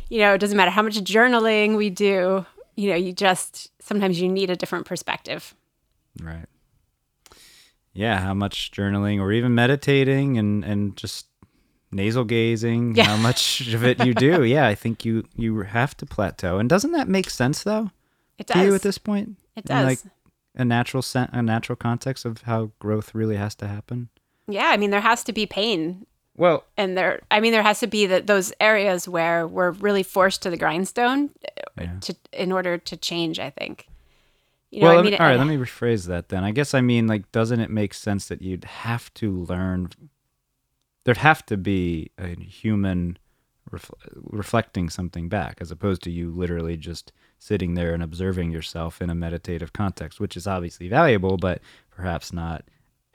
You 0.08 0.18
know, 0.20 0.34
it 0.34 0.38
doesn't 0.38 0.56
matter 0.56 0.70
how 0.72 0.82
much 0.82 0.96
journaling 1.04 1.76
we 1.76 1.88
do. 1.90 2.44
You 2.76 2.90
know, 2.90 2.96
you 2.96 3.12
just 3.12 3.70
sometimes 3.82 4.20
you 4.20 4.28
need 4.28 4.50
a 4.50 4.56
different 4.56 4.86
perspective. 4.86 5.54
Right. 6.20 6.46
Yeah, 7.92 8.18
how 8.20 8.34
much 8.34 8.70
journaling 8.70 9.20
or 9.20 9.32
even 9.32 9.54
meditating 9.54 10.38
and 10.38 10.64
and 10.64 10.96
just 10.96 11.26
nasal 11.92 12.24
gazing, 12.24 12.94
Yeah. 12.94 13.04
how 13.04 13.16
much 13.16 13.60
of 13.74 13.84
it 13.84 14.04
you 14.04 14.14
do. 14.14 14.42
Yeah, 14.54 14.66
I 14.66 14.74
think 14.74 15.04
you 15.04 15.24
you 15.36 15.60
have 15.62 15.96
to 15.98 16.06
plateau. 16.06 16.58
And 16.58 16.68
doesn't 16.68 16.92
that 16.92 17.08
make 17.08 17.28
sense 17.30 17.62
though 17.62 17.90
It 18.38 18.46
does. 18.46 18.56
to 18.56 18.64
you 18.64 18.74
at 18.74 18.82
this 18.82 18.98
point? 18.98 19.36
It 19.56 19.64
does. 19.64 19.84
like, 19.86 19.98
a 20.56 20.64
natural 20.64 21.02
sen- 21.02 21.30
a 21.32 21.42
natural 21.42 21.76
context 21.76 22.24
of 22.24 22.42
how 22.42 22.72
growth 22.78 23.14
really 23.14 23.36
has 23.36 23.54
to 23.56 23.66
happen? 23.68 24.08
Yeah, 24.48 24.68
I 24.70 24.76
mean 24.76 24.90
there 24.90 25.00
has 25.00 25.22
to 25.24 25.32
be 25.32 25.46
pain 25.46 26.06
Well, 26.36 26.64
and 26.76 26.96
there 26.98 27.20
I 27.30 27.38
mean 27.40 27.52
there 27.52 27.62
has 27.62 27.78
to 27.80 27.86
be 27.86 28.06
that 28.06 28.26
those 28.26 28.52
areas 28.60 29.08
where 29.08 29.46
we're 29.46 29.70
really 29.70 30.02
forced 30.02 30.42
to 30.42 30.50
the 30.50 30.56
grindstone 30.56 31.30
uh, 31.56 31.82
Yeah. 31.82 31.98
to 32.00 32.16
in 32.32 32.50
order 32.52 32.78
to 32.78 32.96
change, 32.96 33.38
I 33.38 33.50
think. 33.50 33.86
You 34.72 34.82
well, 34.82 34.98
I 34.98 35.02
mean, 35.02 35.12
me, 35.12 35.18
all 35.18 35.26
right. 35.26 35.34
I- 35.34 35.44
Let 35.44 35.46
me 35.54 35.56
rephrase 35.56 36.06
that 36.08 36.28
then. 36.30 36.42
I 36.44 36.50
guess 36.50 36.74
I 36.74 36.80
mean 36.80 37.06
like, 37.06 37.30
doesn't 37.32 37.60
it 37.60 37.70
make 37.70 37.94
sense 37.94 38.26
that 38.28 38.42
you'd 38.42 38.64
have 38.64 39.12
to 39.14 39.30
learn? 39.44 39.90
There'd 41.04 41.16
have 41.18 41.46
to 41.46 41.56
be 41.56 42.10
a 42.18 42.34
human 42.40 43.18
ref- 43.70 43.90
reflecting 44.14 44.90
something 44.90 45.28
back, 45.28 45.58
as 45.60 45.70
opposed 45.70 46.02
to 46.02 46.10
you 46.10 46.30
literally 46.30 46.76
just 46.76 47.12
sitting 47.40 47.74
there 47.74 47.94
and 47.94 48.02
observing 48.02 48.52
yourself 48.52 49.00
in 49.00 49.08
a 49.08 49.14
meditative 49.14 49.72
context, 49.72 50.20
which 50.20 50.36
is 50.36 50.46
obviously 50.46 50.88
valuable, 50.88 51.38
but 51.38 51.60
perhaps 51.90 52.32
not 52.32 52.64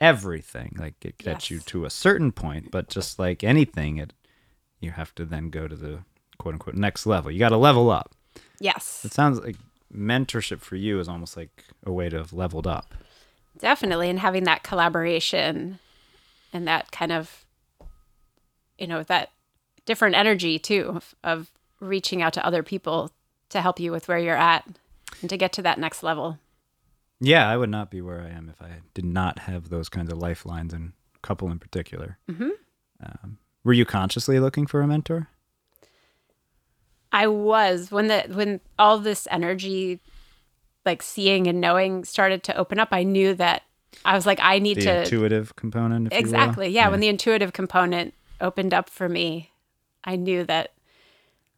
everything. 0.00 0.76
Like 0.78 1.02
it 1.04 1.16
gets 1.16 1.48
you 1.50 1.60
to 1.60 1.84
a 1.84 1.90
certain 1.90 2.32
point, 2.32 2.70
but 2.72 2.88
just 2.90 3.18
like 3.18 3.44
anything, 3.44 3.96
it 3.98 4.12
you 4.80 4.90
have 4.90 5.14
to 5.14 5.24
then 5.24 5.48
go 5.48 5.68
to 5.68 5.76
the 5.76 6.00
quote 6.38 6.54
unquote 6.54 6.74
next 6.74 7.06
level. 7.06 7.30
You 7.30 7.38
got 7.38 7.50
to 7.50 7.56
level 7.56 7.88
up. 7.88 8.14
yes. 8.60 9.02
It 9.04 9.12
sounds 9.12 9.40
like 9.40 9.56
mentorship 9.94 10.60
for 10.60 10.76
you 10.76 10.98
is 10.98 11.08
almost 11.08 11.36
like 11.36 11.64
a 11.84 11.92
way 11.92 12.08
to 12.08 12.16
have 12.18 12.32
leveled 12.32 12.66
up. 12.66 12.92
Definitely. 13.58 14.10
And 14.10 14.18
having 14.18 14.44
that 14.44 14.64
collaboration 14.64 15.78
and 16.52 16.66
that 16.68 16.90
kind 16.90 17.12
of, 17.12 17.46
you 18.76 18.86
know, 18.86 19.04
that 19.04 19.30
different 19.86 20.16
energy 20.16 20.58
too 20.58 20.92
of, 20.96 21.14
of 21.22 21.50
reaching 21.80 22.20
out 22.20 22.32
to 22.34 22.44
other 22.44 22.62
people 22.62 23.12
to 23.50 23.60
help 23.60 23.78
you 23.80 23.92
with 23.92 24.08
where 24.08 24.18
you're 24.18 24.36
at 24.36 24.66
and 25.20 25.30
to 25.30 25.36
get 25.36 25.52
to 25.54 25.62
that 25.62 25.78
next 25.78 26.02
level. 26.02 26.38
Yeah, 27.20 27.48
I 27.48 27.56
would 27.56 27.70
not 27.70 27.90
be 27.90 28.00
where 28.00 28.20
I 28.20 28.28
am 28.30 28.48
if 28.50 28.60
I 28.60 28.80
did 28.92 29.04
not 29.04 29.40
have 29.40 29.68
those 29.70 29.88
kinds 29.88 30.12
of 30.12 30.18
lifelines 30.18 30.72
and 30.74 30.92
couple 31.22 31.50
in 31.50 31.58
particular. 31.58 32.18
Mhm. 32.30 32.50
Um, 33.02 33.38
were 33.64 33.72
you 33.72 33.84
consciously 33.84 34.38
looking 34.38 34.66
for 34.66 34.80
a 34.82 34.86
mentor? 34.86 35.28
I 37.12 37.26
was 37.26 37.90
when 37.90 38.08
the 38.08 38.24
when 38.32 38.60
all 38.78 38.98
this 38.98 39.26
energy 39.30 40.00
like 40.84 41.02
seeing 41.02 41.46
and 41.46 41.60
knowing 41.60 42.04
started 42.04 42.42
to 42.44 42.56
open 42.56 42.78
up, 42.78 42.88
I 42.92 43.02
knew 43.02 43.34
that 43.34 43.62
I 44.04 44.14
was 44.14 44.26
like, 44.26 44.38
I 44.42 44.58
need 44.58 44.76
The 44.76 44.82
to 44.82 44.98
intuitive 45.02 45.56
component, 45.56 46.08
if 46.08 46.12
you 46.12 46.16
will? 46.18 46.22
exactly 46.24 46.68
yeah, 46.68 46.88
when 46.88 47.00
the 47.00 47.08
intuitive 47.08 47.52
component 47.52 48.14
opened 48.40 48.74
up 48.74 48.90
for 48.90 49.08
me 49.08 49.50
i 50.04 50.14
knew 50.14 50.44
that 50.44 50.72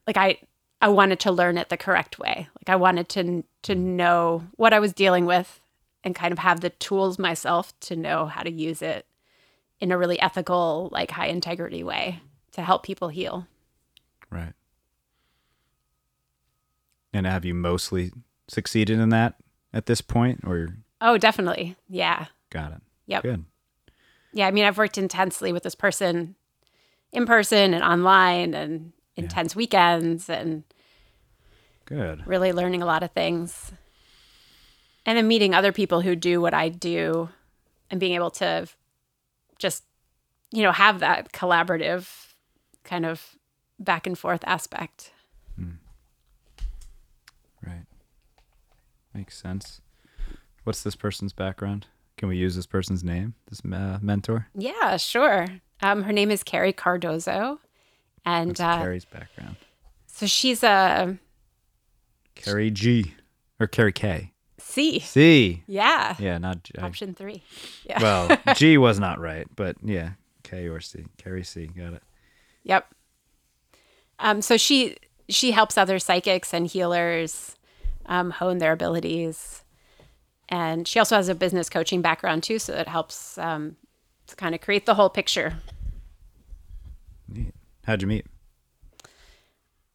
like 0.06 0.16
i 0.16 0.38
i 0.80 0.88
wanted 0.88 1.18
to 1.20 1.32
learn 1.32 1.58
it 1.58 1.68
the 1.68 1.76
correct 1.76 2.18
way 2.18 2.48
like 2.56 2.68
i 2.68 2.76
wanted 2.76 3.08
to 3.08 3.44
to 3.62 3.74
mm. 3.74 3.78
know 3.78 4.44
what 4.56 4.72
i 4.72 4.78
was 4.78 4.92
dealing 4.92 5.26
with 5.26 5.60
and 6.04 6.14
kind 6.14 6.32
of 6.32 6.38
have 6.38 6.60
the 6.60 6.70
tools 6.70 7.18
myself 7.18 7.78
to 7.80 7.96
know 7.96 8.26
how 8.26 8.42
to 8.42 8.50
use 8.50 8.82
it 8.82 9.06
in 9.80 9.92
a 9.92 9.98
really 9.98 10.20
ethical 10.20 10.88
like 10.92 11.10
high 11.10 11.26
integrity 11.26 11.82
way 11.82 12.20
to 12.52 12.62
help 12.62 12.82
people 12.82 13.08
heal 13.08 13.46
right. 14.30 14.52
And 17.12 17.26
have 17.26 17.44
you 17.44 17.54
mostly 17.54 18.12
succeeded 18.48 18.98
in 18.98 19.08
that 19.08 19.36
at 19.72 19.86
this 19.86 20.00
point, 20.00 20.40
or 20.44 20.76
oh 21.00 21.18
definitely 21.18 21.76
yeah 21.88 22.26
got 22.50 22.72
it? 22.72 22.80
Yep. 23.06 23.22
Good. 23.22 23.44
yeah 24.32 24.46
i 24.46 24.50
mean 24.50 24.64
i've 24.64 24.78
worked 24.78 24.98
intensely 24.98 25.52
with 25.52 25.62
this 25.62 25.74
person 25.74 26.34
in 27.12 27.24
person 27.24 27.72
and 27.72 27.82
online 27.82 28.54
and 28.54 28.92
intense 29.18 29.56
weekends 29.56 30.28
and 30.28 30.64
Good. 31.84 32.26
really 32.26 32.52
learning 32.52 32.82
a 32.82 32.86
lot 32.86 33.02
of 33.02 33.12
things. 33.12 33.72
And 35.06 35.16
then 35.16 35.26
meeting 35.26 35.54
other 35.54 35.72
people 35.72 36.02
who 36.02 36.14
do 36.14 36.40
what 36.40 36.54
I 36.54 36.68
do 36.68 37.30
and 37.90 37.98
being 37.98 38.14
able 38.14 38.30
to 38.32 38.68
just, 39.58 39.84
you 40.52 40.62
know, 40.62 40.72
have 40.72 41.00
that 41.00 41.32
collaborative 41.32 42.08
kind 42.84 43.06
of 43.06 43.36
back 43.78 44.06
and 44.06 44.18
forth 44.18 44.44
aspect. 44.46 45.12
Right. 47.64 47.86
Makes 49.14 49.38
sense. 49.38 49.80
What's 50.64 50.82
this 50.82 50.96
person's 50.96 51.32
background? 51.32 51.86
Can 52.16 52.28
we 52.28 52.36
use 52.36 52.56
this 52.56 52.66
person's 52.66 53.02
name? 53.04 53.34
This 53.48 53.60
uh, 53.64 53.98
mentor? 54.02 54.48
Yeah, 54.54 54.96
sure. 54.96 55.46
Um, 55.80 56.02
her 56.02 56.12
name 56.12 56.30
is 56.30 56.42
Carrie 56.42 56.72
Cardozo. 56.72 57.60
And 58.28 58.60
uh, 58.60 58.78
Carrie's 58.78 59.04
background? 59.04 59.56
so 60.06 60.26
she's 60.26 60.62
a 60.62 61.16
Carrie 62.34 62.70
G 62.70 63.14
or 63.58 63.66
Carrie 63.66 63.92
K. 63.92 64.32
C. 64.58 64.98
C. 65.00 65.62
Yeah. 65.66 66.14
Yeah, 66.18 66.36
not 66.38 66.62
G. 66.62 66.74
Option 66.78 67.14
three. 67.14 67.42
Yeah. 67.84 68.02
well, 68.02 68.38
G 68.54 68.76
was 68.76 69.00
not 69.00 69.18
right, 69.18 69.46
but 69.56 69.76
yeah, 69.82 70.10
K 70.42 70.68
or 70.68 70.80
C. 70.80 71.06
Carrie 71.16 71.44
C. 71.44 71.66
Got 71.68 71.94
it. 71.94 72.02
Yep. 72.64 72.86
Um, 74.18 74.42
so 74.42 74.56
she 74.56 74.96
she 75.28 75.52
helps 75.52 75.78
other 75.78 75.98
psychics 75.98 76.52
and 76.52 76.66
healers 76.66 77.56
um, 78.06 78.30
hone 78.30 78.58
their 78.58 78.72
abilities, 78.72 79.62
and 80.48 80.86
she 80.86 80.98
also 80.98 81.16
has 81.16 81.28
a 81.28 81.34
business 81.34 81.70
coaching 81.70 82.02
background 82.02 82.42
too, 82.42 82.58
so 82.58 82.74
it 82.74 82.88
helps 82.88 83.38
um, 83.38 83.76
to 84.26 84.36
kind 84.36 84.54
of 84.54 84.60
create 84.60 84.86
the 84.86 84.94
whole 84.94 85.10
picture. 85.10 85.54
How'd 87.88 88.02
you 88.02 88.08
meet? 88.08 88.26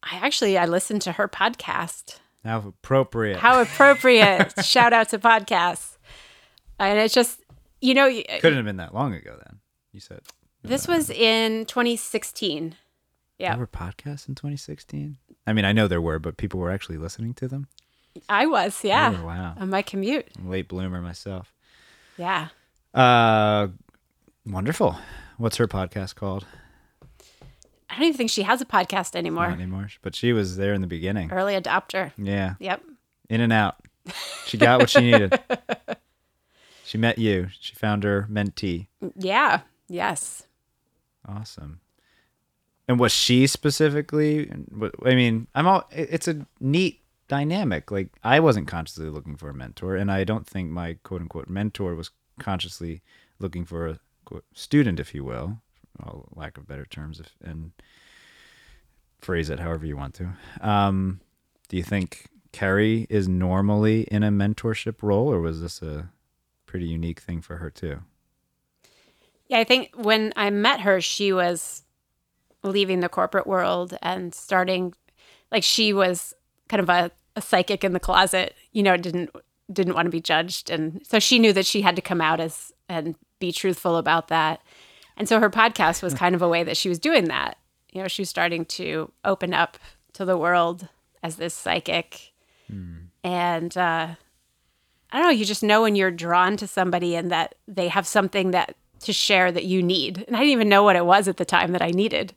I 0.02 0.16
actually 0.16 0.58
I 0.58 0.66
listened 0.66 1.04
to 1.04 1.12
her 1.12 1.28
podcast. 1.28 2.18
How 2.44 2.58
appropriate. 2.58 3.38
How 3.38 3.62
appropriate! 3.62 4.52
Shout 4.66 4.94
out 4.94 5.10
to 5.10 5.20
podcasts, 5.20 5.98
and 6.80 6.98
it's 6.98 7.14
just 7.14 7.40
you 7.82 7.94
know 7.94 8.10
Couldn't 8.10 8.56
have 8.56 8.66
been 8.66 8.78
that 8.78 8.96
long 8.96 9.14
ago 9.14 9.38
then. 9.46 9.60
You 9.92 10.00
said 10.00 10.22
this 10.64 10.88
was 10.88 11.12
in 11.12 11.66
2016. 11.68 12.74
Yeah, 13.38 13.52
there 13.52 13.60
were 13.60 13.68
podcasts 13.68 14.28
in 14.28 14.34
2016. 14.34 15.18
I 15.46 15.54
mean, 15.54 15.64
I 15.64 15.72
know 15.72 15.88
there 15.88 16.02
were, 16.02 16.18
but 16.18 16.38
people 16.38 16.60
were 16.60 16.72
actually 16.72 16.98
listening 16.98 17.36
to 17.36 17.48
them. 17.48 17.68
I 18.28 18.48
was 18.48 18.84
yeah 18.84 19.16
Oh, 19.22 19.24
wow. 19.28 19.54
on 19.60 19.70
my 19.70 19.84
commute. 19.84 20.30
I'm 20.40 20.50
late 20.50 20.68
bloomer 20.68 21.00
myself. 21.00 21.54
Yeah. 22.18 22.48
Uh, 22.92 23.68
wonderful. 24.48 24.98
What's 25.38 25.58
her 25.58 25.68
podcast 25.68 26.16
called? 26.16 26.48
I 27.94 27.98
don't 27.98 28.08
even 28.08 28.18
think 28.18 28.32
she 28.32 28.44
has 28.44 28.60
a 28.60 28.66
podcast 28.66 29.16
anymore. 29.16 29.48
Not 29.50 29.60
anymore. 29.60 29.88
But 30.02 30.16
she 30.16 30.34
was 30.34 30.58
there 30.58 30.74
in 30.74 30.82
the 30.82 30.88
beginning. 30.88 31.32
Early 31.32 31.54
adopter. 31.54 32.12
Yeah. 32.18 32.56
Yep. 32.60 32.82
In 33.30 33.40
and 33.40 33.54
out. 33.54 33.76
She 34.48 34.58
got 34.58 34.80
what 34.80 34.90
she 34.90 35.02
needed. 35.02 35.40
She 36.86 37.00
met 37.00 37.18
you. 37.18 37.48
She 37.60 37.74
found 37.74 38.04
her 38.04 38.28
mentee. 38.32 38.86
Yeah. 39.16 39.62
Yes. 39.88 40.46
Awesome. 41.28 41.80
And 42.88 43.00
was 43.00 43.12
she 43.12 43.48
specifically? 43.48 44.52
I 45.04 45.16
mean, 45.16 45.48
I'm 45.56 45.66
all. 45.66 45.90
It's 45.90 46.28
a 46.28 46.46
neat 46.60 47.02
dynamic. 47.28 47.90
Like 47.90 48.10
I 48.24 48.40
wasn't 48.40 48.68
consciously 48.68 49.10
looking 49.10 49.38
for 49.38 49.50
a 49.50 49.56
mentor, 49.56 49.96
and 49.96 50.12
I 50.12 50.24
don't 50.24 50.46
think 50.46 50.70
my 50.70 50.98
quote 51.02 51.22
unquote 51.22 51.50
mentor 51.50 51.96
was 51.96 52.12
consciously 52.40 53.02
looking 53.40 53.66
for 53.66 53.88
a 53.88 54.00
quote, 54.26 54.46
student, 54.54 55.00
if 55.00 55.16
you 55.16 55.24
will, 55.24 55.62
for 56.02 56.26
lack 56.36 56.58
of 56.58 56.68
better 56.68 56.86
terms, 56.86 57.20
if, 57.20 57.36
and 57.44 57.72
phrase 59.22 59.50
it 59.50 59.60
however 59.60 59.86
you 59.86 59.98
want 59.98 60.14
to. 60.16 60.30
Um, 60.62 61.22
do 61.70 61.78
you 61.78 61.84
think 61.84 62.28
Carrie 62.52 63.08
is 63.10 63.28
normally 63.28 64.02
in 64.04 64.24
a 64.24 64.30
mentorship 64.30 65.02
role, 65.02 65.32
or 65.32 65.40
was 65.40 65.62
this 65.62 65.82
a 65.82 66.10
pretty 66.66 66.86
unique 66.88 67.20
thing 67.20 67.42
for 67.42 67.58
her 67.58 67.70
too? 67.70 68.00
Yeah, 69.48 69.60
I 69.60 69.64
think 69.64 69.92
when 69.96 70.34
I 70.36 70.50
met 70.50 70.82
her, 70.82 71.02
she 71.02 71.34
was 71.34 71.84
leaving 72.64 73.02
the 73.02 73.10
corporate 73.10 73.46
world 73.46 73.98
and 74.02 74.34
starting 74.34 74.94
like 75.52 75.64
she 75.64 75.94
was 75.94 76.34
kind 76.70 76.82
of 76.82 76.90
a, 76.90 77.12
a 77.36 77.42
psychic 77.42 77.84
in 77.84 77.94
the 77.94 78.00
closet, 78.00 78.56
you 78.72 78.82
know, 78.82 78.98
didn't 78.98 79.30
didn't 79.72 79.94
want 79.94 80.06
to 80.06 80.12
be 80.12 80.22
judged 80.22 80.70
and 80.70 81.02
so 81.06 81.20
she 81.20 81.40
knew 81.40 81.54
that 81.54 81.66
she 81.66 81.82
had 81.82 81.96
to 81.96 82.02
come 82.02 82.20
out 82.20 82.40
as 82.40 82.72
and 82.90 83.16
be 83.40 83.52
truthful 83.52 83.98
about 83.98 84.28
that. 84.28 84.62
And 85.18 85.30
so 85.30 85.40
her 85.40 85.50
podcast 85.50 86.02
was 86.02 86.14
kind 86.14 86.36
of 86.36 86.42
a 86.42 86.48
way 86.48 86.64
that 86.64 86.78
she 86.78 86.90
was 86.90 87.00
doing 87.00 87.26
that. 87.26 87.58
You 87.92 88.02
know, 88.02 88.08
she 88.08 88.22
was 88.24 88.30
starting 88.30 88.66
to 88.66 89.12
open 89.24 89.54
up 89.54 89.78
to 90.14 90.26
the 90.26 90.38
world 90.38 90.88
as 91.22 91.36
this 91.36 91.54
psychic. 91.54 92.32
And 93.24 93.78
uh 93.78 94.16
I 95.12 95.18
don't 95.20 95.28
know, 95.28 95.30
you 95.30 95.46
just 95.46 95.62
know 95.62 95.84
when 95.84 95.96
you're 95.96 96.10
drawn 96.10 96.58
to 96.58 96.68
somebody 96.68 97.16
and 97.16 97.30
that 97.32 97.54
they 97.68 97.88
have 97.88 98.08
something 98.08 98.52
that 98.52 98.76
to 99.02 99.14
share 99.14 99.52
that 99.52 99.66
you 99.66 99.84
need. 99.84 100.24
And 100.28 100.36
I 100.36 100.40
didn't 100.40 100.54
even 100.54 100.70
know 100.70 100.82
what 100.82 100.96
it 100.96 101.06
was 101.06 101.28
at 101.28 101.38
the 101.38 101.46
time 101.46 101.72
that 101.74 101.84
I 101.84 101.92
needed. 101.92 102.34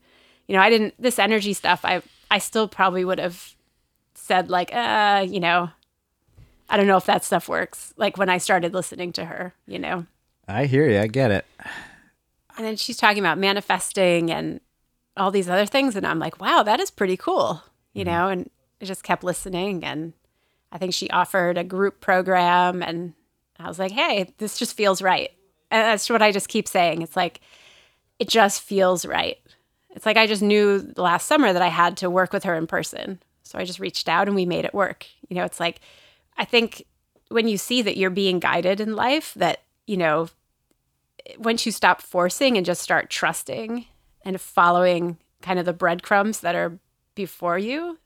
You 0.47 0.55
know, 0.55 0.61
I 0.61 0.69
didn't 0.69 0.95
this 0.99 1.19
energy 1.19 1.55
stuff, 1.55 1.85
I 1.85 2.03
I 2.31 2.39
still 2.39 2.69
probably 2.69 3.05
would 3.05 3.19
have 3.19 3.55
said 4.15 4.51
like, 4.51 4.75
uh, 4.75 5.25
you 5.27 5.41
know, 5.41 5.71
I 6.69 6.77
don't 6.77 6.87
know 6.87 6.97
if 6.97 7.07
that 7.07 7.25
stuff 7.25 7.49
works. 7.49 7.95
Like 7.97 8.19
when 8.19 8.29
I 8.29 8.39
started 8.39 8.75
listening 8.75 9.13
to 9.13 9.25
her, 9.25 9.55
you 9.67 9.79
know. 9.79 10.07
I 10.49 10.67
hear 10.67 10.89
you. 10.89 10.99
I 11.01 11.07
get 11.07 11.31
it. 11.31 11.47
And 12.57 12.67
then 12.67 12.77
she's 12.77 12.97
talking 12.97 13.19
about 13.23 13.39
manifesting 13.39 14.31
and 14.31 14.61
all 15.17 15.31
these 15.31 15.49
other 15.49 15.67
things 15.67 15.97
and 15.97 16.07
I'm 16.07 16.19
like, 16.19 16.41
wow, 16.41 16.63
that 16.63 16.81
is 16.81 16.91
pretty 16.91 17.17
cool. 17.17 17.63
You 17.93 18.05
Mm-hmm. 18.05 18.13
know, 18.13 18.29
and 18.29 18.51
I 18.81 18.85
just 18.85 19.03
kept 19.03 19.25
listening 19.25 19.85
and 19.85 20.13
I 20.73 20.79
think 20.79 20.93
she 20.93 21.09
offered 21.11 21.57
a 21.57 21.65
group 21.65 22.01
program 22.01 22.83
and 22.83 23.15
I 23.59 23.69
was 23.69 23.79
like, 23.79 23.93
hey, 23.93 24.35
this 24.39 24.59
just 24.59 24.77
feels 24.77 25.01
right. 25.01 25.31
And 25.71 25.81
that's 25.83 26.11
what 26.11 26.23
I 26.23 26.33
just 26.33 26.49
keep 26.49 26.69
saying. 26.69 27.03
It's 27.03 27.17
like, 27.17 27.41
it 28.19 28.29
just 28.29 28.61
feels 28.63 29.07
right. 29.07 29.39
It's 29.91 30.05
like 30.05 30.19
I 30.19 30.27
just 30.27 30.43
knew 30.43 30.93
last 30.97 31.27
summer 31.27 31.53
that 31.53 31.63
I 31.63 31.69
had 31.69 31.97
to 31.99 32.11
work 32.11 32.33
with 32.33 32.45
her 32.45 32.55
in 32.55 32.67
person. 32.67 33.19
So 33.45 33.59
I 33.59 33.65
just 33.65 33.81
reached 33.81 34.09
out 34.09 34.27
and 34.27 34.37
we 34.37 34.45
made 34.45 34.65
it 34.67 34.75
work. 34.75 35.07
You 35.29 35.37
know, 35.37 35.45
it's 35.45 35.61
like, 35.61 35.81
I 36.37 36.45
think 36.45 36.85
when 37.29 37.49
you 37.49 37.57
see 37.57 37.81
that 37.83 37.97
you're 37.97 38.11
being 38.11 38.39
guided 38.39 38.81
in 38.81 38.95
life, 38.95 39.33
that, 39.37 39.63
you 39.87 39.97
know, 39.97 40.29
once 41.39 41.67
you 41.67 41.73
stop 41.73 42.03
forcing 42.03 42.57
and 42.57 42.65
just 42.65 42.83
start 42.83 43.11
trusting 43.11 43.87
and 44.25 44.41
following 44.41 45.19
kind 45.43 45.59
of 45.59 45.65
the 45.65 45.73
breadcrumbs 45.73 46.41
that 46.41 46.55
are 46.55 46.79
before 47.15 47.59
you, 47.59 47.99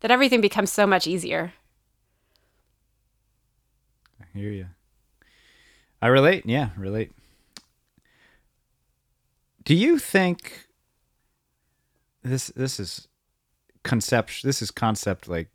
that 0.00 0.10
everything 0.10 0.40
becomes 0.40 0.70
so 0.70 0.86
much 0.86 1.06
easier. 1.06 1.52
I 4.20 4.38
hear 4.38 4.50
you. 4.50 4.66
I 6.02 6.08
relate. 6.08 6.44
Yeah, 6.46 6.70
relate. 6.76 7.12
Do 9.64 9.74
you 9.74 9.98
think 9.98 10.68
this 12.22 12.48
this 12.48 12.78
is 12.78 13.08
concept 13.82 14.42
this 14.42 14.60
is 14.60 14.70
concept 14.70 15.28
like 15.28 15.48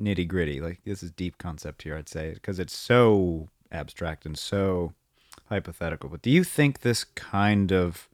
nitty 0.00 0.26
gritty 0.26 0.60
like 0.60 0.80
this 0.84 1.02
is 1.02 1.10
deep 1.10 1.36
concept 1.36 1.82
here 1.82 1.96
I'd 1.96 2.08
say 2.08 2.32
because 2.32 2.58
it's 2.58 2.74
so 2.74 3.50
abstract 3.70 4.24
and 4.24 4.36
so 4.36 4.94
hypothetical. 5.54 6.08
But 6.10 6.22
do 6.22 6.30
you 6.30 6.42
think 6.44 6.80
this 6.80 7.04
kind 7.04 7.72
of 7.72 8.08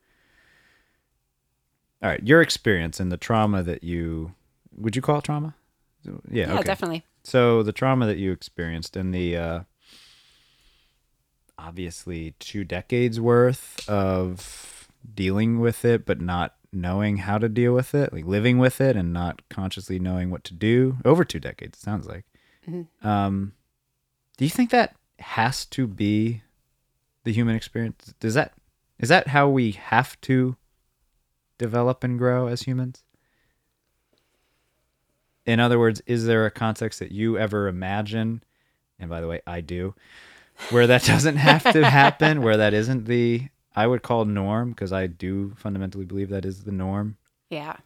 all 2.02 2.10
right 2.10 2.22
your 2.26 2.40
experience 2.42 3.00
and 3.00 3.10
the 3.10 3.16
trauma 3.16 3.62
that 3.62 3.82
you 3.82 4.34
would 4.76 4.94
you 4.96 5.02
call 5.02 5.18
it 5.18 5.24
trauma? 5.24 5.54
Yeah, 6.04 6.12
Yeah, 6.30 6.52
okay. 6.54 6.62
definitely. 6.62 7.04
So 7.24 7.62
the 7.62 7.72
trauma 7.72 8.06
that 8.06 8.18
you 8.18 8.32
experienced 8.32 8.96
and 8.96 9.12
the 9.14 9.36
uh, 9.36 9.60
obviously 11.58 12.34
two 12.38 12.64
decades 12.64 13.20
worth 13.20 13.88
of 13.88 14.88
dealing 15.14 15.60
with 15.60 15.84
it, 15.84 16.06
but 16.06 16.20
not 16.20 16.54
knowing 16.72 17.18
how 17.18 17.36
to 17.38 17.48
deal 17.48 17.74
with 17.74 17.94
it, 17.94 18.12
like 18.12 18.24
living 18.24 18.58
with 18.58 18.80
it 18.80 18.96
and 18.96 19.12
not 19.12 19.42
consciously 19.48 19.98
knowing 19.98 20.30
what 20.30 20.44
to 20.44 20.54
do. 20.54 20.96
Over 21.04 21.24
two 21.24 21.40
decades, 21.40 21.78
it 21.78 21.82
sounds 21.82 22.06
like. 22.06 22.24
Um, 23.02 23.52
do 24.36 24.44
you 24.44 24.50
think 24.50 24.70
that 24.70 24.94
has 25.18 25.66
to 25.66 25.86
be 25.86 26.42
the 27.24 27.32
human 27.32 27.56
experience? 27.56 28.14
Does 28.20 28.34
that 28.34 28.52
is 28.98 29.08
that 29.08 29.28
how 29.28 29.48
we 29.48 29.72
have 29.72 30.20
to 30.22 30.56
develop 31.58 32.04
and 32.04 32.18
grow 32.18 32.46
as 32.48 32.62
humans? 32.62 33.02
In 35.46 35.58
other 35.58 35.78
words, 35.78 36.02
is 36.06 36.26
there 36.26 36.44
a 36.46 36.50
context 36.50 36.98
that 36.98 37.12
you 37.12 37.38
ever 37.38 37.66
imagine? 37.66 38.42
And 38.98 39.08
by 39.08 39.20
the 39.22 39.26
way, 39.26 39.40
I 39.46 39.62
do, 39.62 39.94
where 40.68 40.86
that 40.86 41.04
doesn't 41.04 41.36
have 41.36 41.62
to 41.72 41.88
happen, 41.88 42.42
where 42.42 42.58
that 42.58 42.74
isn't 42.74 43.06
the 43.06 43.48
I 43.74 43.86
would 43.86 44.02
call 44.02 44.24
norm 44.24 44.70
because 44.70 44.92
I 44.92 45.06
do 45.06 45.54
fundamentally 45.56 46.04
believe 46.04 46.28
that 46.30 46.44
is 46.44 46.64
the 46.64 46.72
norm. 46.72 47.16
Yeah. 47.48 47.76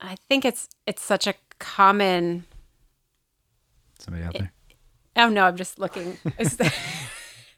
I 0.00 0.16
think 0.28 0.44
it's 0.44 0.68
it's 0.86 1.02
such 1.02 1.26
a 1.26 1.34
common 1.58 2.44
Somebody 3.98 4.24
out 4.24 4.32
there, 4.34 4.52
Oh 5.14 5.28
no, 5.28 5.44
I'm 5.44 5.56
just 5.56 5.78
looking. 5.78 6.18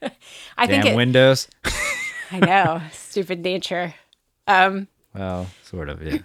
I 0.57 0.67
think 0.67 0.85
it, 0.85 0.97
windows. 0.97 1.49
I 2.31 2.39
know, 2.41 2.81
stupid 2.93 3.41
nature. 3.41 3.95
Um, 4.47 4.89
Well, 5.15 5.47
sort 5.63 5.89
of, 5.89 6.03
yeah. 6.03 6.19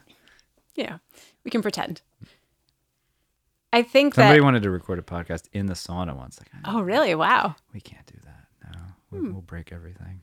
yeah, 0.76 0.98
we 1.44 1.52
can 1.52 1.62
pretend. 1.62 2.02
I 3.72 3.84
think 3.84 4.16
Somebody 4.16 4.40
that. 4.40 4.44
wanted 4.44 4.64
to 4.64 4.72
record 4.72 4.98
a 4.98 5.04
podcast 5.04 5.44
in 5.54 5.68
the 5.68 5.76
sauna 5.76 6.16
once. 6.16 6.40
Like, 6.40 6.50
Oh 6.66 6.82
really? 6.82 7.14
Wow. 7.16 7.56
we 7.74 7.80
can't 7.80 8.06
do 8.08 8.18
that. 8.24 8.46
No, 8.74 8.80
we, 9.12 9.20
Hmm. 9.20 9.32
we'll 9.34 9.42
break 9.44 9.72
everything. 9.72 10.22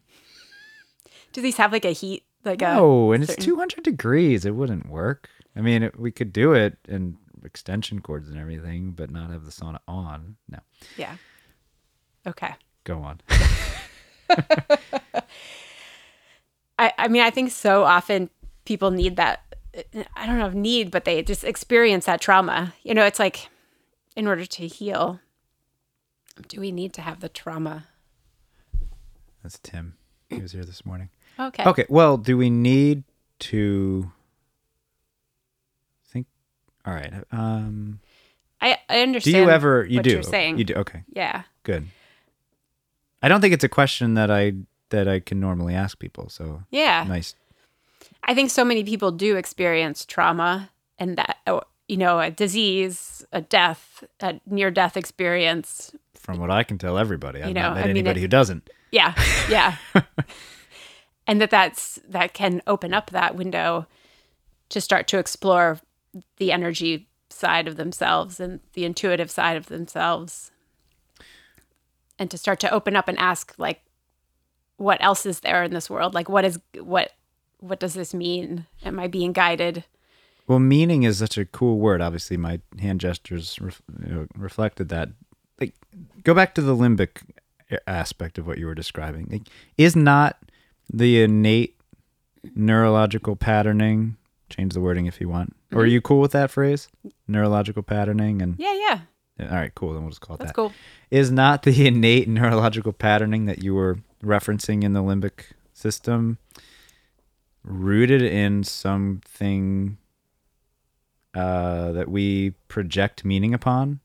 Do 1.32 1.40
these 1.42 1.56
have 1.58 1.70
like 1.72 1.84
a 1.84 1.92
heat? 1.92 2.24
Like 2.44 2.62
a 2.62 2.74
No, 2.74 3.12
and 3.12 3.22
it's 3.22 3.36
200 3.36 3.82
degrees. 3.84 4.44
It 4.44 4.54
wouldn't 4.54 4.88
work. 4.88 5.28
I 5.54 5.60
mean, 5.60 5.82
it, 5.84 5.98
we 5.98 6.10
could 6.10 6.32
do 6.32 6.52
it 6.54 6.76
and 6.88 7.16
extension 7.44 8.00
cords 8.00 8.28
and 8.28 8.38
everything, 8.38 8.92
but 8.92 9.10
not 9.10 9.30
have 9.30 9.44
the 9.44 9.50
sauna 9.50 9.78
on. 9.86 10.36
No, 10.48 10.58
yeah. 10.96 11.16
Okay. 12.26 12.54
Go 12.86 13.00
on. 13.00 13.20
I, 16.78 16.92
I 16.98 17.08
mean, 17.08 17.22
I 17.22 17.30
think 17.30 17.50
so 17.50 17.84
often 17.84 18.30
people 18.64 18.90
need 18.90 19.16
that. 19.16 19.42
I 20.16 20.26
don't 20.26 20.38
know 20.38 20.46
if 20.46 20.54
need, 20.54 20.90
but 20.90 21.04
they 21.04 21.22
just 21.22 21.44
experience 21.44 22.06
that 22.06 22.20
trauma. 22.20 22.72
You 22.82 22.94
know, 22.94 23.04
it's 23.04 23.18
like 23.18 23.48
in 24.14 24.26
order 24.26 24.46
to 24.46 24.66
heal, 24.66 25.20
do 26.48 26.60
we 26.60 26.72
need 26.72 26.92
to 26.94 27.02
have 27.02 27.20
the 27.20 27.28
trauma? 27.28 27.86
That's 29.42 29.58
Tim. 29.62 29.96
He 30.30 30.40
was 30.40 30.52
here 30.52 30.64
this 30.64 30.84
morning. 30.86 31.10
Okay. 31.38 31.64
Okay, 31.64 31.84
well, 31.88 32.16
do 32.16 32.36
we 32.38 32.48
need 32.50 33.04
to 33.40 34.10
think? 36.08 36.26
All 36.86 36.94
right. 36.94 37.12
Um, 37.30 38.00
I, 38.60 38.78
I 38.88 38.94
do 38.96 39.02
understand. 39.02 39.36
you 39.36 39.50
ever? 39.50 39.84
You 39.84 39.98
what 39.98 40.04
do. 40.04 40.10
you're 40.10 40.22
saying. 40.22 40.58
You 40.58 40.64
do. 40.64 40.74
Okay, 40.74 41.02
Yeah. 41.12 41.42
good. 41.62 41.86
I 43.26 43.28
don't 43.28 43.40
think 43.40 43.52
it's 43.54 43.64
a 43.64 43.68
question 43.68 44.14
that 44.14 44.30
I 44.30 44.52
that 44.90 45.08
I 45.08 45.18
can 45.18 45.40
normally 45.40 45.74
ask 45.74 45.98
people. 45.98 46.28
So 46.28 46.62
Yeah. 46.70 47.04
nice. 47.08 47.34
I 48.22 48.34
think 48.34 48.50
so 48.50 48.64
many 48.64 48.84
people 48.84 49.10
do 49.10 49.36
experience 49.36 50.04
trauma 50.06 50.70
and 50.96 51.18
that, 51.18 51.38
oh, 51.48 51.62
you 51.88 51.96
know, 51.96 52.20
a 52.20 52.30
disease, 52.30 53.24
a 53.32 53.40
death, 53.40 54.04
a 54.20 54.40
near 54.46 54.70
death 54.70 54.96
experience. 54.96 55.92
From 56.14 56.38
what 56.38 56.52
I 56.52 56.62
can 56.62 56.78
tell, 56.78 56.98
everybody. 56.98 57.40
I've 57.42 57.48
You 57.48 57.54
not 57.54 57.62
know, 57.70 57.74
met 57.74 57.84
I 57.84 57.86
mean, 57.88 57.96
anybody 57.96 58.20
it- 58.20 58.22
who 58.22 58.28
doesn't. 58.28 58.70
Yeah. 58.92 59.14
Yeah. 59.50 59.76
and 61.26 61.40
that 61.40 61.50
that's, 61.50 61.98
that 62.08 62.32
can 62.32 62.62
open 62.68 62.94
up 62.94 63.10
that 63.10 63.34
window 63.34 63.86
to 64.68 64.80
start 64.80 65.08
to 65.08 65.18
explore 65.18 65.80
the 66.36 66.52
energy 66.52 67.08
side 67.28 67.66
of 67.66 67.76
themselves 67.76 68.38
and 68.38 68.60
the 68.74 68.84
intuitive 68.84 69.30
side 69.32 69.56
of 69.56 69.66
themselves. 69.66 70.52
And 72.18 72.30
to 72.30 72.38
start 72.38 72.60
to 72.60 72.70
open 72.70 72.96
up 72.96 73.08
and 73.08 73.18
ask, 73.18 73.54
like, 73.58 73.82
what 74.76 75.02
else 75.02 75.26
is 75.26 75.40
there 75.40 75.62
in 75.62 75.72
this 75.72 75.90
world? 75.90 76.14
Like, 76.14 76.28
what 76.28 76.44
is, 76.44 76.58
what, 76.78 77.12
what 77.58 77.80
does 77.80 77.94
this 77.94 78.14
mean? 78.14 78.66
Am 78.84 78.98
I 78.98 79.06
being 79.06 79.32
guided? 79.32 79.84
Well, 80.46 80.58
meaning 80.58 81.02
is 81.02 81.18
such 81.18 81.36
a 81.36 81.44
cool 81.44 81.78
word. 81.78 82.00
Obviously, 82.00 82.36
my 82.36 82.60
hand 82.78 83.00
gestures 83.00 83.58
ref, 83.60 83.82
you 84.06 84.14
know, 84.14 84.26
reflected 84.36 84.88
that. 84.90 85.10
Like, 85.60 85.74
go 86.22 86.34
back 86.34 86.54
to 86.54 86.62
the 86.62 86.76
limbic 86.76 87.22
aspect 87.86 88.38
of 88.38 88.46
what 88.46 88.58
you 88.58 88.66
were 88.66 88.74
describing. 88.74 89.26
Like, 89.30 89.48
is 89.76 89.96
not 89.96 90.38
the 90.92 91.22
innate 91.22 91.76
neurological 92.54 93.36
patterning? 93.36 94.16
Change 94.48 94.74
the 94.74 94.80
wording 94.80 95.06
if 95.06 95.20
you 95.20 95.28
want. 95.28 95.56
Or 95.72 95.80
are 95.80 95.82
mm-hmm. 95.82 95.92
you 95.92 96.00
cool 96.00 96.20
with 96.20 96.32
that 96.32 96.50
phrase? 96.50 96.88
Neurological 97.26 97.82
patterning 97.82 98.40
and 98.40 98.54
Yeah, 98.58 98.74
yeah. 98.74 99.00
All 99.40 99.46
right, 99.48 99.74
cool. 99.74 99.92
Then 99.92 100.02
we'll 100.02 100.10
just 100.10 100.20
call 100.20 100.34
it 100.36 100.38
That's 100.38 100.50
that. 100.50 100.54
cool. 100.54 100.72
Is 101.10 101.30
not 101.30 101.62
the 101.62 101.86
innate 101.86 102.28
neurological 102.28 102.92
patterning 102.92 103.46
that 103.46 103.62
you 103.62 103.74
were 103.74 103.98
referencing 104.24 104.82
in 104.82 104.92
the 104.92 105.02
limbic 105.02 105.52
system 105.74 106.38
rooted 107.62 108.22
in 108.22 108.62
something 108.64 109.98
uh, 111.34 111.92
that 111.92 112.08
we 112.08 112.50
project 112.68 113.24
meaning 113.24 113.52
upon, 113.54 114.00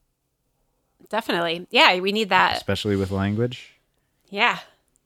Definitely. 1.09 1.67
Yeah, 1.71 1.99
we 1.99 2.11
need 2.13 2.29
that. 2.29 2.55
especially 2.57 2.95
with 2.95 3.11
language, 3.11 3.73
Yeah. 4.29 4.59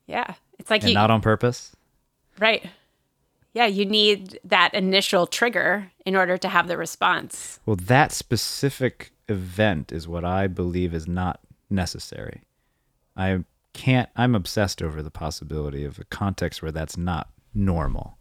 Yeah. 0.08 0.36
It's 0.60 0.70
like 0.70 0.84
you 0.84 0.94
not 0.94 1.10
on 1.12 1.22
purpose? 1.22 1.76
right. 2.40 2.64
Yeah, 3.56 3.68
you 3.68 3.86
need 3.86 4.38
that 4.44 4.74
initial 4.74 5.26
trigger 5.28 5.90
in 6.06 6.18
order 6.18 6.38
to 6.38 6.50
have 6.50 6.68
the 6.68 6.78
response. 6.78 7.62
Well, 7.66 7.78
that 7.78 8.12
specific 8.12 9.12
event 9.30 9.94
is 9.94 10.10
what 10.10 10.26
I 10.26 10.48
believe 10.48 10.94
is 10.94 11.08
not 11.08 11.40
necessary. 11.70 12.42
I 13.16 13.46
can't, 13.72 14.10
I'm 14.18 14.36
obsessed 14.36 14.82
over 14.82 15.02
the 15.02 15.10
possibility 15.10 15.86
of 15.86 15.98
a 15.98 16.04
context 16.04 16.62
where 16.62 16.74
that's 16.74 16.98
not 16.98 17.30
normal. 17.54 18.18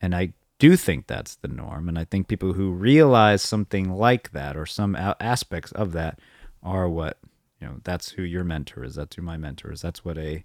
And 0.00 0.14
I 0.14 0.32
do 0.60 0.76
think 0.76 1.08
that's 1.08 1.34
the 1.34 1.48
norm. 1.48 1.88
And 1.88 1.98
I 1.98 2.04
think 2.04 2.28
people 2.28 2.52
who 2.52 2.70
realize 2.70 3.42
something 3.42 3.90
like 3.90 4.30
that 4.30 4.56
or 4.56 4.64
some 4.64 4.94
aspects 4.94 5.72
of 5.72 5.90
that 5.92 6.20
are 6.62 6.88
what, 6.88 7.18
you 7.60 7.66
know, 7.66 7.74
that's 7.82 8.10
who 8.10 8.22
your 8.22 8.44
mentor 8.44 8.84
is. 8.84 8.94
That's 8.94 9.16
who 9.16 9.22
my 9.22 9.36
mentor 9.36 9.72
is. 9.72 9.82
That's 9.82 10.04
what 10.04 10.16
a 10.16 10.44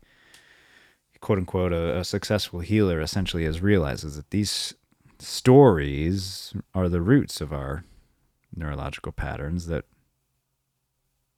quote 1.22 1.38
unquote 1.38 1.72
a, 1.72 2.00
a 2.00 2.04
successful 2.04 2.60
healer 2.60 3.00
essentially 3.00 3.46
has 3.46 3.62
realized 3.62 4.04
is 4.04 4.16
that 4.16 4.32
these 4.32 4.74
stories 5.20 6.54
are 6.74 6.90
the 6.90 7.02
roots 7.02 7.42
of 7.42 7.54
our 7.54 7.84
neurological 8.56 9.12
patterns 9.12 9.68
that 9.68 9.86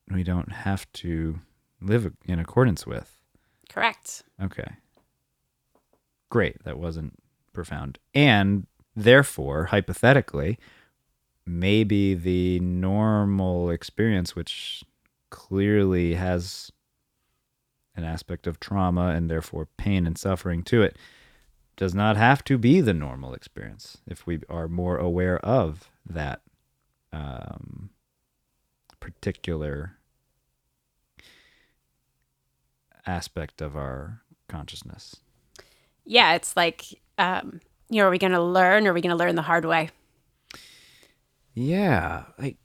we 0.10 0.24
don't 0.24 0.52
have 0.52 0.92
to 0.94 1.40
live 1.82 2.12
in 2.26 2.40
accordance 2.40 2.88
with. 2.88 3.20
Correct. 3.70 4.24
Okay. 4.42 4.78
Great. 6.30 6.64
That 6.64 6.80
wasn't 6.80 7.14
profound. 7.54 8.00
And 8.14 8.68
therefore, 8.96 9.66
hypothetically, 9.66 10.58
maybe 11.46 12.14
the 12.14 12.60
normal 12.60 13.70
experience, 13.70 14.36
which 14.36 14.84
clearly 15.30 16.14
has 16.16 16.72
an 17.96 18.04
aspect 18.04 18.48
of 18.48 18.60
trauma 18.60 19.08
and 19.08 19.30
therefore 19.30 19.68
pain 19.78 20.06
and 20.08 20.18
suffering 20.18 20.64
to 20.64 20.82
it 20.82 20.98
does 21.76 21.94
not 21.94 22.18
have 22.18 22.44
to 22.44 22.58
be 22.58 22.82
the 22.82 22.94
normal 22.94 23.34
experience 23.34 23.98
if 24.08 24.28
we 24.28 24.40
are 24.50 24.68
more 24.68 24.98
aware 24.98 25.40
of 25.40 25.90
that 26.06 26.42
um, 27.12 27.90
particular 29.00 29.98
aspect 33.06 33.62
of 33.62 33.76
our 33.76 34.22
consciousness. 34.48 35.18
Yeah, 36.06 36.34
it's 36.36 36.56
like, 36.56 36.86
um, 37.18 37.60
you 37.90 38.00
know, 38.00 38.08
are 38.08 38.12
we 38.12 38.18
going 38.18 38.34
to 38.34 38.42
learn 38.42 38.86
or 38.88 38.92
are 38.92 38.94
we 38.94 39.02
going 39.02 39.10
to 39.10 39.16
learn 39.16 39.36
the 39.36 39.42
hard 39.42 39.66
way? 39.66 39.90
Yeah, 41.54 42.24
like 42.40 42.58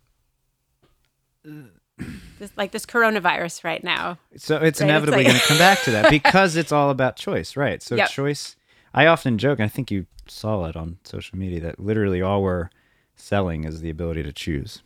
This, 2.38 2.52
like 2.56 2.70
this 2.72 2.86
coronavirus 2.86 3.64
right 3.64 3.82
now. 3.82 4.18
so 4.36 4.56
it's 4.58 4.80
Right, 4.80 4.88
inevitably 4.88 5.22
it's 5.22 5.26
like- 5.26 5.32
going 5.32 5.40
to 5.40 5.46
come 5.48 5.58
back 5.58 5.82
to 5.84 5.90
that 5.92 6.08
because 6.18 6.54
it's 6.56 6.70
all 6.72 6.90
about 6.90 7.16
choice, 7.16 7.56
right? 7.56 7.82
So 7.82 7.96
Yep. 7.96 8.10
choice. 8.10 8.54
I 8.94 9.06
often 9.06 9.38
joke, 9.38 9.58
and 9.58 9.64
I 9.66 9.68
think 9.68 9.90
you 9.90 10.06
saw 10.28 10.64
it 10.66 10.76
on 10.76 10.98
social 11.04 11.36
media 11.38 11.60
that 11.60 11.80
literally 11.80 12.22
all 12.22 12.42
we're 12.42 12.70
selling 13.16 13.64
is 13.64 13.80
the 13.80 13.90
ability 13.90 14.22
to 14.22 14.32
choose. 14.32 14.82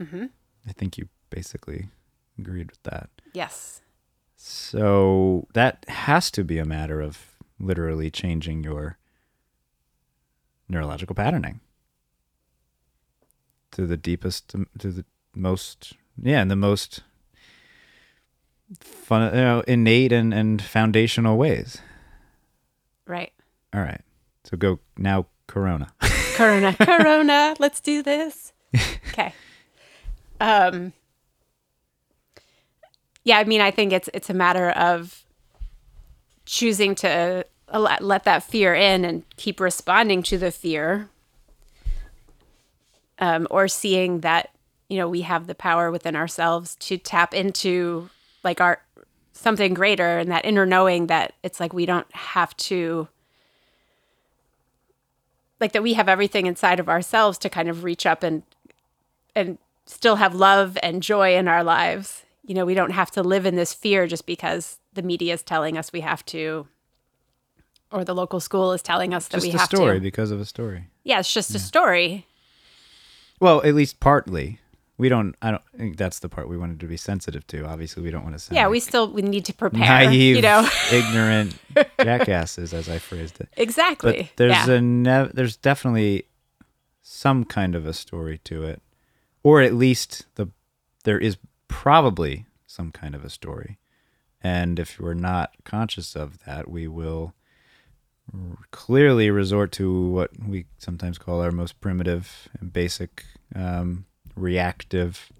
hmm 0.00 0.26
I 0.66 0.72
think 0.72 0.96
you 0.96 1.08
basically 1.30 1.88
agreed 2.38 2.70
with 2.70 2.82
that. 2.84 3.10
Yes. 3.34 3.82
So 4.36 5.46
that 5.52 5.84
has 5.88 6.30
to 6.32 6.42
be 6.44 6.58
a 6.58 6.64
matter 6.64 7.00
of 7.02 7.36
literally 7.60 8.10
changing 8.10 8.64
your 8.64 8.98
neurological 10.68 11.14
patterning 11.14 11.60
to 13.72 13.86
the 13.86 13.96
deepest, 13.96 14.54
to 14.78 14.90
the 14.90 15.04
most, 15.34 15.94
yeah, 16.22 16.42
in 16.42 16.48
the 16.48 16.56
most 16.56 17.00
fun, 18.80 19.34
you 19.34 19.40
know, 19.40 19.60
innate 19.66 20.12
and, 20.12 20.32
and 20.34 20.62
foundational 20.62 21.36
ways. 21.36 21.78
Right. 23.06 23.32
All 23.72 23.80
right. 23.80 24.00
So 24.44 24.56
go 24.56 24.78
now, 24.96 25.26
Corona. 25.46 25.92
Corona, 26.34 26.74
Corona, 26.74 27.54
let's 27.58 27.80
do 27.80 28.02
this. 28.02 28.52
Okay. 29.12 29.32
Um 30.40 30.92
Yeah, 33.22 33.38
I 33.38 33.44
mean, 33.44 33.60
I 33.60 33.70
think 33.70 33.92
it's 33.92 34.08
it's 34.12 34.28
a 34.28 34.34
matter 34.34 34.70
of 34.70 35.22
choosing 36.46 36.96
to 36.96 37.46
let, 37.72 38.02
let 38.02 38.24
that 38.24 38.42
fear 38.42 38.74
in 38.74 39.04
and 39.04 39.22
keep 39.36 39.60
responding 39.60 40.24
to 40.24 40.38
the 40.38 40.50
fear. 40.50 41.08
Um 43.20 43.46
or 43.50 43.68
seeing 43.68 44.20
that, 44.20 44.50
you 44.88 44.96
know, 44.98 45.08
we 45.08 45.22
have 45.22 45.46
the 45.46 45.54
power 45.54 45.90
within 45.90 46.14
ourselves 46.16 46.76
to 46.76 46.98
tap 46.98 47.34
into 47.34 48.10
like 48.42 48.60
our 48.60 48.80
something 49.32 49.74
greater 49.74 50.18
and 50.18 50.30
that 50.30 50.44
inner 50.44 50.64
knowing 50.66 51.08
that 51.08 51.32
it's 51.42 51.58
like 51.58 51.72
we 51.72 51.86
don't 51.86 52.10
have 52.14 52.56
to 52.56 53.08
like 55.60 55.72
that 55.72 55.82
we 55.82 55.94
have 55.94 56.08
everything 56.08 56.46
inside 56.46 56.78
of 56.78 56.88
ourselves 56.88 57.38
to 57.38 57.48
kind 57.48 57.68
of 57.68 57.84
reach 57.84 58.06
up 58.06 58.22
and 58.22 58.42
and 59.34 59.58
still 59.86 60.16
have 60.16 60.34
love 60.34 60.78
and 60.82 61.02
joy 61.02 61.36
in 61.36 61.48
our 61.48 61.64
lives. 61.64 62.22
You 62.46 62.54
know, 62.54 62.64
we 62.64 62.74
don't 62.74 62.90
have 62.92 63.10
to 63.12 63.22
live 63.22 63.46
in 63.46 63.56
this 63.56 63.72
fear 63.74 64.06
just 64.06 64.26
because 64.26 64.78
the 64.92 65.02
media 65.02 65.34
is 65.34 65.42
telling 65.42 65.76
us 65.76 65.92
we 65.92 66.00
have 66.00 66.24
to 66.26 66.68
or 67.90 68.04
the 68.04 68.14
local 68.14 68.40
school 68.40 68.72
is 68.72 68.82
telling 68.82 69.14
us 69.14 69.28
that 69.28 69.38
Just 69.38 69.46
we 69.46 69.54
a 69.54 69.58
have 69.58 69.66
story 69.68 69.96
to. 69.98 70.00
because 70.00 70.30
of 70.30 70.40
a 70.40 70.44
story. 70.44 70.88
Yeah, 71.04 71.20
it's 71.20 71.32
just 71.32 71.54
a 71.54 71.58
story. 71.58 72.26
Well, 73.40 73.62
at 73.62 73.74
least 73.74 74.00
partly. 74.00 74.58
We 74.96 75.08
don't. 75.08 75.34
I 75.42 75.50
don't 75.50 75.62
think 75.76 75.96
that's 75.96 76.20
the 76.20 76.28
part 76.28 76.48
we 76.48 76.56
wanted 76.56 76.78
to 76.80 76.86
be 76.86 76.96
sensitive 76.96 77.44
to. 77.48 77.66
Obviously, 77.66 78.02
we 78.02 78.10
don't 78.12 78.22
want 78.22 78.36
to 78.36 78.38
sound 78.38 78.56
Yeah, 78.56 78.66
like 78.66 78.70
we 78.72 78.80
still 78.80 79.10
we 79.10 79.22
need 79.22 79.44
to 79.46 79.52
prepare, 79.52 79.80
naive, 79.80 80.36
you 80.36 80.42
know. 80.42 80.68
ignorant 80.92 81.56
jackasses, 82.00 82.72
as 82.72 82.88
I 82.88 82.98
phrased 82.98 83.40
it. 83.40 83.48
exactly. 83.56 84.30
But 84.36 84.36
there's 84.36 84.68
yeah. 84.68 84.74
a 84.74 84.80
ne- 84.80 85.30
there's 85.34 85.56
definitely 85.56 86.26
some 87.02 87.44
kind 87.44 87.74
of 87.74 87.86
a 87.86 87.92
story 87.92 88.38
to 88.44 88.62
it, 88.62 88.82
or 89.42 89.60
at 89.62 89.74
least 89.74 90.26
the 90.36 90.46
there 91.02 91.18
is 91.18 91.38
probably 91.66 92.46
some 92.66 92.92
kind 92.92 93.16
of 93.16 93.24
a 93.24 93.30
story, 93.30 93.78
and 94.42 94.78
if 94.78 95.00
we're 95.00 95.14
not 95.14 95.52
conscious 95.64 96.14
of 96.14 96.38
that, 96.44 96.70
we 96.70 96.86
will 96.86 97.34
r- 98.32 98.58
clearly 98.70 99.28
resort 99.28 99.72
to 99.72 100.06
what 100.10 100.30
we 100.46 100.66
sometimes 100.78 101.18
call 101.18 101.40
our 101.42 101.50
most 101.50 101.80
primitive 101.80 102.48
and 102.60 102.72
basic 102.72 103.24
um, 103.56 104.04
reactive 104.36 105.32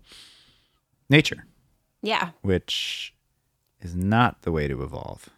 nature, 1.09 1.45
yeah. 2.03 2.30
which 2.42 3.14
is 3.80 3.95
not 3.95 4.42
the 4.42 4.53
way 4.53 4.68
to 4.68 4.82
evolve. 4.82 5.28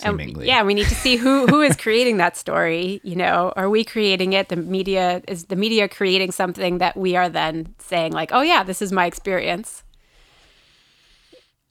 And, 0.00 0.16
Seemingly, 0.16 0.46
yeah, 0.46 0.62
we 0.62 0.74
need 0.74 0.86
to 0.86 0.94
see 0.94 1.16
who 1.16 1.48
who 1.48 1.60
is 1.60 1.74
creating 1.74 2.18
that 2.18 2.36
story. 2.36 3.00
You 3.02 3.16
know, 3.16 3.52
are 3.56 3.68
we 3.68 3.82
creating 3.82 4.32
it? 4.32 4.48
The 4.48 4.54
media 4.54 5.22
is 5.26 5.46
the 5.46 5.56
media 5.56 5.88
creating 5.88 6.30
something 6.30 6.78
that 6.78 6.96
we 6.96 7.16
are 7.16 7.28
then 7.28 7.74
saying 7.78 8.12
like, 8.12 8.30
oh 8.32 8.42
yeah, 8.42 8.62
this 8.62 8.80
is 8.80 8.92
my 8.92 9.06
experience. 9.06 9.82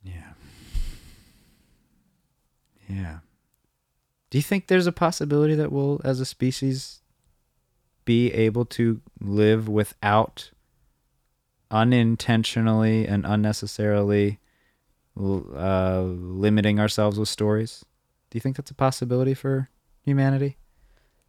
Yeah. 0.02 0.32
Yeah. 2.86 3.18
Do 4.28 4.36
you 4.36 4.42
think 4.42 4.66
there's 4.66 4.86
a 4.86 4.92
possibility 4.92 5.54
that 5.54 5.72
we'll, 5.72 6.02
as 6.04 6.20
a 6.20 6.26
species, 6.26 7.00
be 8.04 8.32
able 8.32 8.66
to 8.66 9.00
live 9.20 9.68
without 9.68 10.50
unintentionally 11.70 13.06
and 13.06 13.24
unnecessarily 13.26 14.38
uh, 15.18 16.02
limiting 16.02 16.78
ourselves 16.80 17.18
with 17.18 17.28
stories? 17.28 17.84
Do 18.30 18.36
you 18.36 18.40
think 18.40 18.56
that's 18.56 18.70
a 18.70 18.74
possibility 18.74 19.34
for 19.34 19.68
humanity? 20.02 20.56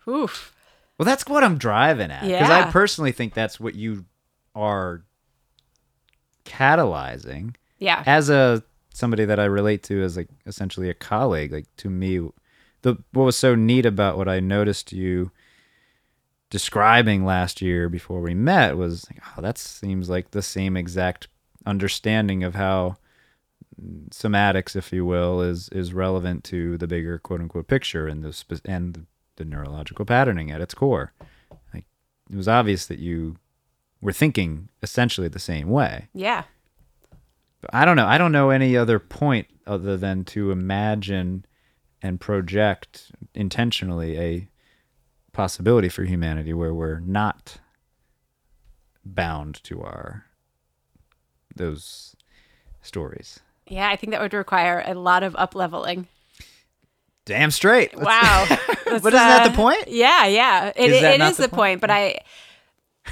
Oof. 0.08 0.54
Well, 0.98 1.06
that's 1.06 1.26
what 1.28 1.44
I'm 1.44 1.58
driving 1.58 2.12
at. 2.12 2.24
Because 2.28 2.50
I 2.50 2.70
personally 2.72 3.12
think 3.12 3.34
that's 3.34 3.60
what 3.60 3.76
you 3.76 4.06
are 4.54 5.04
catalyzing 6.46 7.56
Yeah. 7.78 8.04
as 8.06 8.30
a 8.30 8.64
somebody 8.94 9.24
that 9.26 9.40
I 9.40 9.46
relate 9.46 9.84
to 9.84 10.04
as 10.04 10.18
like 10.18 10.28
essentially 10.46 10.90
a 10.90 10.94
colleague, 10.94 11.52
like 11.54 11.68
to 11.78 11.90
me, 11.90 12.18
the 12.82 12.98
what 13.14 13.24
was 13.24 13.38
so 13.38 13.56
neat 13.56 13.86
about 13.86 14.18
what 14.18 14.28
I 14.28 14.40
noticed 14.40 14.92
you 14.92 15.32
describing 16.50 17.26
last 17.26 17.62
year 17.62 17.90
before 17.90 18.22
we 18.22 18.34
met 18.34 18.78
was 18.78 19.06
like, 19.10 19.22
oh, 19.28 19.42
that 19.42 19.58
seems 19.58 20.10
like 20.10 20.32
the 20.32 20.42
same 20.42 20.76
exact 20.76 21.28
understanding 21.66 22.44
of 22.44 22.56
how 22.56 22.98
somatics, 24.10 24.76
if 24.76 24.92
you 24.92 25.06
will, 25.06 25.42
is 25.42 25.70
is 25.70 25.94
relevant 25.94 26.44
to 26.46 26.78
the 26.78 26.88
bigger 26.88 27.20
quote 27.20 27.42
unquote 27.42 27.68
picture 27.68 28.08
and 28.08 28.24
the 28.24 28.34
spe- 28.34 28.66
and 28.66 28.94
the, 28.94 29.06
the 29.38 29.46
neurological 29.46 30.06
patterning 30.06 30.52
at 30.52 30.62
its 30.62 30.74
core. 30.74 31.14
Like 31.74 31.86
it 32.30 32.36
was 32.36 32.48
obvious 32.48 32.86
that 32.88 33.00
you 33.00 33.38
were 34.02 34.14
thinking 34.14 34.70
essentially 34.82 35.28
the 35.28 35.40
same 35.40 35.70
way. 35.70 36.08
Yeah. 36.14 36.44
But 37.62 37.72
I 37.74 37.86
don't 37.86 37.98
know. 37.98 38.08
I 38.08 38.18
don't 38.18 38.32
know 38.32 38.50
any 38.50 38.78
other 38.78 39.00
point 39.00 39.48
other 39.68 39.98
than 39.98 40.24
to 40.26 40.52
imagine 40.52 41.46
and 42.02 42.20
project 42.20 43.12
intentionally 43.36 44.18
a 44.18 44.48
possibility 45.40 45.88
for 45.88 46.04
humanity 46.04 46.54
where 46.54 46.74
we're 46.74 47.00
not 47.00 47.60
bound 49.06 49.64
to 49.64 49.82
our 49.82 50.26
those 51.56 52.14
stories. 52.82 53.40
Yeah, 53.66 53.88
I 53.90 53.96
think 53.96 54.12
that 54.12 54.20
would 54.20 54.34
require 54.34 54.84
a 54.86 54.94
lot 54.96 55.24
of 55.24 55.38
up 55.38 55.56
leveling. 55.56 56.08
Damn 57.24 57.52
straight. 57.52 57.96
Let's- 57.96 58.06
Wow. 58.06 58.48
but 58.86 58.96
isn't 58.96 59.12
that 59.14 59.46
the 59.46 59.54
uh, 59.54 59.56
point? 59.56 59.88
Yeah, 59.88 60.26
yeah. 60.26 60.74
It, 60.76 60.92
Is 60.92 61.02
it 61.02 61.20
not 61.20 61.38
the 61.38 61.44
the 61.44 61.48
point, 61.56 61.80
but 61.80 61.90
I 61.90 62.20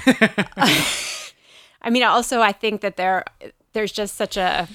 I 1.80 1.88
mean 1.88 2.02
also 2.02 2.42
I 2.42 2.52
think 2.52 2.82
that 2.82 2.98
there 2.98 3.24
there's 3.72 3.90
just 3.92 4.16
such 4.16 4.36
a 4.36 4.68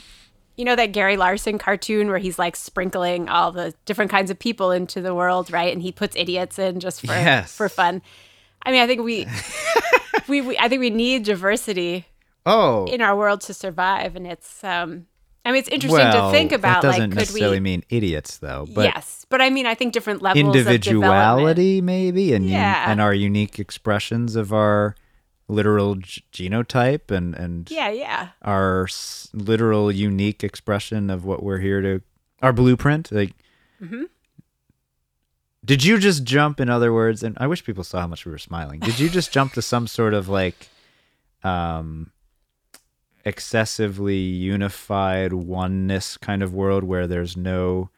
you 0.55 0.65
know 0.65 0.75
that 0.75 0.87
Gary 0.91 1.17
Larson 1.17 1.57
cartoon 1.57 2.07
where 2.09 2.17
he's 2.19 2.37
like 2.37 2.55
sprinkling 2.55 3.27
all 3.29 3.51
the 3.51 3.73
different 3.85 4.11
kinds 4.11 4.29
of 4.31 4.37
people 4.37 4.71
into 4.71 5.01
the 5.01 5.15
world, 5.15 5.51
right? 5.51 5.73
And 5.73 5.81
he 5.81 5.91
puts 5.91 6.15
idiots 6.15 6.59
in 6.59 6.79
just 6.79 7.01
for 7.01 7.07
Yes. 7.07 7.55
for 7.55 7.69
fun. 7.69 8.01
I 8.65 8.71
mean, 8.71 8.81
I 8.81 8.87
think 8.87 9.01
we, 9.03 9.27
we 10.27 10.41
we 10.41 10.57
I 10.57 10.67
think 10.67 10.79
we 10.79 10.89
need 10.89 11.23
diversity 11.23 12.05
Oh, 12.45 12.85
in 12.85 13.01
our 13.01 13.15
world 13.15 13.41
to 13.41 13.53
survive 13.53 14.15
and 14.15 14.27
it's 14.27 14.63
um 14.63 15.07
I 15.45 15.51
mean, 15.51 15.59
it's 15.59 15.67
interesting 15.69 15.97
well, 15.99 16.31
to 16.31 16.37
think 16.37 16.53
about 16.53 16.81
That 16.83 16.87
doesn't 16.89 17.01
like 17.01 17.09
could 17.11 17.17
necessarily 17.19 17.57
we 17.57 17.61
mean 17.61 17.83
idiots, 17.89 18.37
though. 18.37 18.65
But 18.73 18.85
yes, 18.85 19.25
but 19.27 19.41
I 19.41 19.49
mean, 19.49 19.65
I 19.65 19.75
think 19.75 19.91
different 19.91 20.21
levels 20.21 20.41
of 20.41 20.55
individuality, 20.55 21.81
maybe, 21.81 22.33
and 22.33 22.45
un- 22.45 22.49
Yeah. 22.51 22.89
and 22.89 23.01
our 23.01 23.13
unique 23.13 23.59
expressions 23.59 24.37
of 24.37 24.53
our 24.53 24.95
literal 25.47 25.95
g- 25.95 26.23
genotype, 26.31 27.11
and 27.11 27.35
and 27.35 27.69
Yeah, 27.69 27.89
yeah. 27.89 28.29
our 28.41 28.85
s- 28.85 29.29
literal 29.33 29.91
unique 29.91 30.43
expression 30.43 31.09
of 31.09 31.25
what 31.25 31.43
we're 31.43 31.59
here 31.59 31.81
to 31.81 32.01
our 32.41 32.53
blueprint 32.53 33.11
like 33.11 33.33
Mhm. 33.81 34.05
did 35.63 35.83
you 35.83 35.97
just 35.97 36.23
jump 36.23 36.59
in 36.59 36.69
other 36.69 36.91
words 36.93 37.23
and 37.23 37.37
i 37.39 37.47
wish 37.47 37.63
people 37.63 37.83
saw 37.83 38.01
how 38.01 38.07
much 38.07 38.25
we 38.25 38.31
were 38.31 38.37
smiling 38.37 38.79
did 38.81 38.99
you 38.99 39.09
just 39.09 39.31
jump 39.31 39.53
to 39.53 39.61
some 39.61 39.87
sort 39.87 40.13
of 40.13 40.27
like 40.27 40.67
um 41.43 42.11
excessively 43.25 44.17
unified 44.17 45.31
oneness 45.33 46.17
kind 46.17 46.43
of 46.43 46.53
world 46.53 46.83
where 46.83 47.07
there's 47.07 47.37
no 47.37 47.89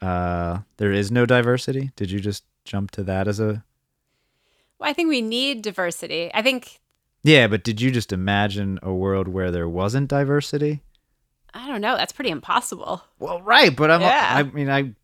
uh 0.00 0.60
there 0.78 0.92
is 0.92 1.10
no 1.10 1.26
diversity? 1.26 1.90
Did 1.96 2.10
you 2.10 2.20
just 2.20 2.44
jump 2.64 2.90
to 2.92 3.02
that 3.04 3.28
as 3.28 3.38
a 3.40 3.62
Well, 4.78 4.90
I 4.90 4.92
think 4.92 5.08
we 5.08 5.22
need 5.22 5.62
diversity. 5.62 6.30
I 6.34 6.42
think 6.42 6.80
Yeah, 7.22 7.46
but 7.46 7.64
did 7.64 7.80
you 7.80 7.90
just 7.90 8.12
imagine 8.12 8.78
a 8.82 8.92
world 8.92 9.28
where 9.28 9.50
there 9.50 9.68
wasn't 9.68 10.08
diversity? 10.08 10.82
I 11.52 11.68
don't 11.68 11.80
know. 11.80 11.96
That's 11.96 12.12
pretty 12.12 12.30
impossible. 12.30 13.02
Well, 13.18 13.40
right, 13.42 13.74
but 13.74 13.90
I'm 13.90 14.00
Yeah. 14.00 14.32
I 14.36 14.42
mean 14.42 14.68
I 14.70 14.94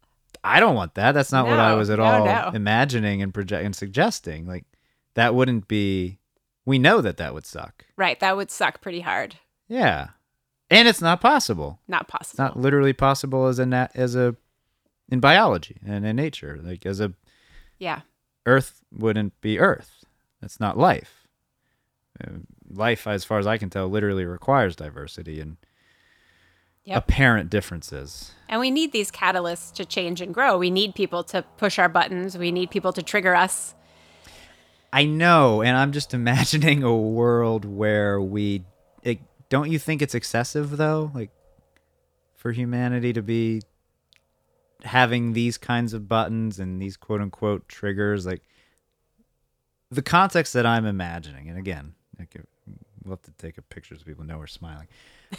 I 0.43 0.59
don't 0.61 0.75
want 0.75 0.95
that. 0.95 1.12
That's 1.12 1.33
not 1.33 1.47
what 1.47 1.59
I 1.59 1.75
was 1.75 1.91
at 1.91 1.99
no, 1.99 2.05
all 2.05 2.25
no. 2.25 2.51
imagining 2.55 3.21
and 3.23 3.33
project 3.33 3.64
and 3.64 3.77
suggesting. 3.77 4.47
Like 4.47 4.64
that 5.14 5.35
wouldn't 5.35 5.68
be 5.68 6.18
we 6.66 6.79
know 6.79 7.01
that 7.01 7.16
that 7.18 7.35
would 7.35 7.47
suck. 7.47 7.85
Right. 7.97 8.18
That 8.21 8.37
would 8.37 8.51
suck 8.51 8.81
pretty 8.81 9.01
hard. 9.01 9.37
Yeah. 9.68 10.09
And 10.71 10.87
it's 10.87 11.01
not 11.01 11.21
possible. 11.21 11.81
Not 11.89 12.03
It's 12.03 12.11
possible. 12.11 12.45
not 12.45 12.57
literally 12.59 12.93
possible 12.93 13.47
as 13.47 13.59
a 13.59 13.66
nat- 13.66 13.91
as 13.95 14.14
a 14.14 14.37
in 15.11 15.18
biology 15.21 15.79
and 15.87 16.07
in 16.07 16.16
nature. 16.16 16.59
Like 16.62 16.87
as 16.87 17.01
a 17.01 17.12
yeah. 17.79 18.01
Earth 18.47 18.80
wouldn't 18.93 19.38
be 19.41 19.59
Earth. 19.59 20.05
That's 20.41 20.59
not 20.61 20.78
life. 20.78 21.26
Uh, 22.22 22.38
life, 22.68 23.07
as 23.07 23.24
far 23.24 23.38
as 23.38 23.47
I 23.47 23.59
can 23.59 23.70
tell, 23.70 23.88
literally 23.88 24.24
requires 24.24 24.76
diversity 24.76 25.41
and 25.41 25.57
Yep. 26.84 26.97
apparent 26.97 27.51
differences. 27.51 28.32
And 28.49 28.59
we 28.59 28.70
need 28.70 28.93
these 28.93 29.11
catalysts 29.11 29.72
to 29.74 29.84
change 29.84 30.20
and 30.22 30.32
grow. 30.32 30.57
We 30.57 30.70
need 30.70 30.95
people 30.95 31.22
to 31.24 31.43
push 31.59 31.78
our 31.78 31.91
buttons. 31.91 32.38
We 32.38 32.51
need 32.51 32.70
people 32.70 32.93
to 32.95 33.03
trigger 33.03 33.34
us. 33.34 33.74
I 34.93 35.05
know, 35.05 35.62
and 35.62 35.76
I'm 35.76 35.93
just 35.93 36.14
imagining 36.20 36.82
a 36.82 36.97
world 36.97 37.64
where 37.64 38.20
we. 38.20 38.64
It, 39.03 39.20
don't 39.51 39.70
you 39.70 39.78
think 39.78 40.01
it's 40.03 40.14
excessive 40.14 40.78
though, 40.78 41.11
like 41.14 41.30
for 42.34 42.51
humanity 42.51 43.12
to 43.12 43.22
be 43.22 43.61
having 44.85 45.33
these 45.33 45.59
kinds 45.59 45.93
of 45.95 46.09
buttons 46.09 46.59
and 46.59 46.81
these 46.81 46.97
quote 46.97 47.20
unquote 47.20 47.68
triggers, 47.68 48.26
like 48.26 48.43
the 49.91 50.03
context 50.03 50.53
that 50.55 50.66
I'm 50.66 50.87
imagining, 50.87 51.49
and 51.49 51.59
again, 51.59 51.95
like, 52.18 52.37
we'll 53.05 53.12
have 53.16 53.22
to 53.22 53.33
take 53.33 53.59
a 53.59 53.62
picture 53.62 53.97
so 53.97 54.05
people 54.05 54.24
know 54.24 54.39
we're 54.39 54.47
smiling 54.47 54.87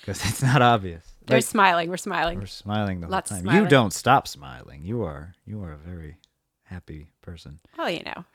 because 0.00 0.24
it's 0.24 0.42
not 0.42 0.62
obvious. 0.62 1.04
They're 1.26 1.38
Like, 1.38 1.44
smiling. 1.44 1.90
We're 1.90 1.96
smiling. 1.96 2.38
we're 2.38 2.46
smiling 2.46 3.00
the 3.00 3.08
Lots 3.08 3.30
whole 3.30 3.42
time. 3.42 3.56
You 3.56 3.68
don't 3.68 3.92
stop 3.92 4.28
smiling. 4.28 4.84
You 4.84 5.02
are 5.02 5.34
you 5.44 5.62
are 5.62 5.72
a 5.72 5.76
very 5.78 6.18
happy 6.64 7.08
person. 7.22 7.58
Well, 7.76 7.90
you 7.90 8.02
know, 8.04 8.24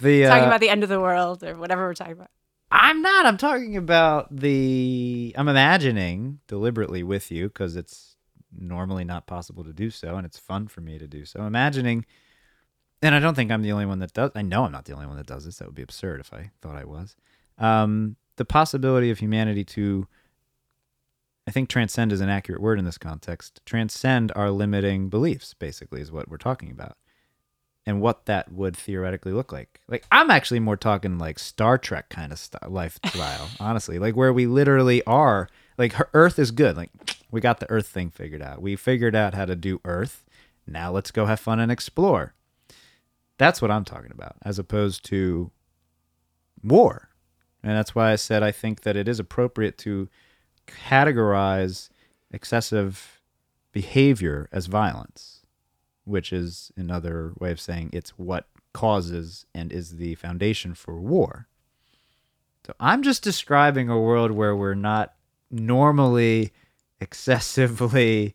The 0.00 0.24
talking 0.24 0.44
uh, 0.44 0.46
about 0.46 0.60
the 0.60 0.70
end 0.70 0.82
of 0.82 0.88
the 0.88 0.98
world 1.00 1.44
or 1.44 1.54
whatever 1.56 1.86
we're 1.86 1.94
talking 1.94 2.14
about. 2.14 2.30
I'm 2.70 3.02
not. 3.02 3.26
I'm 3.26 3.36
talking 3.36 3.76
about 3.76 4.34
the. 4.34 5.34
I'm 5.36 5.48
imagining 5.48 6.38
deliberately 6.46 7.02
with 7.02 7.30
you 7.30 7.48
because 7.48 7.76
it's 7.76 8.09
normally 8.56 9.04
not 9.04 9.26
possible 9.26 9.64
to 9.64 9.72
do 9.72 9.90
so, 9.90 10.16
and 10.16 10.26
it's 10.26 10.38
fun 10.38 10.68
for 10.68 10.80
me 10.80 10.98
to 10.98 11.06
do 11.06 11.24
so. 11.24 11.42
Imagining, 11.42 12.04
and 13.02 13.14
I 13.14 13.20
don't 13.20 13.34
think 13.34 13.50
I'm 13.50 13.62
the 13.62 13.72
only 13.72 13.86
one 13.86 13.98
that 14.00 14.12
does. 14.12 14.30
I 14.34 14.42
know 14.42 14.64
I'm 14.64 14.72
not 14.72 14.84
the 14.84 14.94
only 14.94 15.06
one 15.06 15.16
that 15.16 15.26
does 15.26 15.44
this. 15.44 15.58
That 15.58 15.66
would 15.66 15.74
be 15.74 15.82
absurd 15.82 16.20
if 16.20 16.32
I 16.32 16.50
thought 16.60 16.76
I 16.76 16.84
was. 16.84 17.16
Um, 17.58 18.16
the 18.36 18.44
possibility 18.44 19.10
of 19.10 19.18
humanity 19.18 19.64
to, 19.64 20.06
I 21.46 21.50
think, 21.50 21.68
transcend 21.68 22.12
is 22.12 22.20
an 22.20 22.28
accurate 22.28 22.62
word 22.62 22.78
in 22.78 22.84
this 22.84 22.98
context. 22.98 23.60
Transcend 23.66 24.32
our 24.34 24.50
limiting 24.50 25.08
beliefs, 25.08 25.54
basically, 25.54 26.00
is 26.00 26.10
what 26.12 26.28
we're 26.28 26.38
talking 26.38 26.70
about 26.70 26.96
and 27.86 28.00
what 28.00 28.26
that 28.26 28.52
would 28.52 28.76
theoretically 28.76 29.32
look 29.32 29.52
like. 29.52 29.80
Like 29.88 30.04
I'm 30.12 30.30
actually 30.30 30.60
more 30.60 30.76
talking 30.76 31.18
like 31.18 31.38
Star 31.38 31.78
Trek 31.78 32.08
kind 32.08 32.32
of 32.32 32.38
st- 32.38 32.70
lifestyle, 32.70 33.48
honestly. 33.60 33.98
Like 33.98 34.16
where 34.16 34.32
we 34.32 34.46
literally 34.46 35.02
are 35.04 35.48
like 35.78 35.94
her- 35.94 36.10
Earth 36.14 36.38
is 36.38 36.50
good. 36.50 36.76
Like 36.76 36.90
we 37.30 37.40
got 37.40 37.60
the 37.60 37.70
Earth 37.70 37.86
thing 37.86 38.10
figured 38.10 38.42
out. 38.42 38.62
We 38.62 38.76
figured 38.76 39.14
out 39.14 39.34
how 39.34 39.44
to 39.44 39.56
do 39.56 39.80
Earth. 39.84 40.24
Now 40.66 40.90
let's 40.90 41.10
go 41.10 41.26
have 41.26 41.40
fun 41.40 41.60
and 41.60 41.72
explore. 41.72 42.34
That's 43.38 43.62
what 43.62 43.70
I'm 43.70 43.84
talking 43.84 44.12
about, 44.12 44.36
as 44.42 44.58
opposed 44.58 45.04
to 45.06 45.50
war. 46.62 47.08
And 47.62 47.76
that's 47.76 47.94
why 47.94 48.12
I 48.12 48.16
said 48.16 48.42
I 48.42 48.52
think 48.52 48.82
that 48.82 48.96
it 48.96 49.08
is 49.08 49.18
appropriate 49.18 49.78
to 49.78 50.08
categorize 50.66 51.88
excessive 52.30 53.20
behavior 53.72 54.48
as 54.52 54.66
violence 54.66 55.40
which 56.10 56.32
is 56.32 56.72
another 56.76 57.32
way 57.38 57.50
of 57.52 57.60
saying 57.60 57.90
it's 57.92 58.10
what 58.10 58.46
causes 58.72 59.46
and 59.54 59.72
is 59.72 59.96
the 59.96 60.14
foundation 60.16 60.74
for 60.74 61.00
war. 61.00 61.46
So 62.66 62.74
I'm 62.78 63.02
just 63.02 63.22
describing 63.22 63.88
a 63.88 63.98
world 63.98 64.32
where 64.32 64.54
we're 64.54 64.74
not 64.74 65.14
normally 65.50 66.52
excessively 67.00 68.34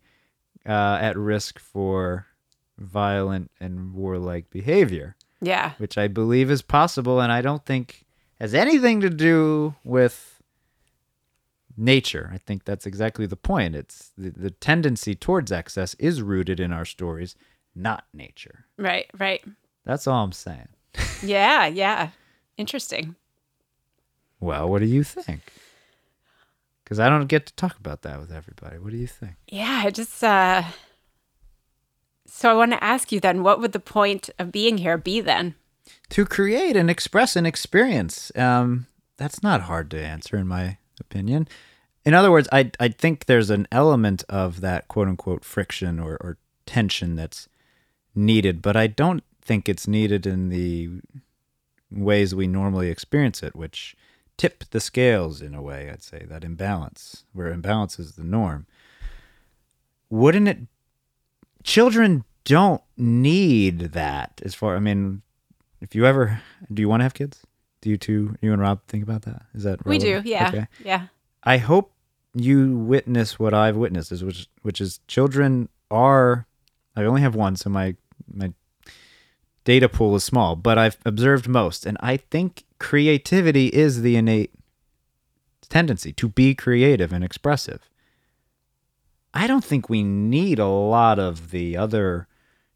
uh, 0.68 0.98
at 1.02 1.18
risk 1.18 1.60
for 1.60 2.26
violent 2.78 3.52
and 3.60 3.94
warlike 3.94 4.50
behavior, 4.50 5.16
Yeah. 5.42 5.74
which 5.78 5.98
I 5.98 6.08
believe 6.08 6.50
is 6.52 6.62
possible 6.62 7.22
and 7.22 7.32
I 7.32 7.42
don't 7.42 7.66
think 7.66 8.06
has 8.40 8.54
anything 8.54 9.00
to 9.02 9.10
do 9.10 9.76
with 9.84 10.42
nature. 11.78 12.30
I 12.34 12.38
think 12.38 12.66
that's 12.66 12.86
exactly 12.86 13.26
the 13.26 13.36
point. 13.38 13.76
It's 13.76 14.12
the, 14.18 14.30
the 14.32 14.52
tendency 14.52 15.16
towards 15.16 15.52
excess 15.52 15.94
is 15.96 16.22
rooted 16.22 16.60
in 16.60 16.74
our 16.74 16.86
stories, 16.86 17.36
not 17.76 18.06
nature. 18.14 18.66
Right. 18.78 19.10
Right. 19.18 19.44
That's 19.86 20.08
all 20.08 20.24
I'm 20.24 20.32
saying. 20.32 20.68
Yeah. 21.24 21.66
Yeah. 21.68 22.10
Interesting. 22.58 23.16
Well, 24.40 24.70
what 24.70 24.80
do 24.80 24.86
you 24.86 25.04
think? 25.04 25.42
Because 26.86 27.00
I 27.00 27.10
don't 27.10 27.26
get 27.28 27.48
to 27.48 27.54
talk 27.56 27.78
about 27.78 28.04
that 28.04 28.20
with 28.20 28.32
everybody. 28.32 28.78
What 28.78 28.92
do 28.92 28.98
you 28.98 29.08
think? 29.08 29.34
Yeah. 29.48 29.82
I 29.84 29.90
just, 29.90 30.24
uh, 30.24 30.64
so 32.26 32.50
I 32.50 32.54
want 32.54 32.72
to 32.72 32.84
ask 32.84 33.12
you 33.12 33.20
then, 33.20 33.44
what 33.44 33.60
would 33.60 33.74
the 33.74 33.80
point 33.80 34.30
of 34.40 34.52
being 34.52 34.78
here 34.78 34.98
be 34.98 35.20
then? 35.20 35.56
To 36.12 36.26
create 36.26 36.78
and 36.78 36.90
express 36.90 37.36
an 37.36 37.46
experience. 37.46 38.32
Um, 38.36 38.88
that's 39.18 39.44
not 39.44 39.62
hard 39.62 39.90
to 39.92 40.00
answer, 40.00 40.38
in 40.38 40.48
my 40.48 40.78
opinion. 41.00 41.48
In 42.06 42.14
other 42.14 42.32
words, 42.32 42.48
I 42.52 42.72
I 42.80 42.90
think 42.90 43.26
there's 43.26 43.50
an 43.50 43.68
element 43.72 44.24
of 44.30 44.62
that 44.62 44.88
quote 44.88 45.08
unquote 45.08 45.44
friction 45.44 46.00
or, 46.00 46.18
or 46.22 46.38
tension 46.66 47.16
that's 47.16 47.50
needed, 48.14 48.62
but 48.62 48.76
I 48.76 48.88
don't 48.88 49.24
think 49.42 49.68
it's 49.68 49.88
needed 49.88 50.26
in 50.26 50.50
the 50.50 51.02
ways 51.92 52.36
we 52.36 52.48
normally 52.48 52.90
experience 52.90 53.42
it, 53.42 53.56
which 53.56 53.96
tip 54.38 54.64
the 54.72 54.80
scales 54.80 55.42
in 55.42 55.54
a 55.54 55.62
way, 55.62 55.90
I'd 55.90 56.04
say, 56.04 56.26
that 56.28 56.44
imbalance, 56.44 57.24
where 57.34 57.48
imbalance 57.48 58.00
is 58.00 58.14
the 58.14 58.24
norm. 58.24 58.66
Wouldn't 60.10 60.48
it 60.48 60.60
children 61.64 62.24
don't 62.44 62.82
need 62.96 63.80
that 63.80 64.40
as 64.46 64.54
far 64.54 64.76
I 64.76 64.80
mean, 64.80 65.24
if 65.82 65.96
you 65.96 66.06
ever 66.06 66.42
do 66.72 66.82
you 66.82 66.88
want 66.88 67.02
to 67.02 67.06
have 67.06 67.14
kids? 67.14 67.42
Do 67.82 67.90
you 67.90 67.98
two 67.98 68.36
you 68.42 68.54
and 68.54 68.62
Rob 68.62 68.82
think 68.88 69.04
about 69.04 69.24
that? 69.24 69.44
Is 69.54 69.64
that 69.64 69.86
We 69.86 69.98
do. 69.98 70.22
Yeah. 70.24 70.50
Okay. 70.50 70.68
Yeah. 70.84 71.08
I 71.44 71.58
hope 71.58 71.92
you 72.34 72.78
witness 72.78 73.40
what 73.40 73.54
I've 73.54 73.78
witnessed, 73.78 74.12
is 74.12 74.24
which 74.24 74.48
which 74.62 74.80
is 74.80 75.00
children 75.08 75.70
are. 75.90 76.46
I 76.96 77.04
only 77.04 77.22
have 77.22 77.36
one, 77.36 77.56
so 77.56 77.70
my 77.70 77.96
my 78.32 78.54
data 79.66 79.90
pool 79.90 80.16
is 80.16 80.24
small, 80.24 80.56
but 80.56 80.78
I've 80.78 80.98
observed 81.06 81.50
most, 81.50 81.86
and 81.86 81.98
I 82.00 82.18
think 82.18 82.64
creativity 82.80 83.68
is 83.68 84.02
the 84.02 84.16
innate 84.16 84.54
tendency 85.68 86.14
to 86.14 86.30
be 86.30 86.56
creative 86.56 87.12
and 87.12 87.24
expressive. 87.24 87.90
I 89.34 89.48
don't 89.48 89.66
think 89.66 89.90
we 89.90 90.04
need 90.04 90.60
a 90.60 90.68
lot 90.68 91.20
of 91.20 91.52
the 91.52 91.76
other 91.76 92.28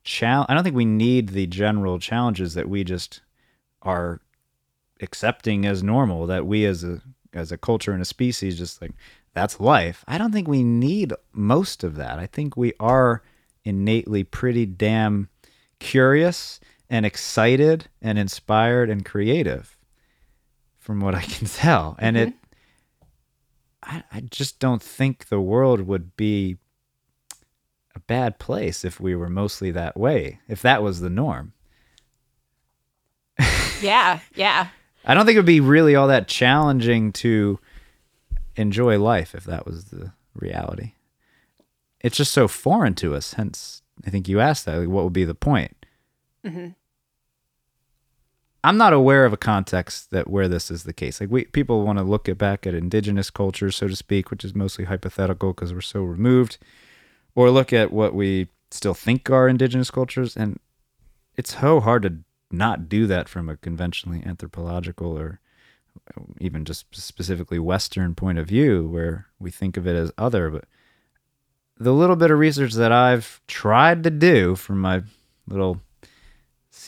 chal- 0.04 0.46
I 0.50 0.54
don't 0.54 0.64
think 0.64 0.76
we 0.76 0.86
need 0.86 1.30
the 1.30 1.48
general 1.48 2.00
challenges 2.00 2.56
that 2.56 2.68
we 2.68 2.84
just 2.84 3.22
are 3.82 4.20
accepting 5.00 5.66
as 5.66 5.82
normal 5.82 6.28
that 6.28 6.46
we 6.46 6.66
as 6.66 6.84
a 6.84 7.02
as 7.32 7.52
a 7.52 7.58
culture 7.58 7.94
and 7.94 8.02
a 8.02 8.06
species 8.06 8.58
just 8.58 8.82
like 8.82 8.92
that's 9.34 9.60
life. 9.60 10.04
I 10.08 10.18
don't 10.18 10.34
think 10.34 10.48
we 10.48 10.64
need 10.64 11.14
most 11.32 11.84
of 11.84 11.96
that. 11.96 12.20
I 12.20 12.26
think 12.26 12.58
we 12.58 12.74
are 12.80 13.22
innately 13.64 14.24
pretty 14.24 14.66
damn 14.66 15.30
curious 15.80 16.60
and 16.90 17.06
excited 17.06 17.88
and 18.02 18.18
inspired 18.18 18.90
and 18.90 19.06
creative 19.06 19.78
from 20.78 21.00
what 21.00 21.16
I 21.16 21.22
can 21.22 21.48
tell. 21.48 21.96
And 22.00 22.18
it 22.18 22.30
mm-hmm. 22.30 22.36
I, 23.84 24.04
I 24.12 24.22
just 24.22 24.60
don't 24.60 24.82
think 24.82 25.28
the 25.28 25.40
world 25.40 25.82
would 25.82 26.16
be 26.16 26.58
a 27.96 28.00
bad 28.00 28.40
place 28.40 28.84
if 28.84 29.00
we 29.00 29.16
were 29.16 29.30
mostly 29.30 29.72
that 29.72 29.98
way, 29.98 30.40
if 30.48 30.62
that 30.62 30.84
was 30.84 31.00
the 31.00 31.10
norm. 31.10 31.54
Yeah. 33.82 34.20
Yeah. 34.36 34.68
I 35.06 35.14
don't 35.14 35.26
think 35.26 35.36
it 35.36 35.40
would 35.40 35.46
be 35.46 35.62
really 35.62 35.96
all 35.96 36.08
that 36.10 36.28
challenging 36.28 37.14
to 37.14 37.60
enjoy 38.56 39.00
life 39.00 39.34
if 39.34 39.46
that 39.46 39.66
was 39.66 39.86
the 39.86 40.12
reality. 40.36 40.94
It's 42.02 42.18
just 42.18 42.34
so 42.34 42.48
foreign 42.48 42.96
to 42.96 43.16
us. 43.16 43.34
Hence, 43.34 43.82
I 44.06 44.10
think 44.10 44.28
you 44.28 44.40
asked 44.40 44.66
that. 44.66 44.78
Like, 44.78 44.90
what 44.90 45.04
would 45.06 45.14
be 45.14 45.26
the 45.26 45.36
point? 45.36 45.86
Mm-hmm. 46.46 46.70
I'm 48.64 48.78
not 48.78 48.94
aware 48.94 49.26
of 49.26 49.34
a 49.34 49.38
context 49.38 50.12
that 50.12 50.30
where 50.30 50.48
this 50.48 50.70
is 50.70 50.84
the 50.84 50.94
case. 50.94 51.22
Like 51.22 51.32
we 51.32 51.46
people 51.46 51.86
want 51.86 51.98
to 52.00 52.04
look 52.04 52.28
at 52.28 52.38
back 52.38 52.68
at 52.68 52.74
indigenous 52.74 53.30
cultures, 53.30 53.78
so 53.78 53.88
to 53.88 53.96
speak, 53.96 54.30
which 54.30 54.44
is 54.44 54.54
mostly 54.54 54.86
hypothetical 54.86 55.54
because 55.54 55.74
we're 55.74 55.82
so 55.82 56.02
removed, 56.02 56.58
or 57.36 57.50
look 57.50 57.72
at 57.72 57.92
what 57.92 58.14
we 58.14 58.50
still 58.72 58.94
think 58.94 59.30
are 59.30 59.48
indigenous 59.48 59.90
cultures, 59.90 60.36
and 60.36 60.60
it's 61.38 61.60
so 61.60 61.80
hard 61.80 62.04
to 62.04 62.18
not 62.52 62.90
do 62.90 63.08
that 63.08 63.30
from 63.30 63.48
a 63.48 63.58
conventionally 63.58 64.24
anthropological 64.26 65.18
or 65.18 65.40
uh, 66.18 66.22
even 66.40 66.66
just 66.66 66.86
specifically 66.94 67.60
Western 67.60 68.14
point 68.14 68.38
of 68.38 68.48
view, 68.48 68.88
where 68.88 69.28
we 69.40 69.52
think 69.52 69.78
of 69.78 69.88
it 69.88 69.96
as 69.96 70.12
other. 70.18 70.50
But 70.50 70.66
the 71.78 71.94
little 71.94 72.18
bit 72.18 72.32
of 72.32 72.38
research 72.40 72.74
that 72.74 72.92
I've 72.92 73.40
tried 73.48 74.04
to 74.04 74.10
do 74.10 74.56
from 74.56 74.82
my 74.82 75.04
little 75.48 75.80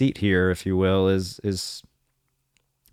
seat 0.02 0.18
here, 0.18 0.50
if 0.50 0.66
you 0.66 0.76
will, 0.76 1.08
is 1.08 1.40
is 1.44 1.84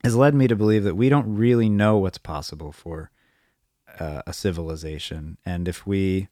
has 0.05 0.15
led 0.15 0.35
me 0.35 0.47
to 0.47 0.55
believe 0.55 0.85
that 0.85 0.95
we 0.95 1.09
don't 1.09 1.35
really 1.37 1.69
know 1.71 1.97
what's 1.97 2.19
possible 2.19 2.71
for 2.71 3.11
uh, 3.99 4.21
a 4.27 4.33
civilization, 4.35 5.39
and 5.47 5.67
if 5.69 5.87
we 5.87 6.29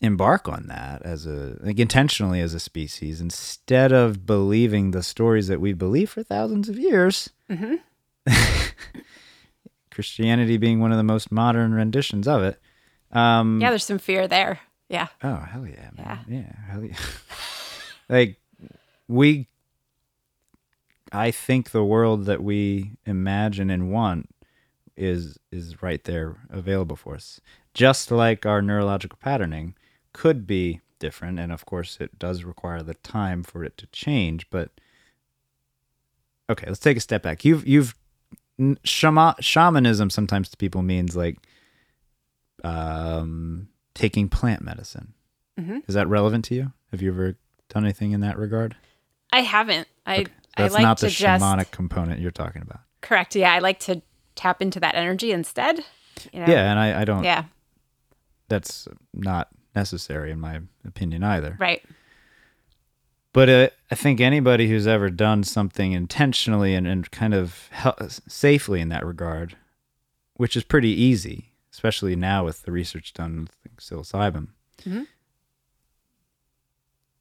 embark 0.00 0.48
on 0.48 0.66
that 0.68 1.02
as 1.02 1.26
a 1.26 1.56
like 1.60 1.78
intentionally 1.78 2.40
as 2.40 2.54
a 2.54 2.60
species 2.60 3.20
instead 3.20 3.92
of 3.92 4.24
believing 4.26 4.90
the 4.92 5.02
stories 5.02 5.48
that 5.48 5.60
we 5.60 5.72
believe 5.74 6.08
for 6.10 6.22
thousands 6.22 6.68
of 6.68 6.78
years 6.78 7.30
Mm-hmm. 7.50 7.74
christianity 9.90 10.56
being 10.56 10.80
one 10.80 10.90
of 10.90 10.96
the 10.98 11.04
most 11.04 11.30
modern 11.30 11.72
renditions 11.72 12.26
of 12.26 12.42
it 12.42 12.58
um 13.12 13.60
Yeah, 13.62 13.70
there's 13.70 13.84
some 13.84 13.98
fear 14.00 14.26
there. 14.26 14.58
Yeah. 14.88 15.08
oh 15.22 15.36
hell 15.36 15.66
yeah 15.66 15.90
man 15.96 16.18
yeah, 16.28 16.52
hell 16.70 16.84
yeah 16.84 16.96
like 18.08 18.36
we 19.08 19.46
i 21.12 21.30
think 21.30 21.70
the 21.70 21.84
world 21.84 22.24
that 22.26 22.42
we 22.42 22.96
imagine 23.06 23.70
and 23.70 23.90
want 23.92 24.28
is 24.96 25.38
is 25.50 25.82
right 25.82 26.04
there 26.04 26.36
available 26.50 26.94
for 26.94 27.16
us. 27.16 27.40
Just 27.74 28.12
like 28.12 28.46
our 28.46 28.62
neurological 28.62 29.18
patterning 29.20 29.74
could 30.12 30.46
be 30.46 30.80
different 31.00 31.40
and 31.40 31.50
of 31.50 31.66
course 31.66 31.96
it 32.00 32.16
does 32.18 32.44
require 32.44 32.80
the 32.82 32.94
time 32.94 33.42
for 33.42 33.64
it 33.64 33.76
to 33.76 33.86
change 33.88 34.48
but 34.50 34.70
okay 36.48 36.66
let's 36.68 36.78
take 36.78 36.96
a 36.96 37.00
step 37.00 37.22
back. 37.24 37.44
You've 37.44 37.66
you've 37.66 37.96
shama, 38.84 39.34
shamanism 39.40 40.10
sometimes 40.10 40.48
to 40.50 40.56
people 40.56 40.82
means 40.82 41.16
like 41.16 41.38
um 42.62 43.68
taking 43.94 44.28
plant 44.28 44.62
medicine. 44.62 45.12
Mhm. 45.58 45.82
is 45.88 45.94
that 45.94 46.08
relevant 46.08 46.44
to 46.46 46.54
you? 46.54 46.72
Have 46.92 47.02
you 47.02 47.10
ever 47.10 47.36
done 47.68 47.84
anything 47.84 48.12
in 48.12 48.20
that 48.20 48.38
regard 48.38 48.76
I 49.34 49.40
haven't. 49.40 49.88
I 50.06 50.20
Okay. 50.20 50.32
I 50.56 50.62
that's 50.62 50.74
like 50.74 50.82
not 50.82 50.98
the 51.00 51.08
just 51.08 51.42
shamanic 51.42 51.70
component 51.72 52.20
you're 52.20 52.30
talking 52.30 52.62
about 52.62 52.80
correct. 53.00 53.34
Yeah, 53.36 53.52
I 53.52 53.58
like 53.58 53.80
to 53.80 54.00
tap 54.36 54.62
into 54.62 54.78
that 54.80 54.94
energy 54.94 55.32
instead. 55.32 55.78
You 56.32 56.40
know? 56.40 56.46
yeah 56.46 56.70
and 56.70 56.78
i, 56.78 57.00
I 57.00 57.04
don't 57.04 57.24
Yeah. 57.24 57.44
that's 58.48 58.86
not 59.12 59.48
necessary 59.74 60.30
in 60.30 60.38
my 60.40 60.60
opinion 60.86 61.24
either 61.24 61.56
Right. 61.58 61.82
But 63.32 63.48
uh, 63.48 63.68
I 63.90 63.96
think 63.96 64.20
anybody 64.20 64.68
who's 64.68 64.86
ever 64.86 65.10
done 65.10 65.42
something 65.42 65.90
intentionally 65.90 66.72
and, 66.76 66.86
and 66.86 67.10
kind 67.10 67.34
of 67.34 67.68
hel- 67.72 67.98
safely 68.28 68.80
in 68.80 68.90
that 68.90 69.04
regard, 69.04 69.56
which 70.34 70.56
is 70.56 70.62
pretty 70.62 70.90
easy, 70.90 71.50
especially 71.72 72.14
now 72.14 72.44
with 72.44 72.62
the 72.62 72.70
research 72.70 73.12
done 73.12 73.48
with 73.64 73.76
psilocybin, 73.78 74.50
Mhm. 74.86 75.08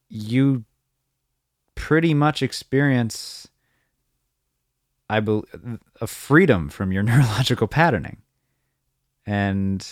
you 0.09 0.65
pretty 1.75 2.13
much 2.13 2.41
experience, 2.41 3.47
I 5.09 5.19
bel 5.19 5.45
a 6.01 6.07
freedom 6.07 6.69
from 6.69 6.91
your 6.91 7.03
neurological 7.09 7.67
patterning, 7.67 8.17
and 9.25 9.87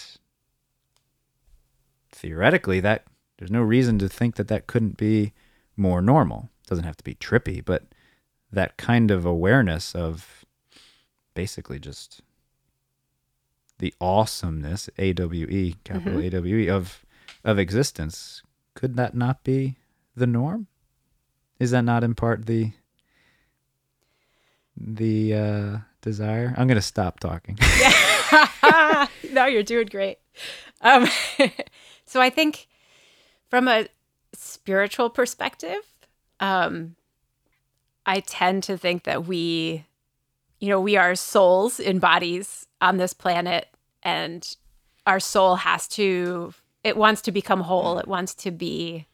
theoretically, 2.12 2.80
that 2.80 3.06
there's 3.38 3.52
no 3.52 3.62
reason 3.62 3.98
to 4.00 4.10
think 4.10 4.36
that 4.36 4.48
that 4.50 4.68
couldn't 4.68 4.98
be 4.98 5.34
more 5.76 6.02
normal. 6.02 6.50
It 6.64 6.70
doesn't 6.70 6.86
have 6.86 6.98
to 6.98 7.04
be 7.04 7.16
trippy, 7.16 7.64
but 7.64 7.86
that 8.52 8.78
kind 8.78 9.12
of 9.12 9.26
awareness 9.26 9.96
of 9.96 10.46
basically 11.34 11.80
just 11.80 12.22
the 13.80 13.94
awesomeness, 14.00 14.90
A 14.98 15.14
W 15.14 15.48
E, 15.48 15.76
capital 15.84 16.20
mm-hmm. 16.20 16.28
A 16.28 16.30
W 16.30 16.56
E 16.58 16.70
of 16.70 17.06
of 17.44 17.58
existence. 17.58 18.44
Could 18.76 18.96
that 18.96 19.16
not 19.16 19.44
be 19.44 19.78
the 20.16 20.28
norm? 20.28 20.68
Is 21.62 21.70
that 21.72 21.84
not 21.84 22.04
in 22.04 22.16
part 22.16 22.48
the 22.48 22.72
the 24.76 25.34
uh 25.36 25.78
desire? 26.02 26.56
I'm 26.58 26.68
gonna 26.68 26.82
stop 26.82 27.20
talking. 27.20 27.60
no, 29.32 29.46
you're 29.46 29.62
doing 29.62 29.86
great. 29.86 30.18
Um, 30.82 31.08
so 32.06 32.20
I 32.20 32.32
think 32.32 32.68
from 33.48 33.68
a 33.68 33.88
spiritual 34.34 35.12
perspective, 35.12 35.84
um, 36.40 36.96
I 38.08 38.22
tend 38.22 38.64
to 38.64 38.76
think 38.76 39.04
that 39.04 39.28
we, 39.28 39.86
you 40.60 40.70
know, 40.70 40.82
we 40.82 40.98
are 40.98 41.14
souls 41.14 41.80
in 41.80 42.00
bodies 42.00 42.66
on 42.82 42.98
this 42.98 43.14
planet, 43.14 43.68
and 44.02 44.56
our 45.06 45.20
soul 45.20 45.58
has 45.58 45.88
to, 45.90 46.56
it 46.84 46.98
wants 46.98 47.22
to 47.22 47.32
become 47.32 47.62
whole. 47.62 48.00
It 48.00 48.08
wants 48.08 48.34
to 48.36 48.50
be, 48.50 49.06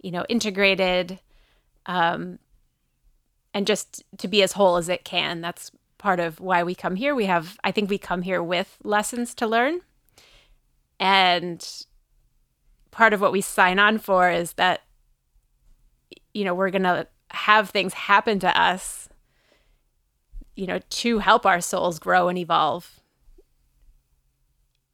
you 0.00 0.12
know, 0.12 0.24
integrated, 0.28 1.18
um, 1.88 2.38
and 3.54 3.66
just 3.66 4.04
to 4.18 4.28
be 4.28 4.42
as 4.42 4.52
whole 4.52 4.76
as 4.76 4.88
it 4.88 5.04
can. 5.04 5.40
That's 5.40 5.72
part 5.96 6.20
of 6.20 6.38
why 6.38 6.62
we 6.62 6.74
come 6.74 6.94
here. 6.94 7.14
We 7.14 7.24
have, 7.24 7.58
I 7.64 7.72
think 7.72 7.90
we 7.90 7.98
come 7.98 8.22
here 8.22 8.42
with 8.42 8.76
lessons 8.84 9.34
to 9.36 9.46
learn. 9.46 9.80
And 11.00 11.66
part 12.90 13.12
of 13.12 13.20
what 13.20 13.32
we 13.32 13.40
sign 13.40 13.78
on 13.78 13.98
for 13.98 14.30
is 14.30 14.52
that, 14.52 14.82
you 16.34 16.44
know, 16.44 16.54
we're 16.54 16.70
going 16.70 16.82
to 16.82 17.08
have 17.30 17.70
things 17.70 17.94
happen 17.94 18.38
to 18.40 18.60
us, 18.60 19.08
you 20.54 20.66
know, 20.66 20.80
to 20.90 21.18
help 21.18 21.46
our 21.46 21.60
souls 21.60 21.98
grow 21.98 22.28
and 22.28 22.38
evolve. 22.38 23.00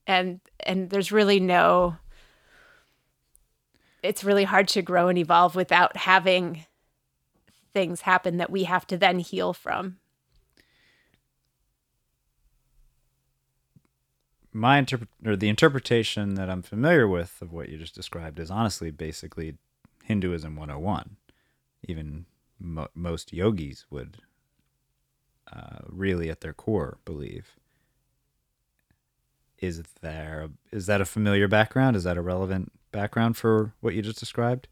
And, 0.06 0.40
and 0.60 0.90
there's 0.90 1.10
really 1.10 1.40
no, 1.40 1.96
it's 4.02 4.22
really 4.22 4.44
hard 4.44 4.68
to 4.68 4.82
grow 4.82 5.08
and 5.08 5.18
evolve 5.18 5.56
without 5.56 5.96
having 5.96 6.66
things 7.74 8.02
happen 8.02 8.38
that 8.38 8.50
we 8.50 8.64
have 8.64 8.86
to 8.86 8.96
then 8.96 9.18
heal 9.18 9.52
from. 9.52 9.98
my 14.54 14.78
interpret 14.78 15.10
or 15.26 15.34
the 15.36 15.48
interpretation 15.48 16.36
that 16.36 16.48
I'm 16.48 16.62
familiar 16.62 17.08
with 17.08 17.42
of 17.42 17.52
what 17.52 17.68
you 17.68 17.76
just 17.76 17.94
described 17.94 18.38
is 18.38 18.50
honestly 18.52 18.92
basically 18.92 19.56
Hinduism 20.04 20.54
101. 20.54 21.16
Even 21.82 22.26
mo- 22.60 22.88
most 22.94 23.32
yogis 23.32 23.84
would 23.90 24.18
uh, 25.52 25.80
really, 25.88 26.30
at 26.30 26.40
their 26.40 26.54
core, 26.54 26.98
believe. 27.04 27.56
Is 29.58 29.82
there 30.00 30.48
is 30.72 30.86
that 30.86 31.00
a 31.00 31.04
familiar 31.04 31.48
background? 31.48 31.96
Is 31.96 32.04
that 32.04 32.16
a 32.16 32.22
relevant 32.22 32.72
background 32.92 33.36
for 33.36 33.72
what 33.80 33.94
you 33.94 34.02
just 34.02 34.20
described? 34.20 34.68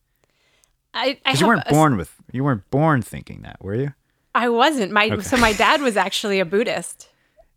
I, 0.94 1.18
I 1.24 1.32
you 1.32 1.46
weren't 1.46 1.62
a- 1.66 1.70
born 1.70 1.96
with 1.96 2.14
you 2.32 2.44
weren't 2.44 2.68
born 2.70 3.02
thinking 3.02 3.42
that, 3.42 3.62
were 3.62 3.74
you? 3.74 3.94
I 4.34 4.48
wasn't. 4.48 4.92
My 4.92 5.10
Okay. 5.10 5.22
so 5.22 5.36
my 5.36 5.52
dad 5.52 5.80
was 5.80 5.96
actually 5.96 6.40
a 6.40 6.44
Buddhist. 6.44 7.08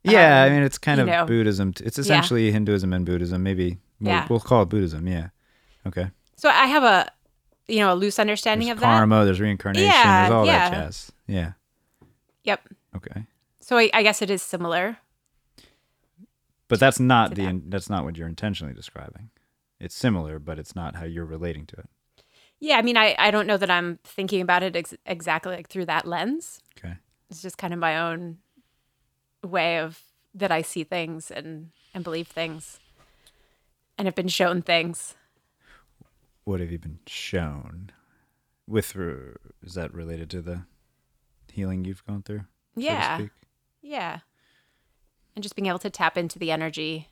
Yeah, 0.03 0.43
I 0.43 0.47
Um, 0.47 0.53
mean 0.53 0.63
it's 0.63 0.77
kind 0.77 1.01
of 1.01 1.07
know. 1.07 1.25
Buddhism. 1.25 1.73
It's 1.83 1.97
essentially 1.97 2.51
Hinduism 2.51 2.93
and 2.93 3.05
Buddhism. 3.05 3.41
Maybe 3.43 3.77
we'll, 3.99 4.11
Yeah. 4.13 4.27
we'll 4.29 4.39
call 4.39 4.61
it 4.63 4.69
Buddhism. 4.69 5.07
Yeah. 5.07 5.29
Okay. 5.87 6.11
So 6.35 6.49
I 6.49 6.65
have 6.67 6.83
a 6.83 7.11
you 7.67 7.79
know 7.79 7.91
a 7.93 7.95
loose 7.95 8.19
understanding 8.19 8.67
There's 8.67 8.77
of 8.77 8.81
that. 8.81 8.97
karma, 8.97 9.25
there's 9.25 9.39
reincarnation, 9.41 9.87
Yeah, 9.89 10.21
there's 10.27 10.33
all 10.33 10.45
yeah. 10.45 10.69
that 10.69 10.75
jazz. 10.85 11.11
Yeah. 11.27 11.51
Yep. 12.43 12.69
Okay. 12.97 13.25
So 13.61 13.77
I, 13.77 13.89
I 13.93 14.03
guess 14.03 14.21
it 14.21 14.29
is 14.29 14.43
similar. 14.43 14.97
But 16.67 16.79
that's 16.79 16.99
not 16.99 17.35
the 17.35 17.45
that. 17.45 17.71
that's 17.71 17.89
not 17.89 18.03
what 18.05 18.17
you're 18.17 18.27
intentionally 18.27 18.73
describing. 18.73 19.29
It's 19.79 19.95
similar, 19.95 20.39
but 20.39 20.57
it's 20.59 20.75
not 20.75 20.95
how 20.95 21.05
you're 21.05 21.25
relating 21.25 21.65
to 21.67 21.75
it. 21.77 21.89
Yeah, 22.59 22.77
I 22.77 22.81
mean, 22.81 22.97
I, 22.97 23.15
I 23.19 23.31
don't 23.31 23.47
know 23.47 23.57
that 23.57 23.69
I'm 23.69 23.99
thinking 24.03 24.41
about 24.41 24.63
it 24.63 24.75
ex- 24.75 24.95
exactly 25.05 25.55
like 25.55 25.67
through 25.69 25.85
that 25.85 26.05
lens. 26.07 26.61
Okay. 26.77 26.95
It's 27.29 27.41
just 27.41 27.57
kind 27.57 27.73
of 27.73 27.79
my 27.79 27.99
own 27.99 28.37
way 29.43 29.79
of 29.79 29.99
that 30.33 30.51
I 30.51 30.61
see 30.61 30.83
things 30.83 31.31
and 31.31 31.71
and 31.93 32.03
believe 32.03 32.27
things, 32.27 32.79
and 33.97 34.05
have 34.07 34.15
been 34.15 34.27
shown 34.27 34.61
things. 34.61 35.15
What 36.43 36.59
have 36.59 36.71
you 36.71 36.77
been 36.79 36.99
shown? 37.07 37.91
With 38.67 38.95
uh, 38.97 39.37
is 39.63 39.75
that 39.75 39.93
related 39.93 40.29
to 40.31 40.41
the 40.41 40.63
healing 41.51 41.85
you've 41.85 42.05
gone 42.05 42.23
through? 42.23 42.39
so 42.39 42.81
to 42.81 42.81
Yeah, 42.83 43.17
speak? 43.17 43.31
yeah, 43.81 44.19
and 45.35 45.43
just 45.43 45.55
being 45.55 45.67
able 45.67 45.79
to 45.79 45.89
tap 45.89 46.17
into 46.17 46.37
the 46.39 46.51
energy. 46.51 47.09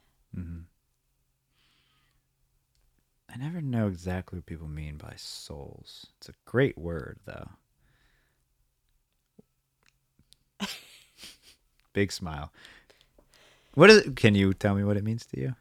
I 3.34 3.38
never 3.38 3.62
know 3.62 3.88
exactly 3.88 4.38
what 4.38 4.46
people 4.46 4.68
mean 4.68 4.98
by 4.98 5.14
souls. 5.18 6.08
It's 6.18 6.30
a 6.30 6.34
great 6.46 6.78
word, 6.78 7.18
though. 7.26 7.50
Big 11.94 12.12
smile. 12.12 12.52
What 13.74 13.90
is 13.90 14.06
it? 14.06 14.16
Can 14.16 14.36
you 14.36 14.54
tell 14.54 14.76
me 14.76 14.84
what 14.84 14.98
it 14.98 15.04
means 15.04 15.26
to 15.28 15.40
you? 15.40 15.56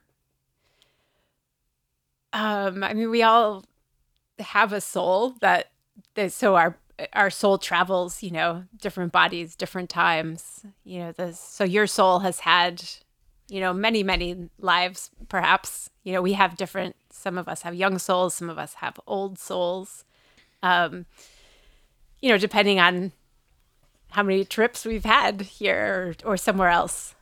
Um, 2.34 2.82
I 2.82 2.92
mean, 2.92 3.10
we 3.10 3.22
all 3.22 3.64
have 4.38 4.72
a 4.72 4.80
soul 4.80 5.30
that, 5.40 5.70
that 6.14 6.32
so 6.32 6.56
our 6.56 6.76
our 7.14 7.30
soul 7.30 7.58
travels, 7.58 8.22
you 8.22 8.30
know, 8.30 8.64
different 8.80 9.12
bodies, 9.12 9.56
different 9.56 9.90
times. 9.90 10.64
You 10.84 11.00
know, 11.00 11.12
this 11.12 11.40
so 11.40 11.64
your 11.64 11.86
soul 11.86 12.20
has 12.20 12.40
had 12.40 12.84
you 13.52 13.60
know, 13.60 13.74
many 13.74 14.02
many 14.02 14.48
lives. 14.58 15.10
Perhaps 15.28 15.90
you 16.04 16.12
know 16.14 16.22
we 16.22 16.32
have 16.32 16.56
different. 16.56 16.96
Some 17.10 17.36
of 17.36 17.48
us 17.48 17.62
have 17.62 17.74
young 17.74 17.98
souls. 17.98 18.32
Some 18.32 18.48
of 18.48 18.56
us 18.58 18.74
have 18.74 18.98
old 19.06 19.38
souls. 19.38 20.04
Um, 20.62 21.04
you 22.22 22.30
know, 22.30 22.38
depending 22.38 22.80
on 22.80 23.12
how 24.12 24.22
many 24.22 24.46
trips 24.46 24.86
we've 24.86 25.04
had 25.04 25.42
here 25.42 26.16
or, 26.24 26.32
or 26.32 26.36
somewhere 26.38 26.70
else. 26.70 27.14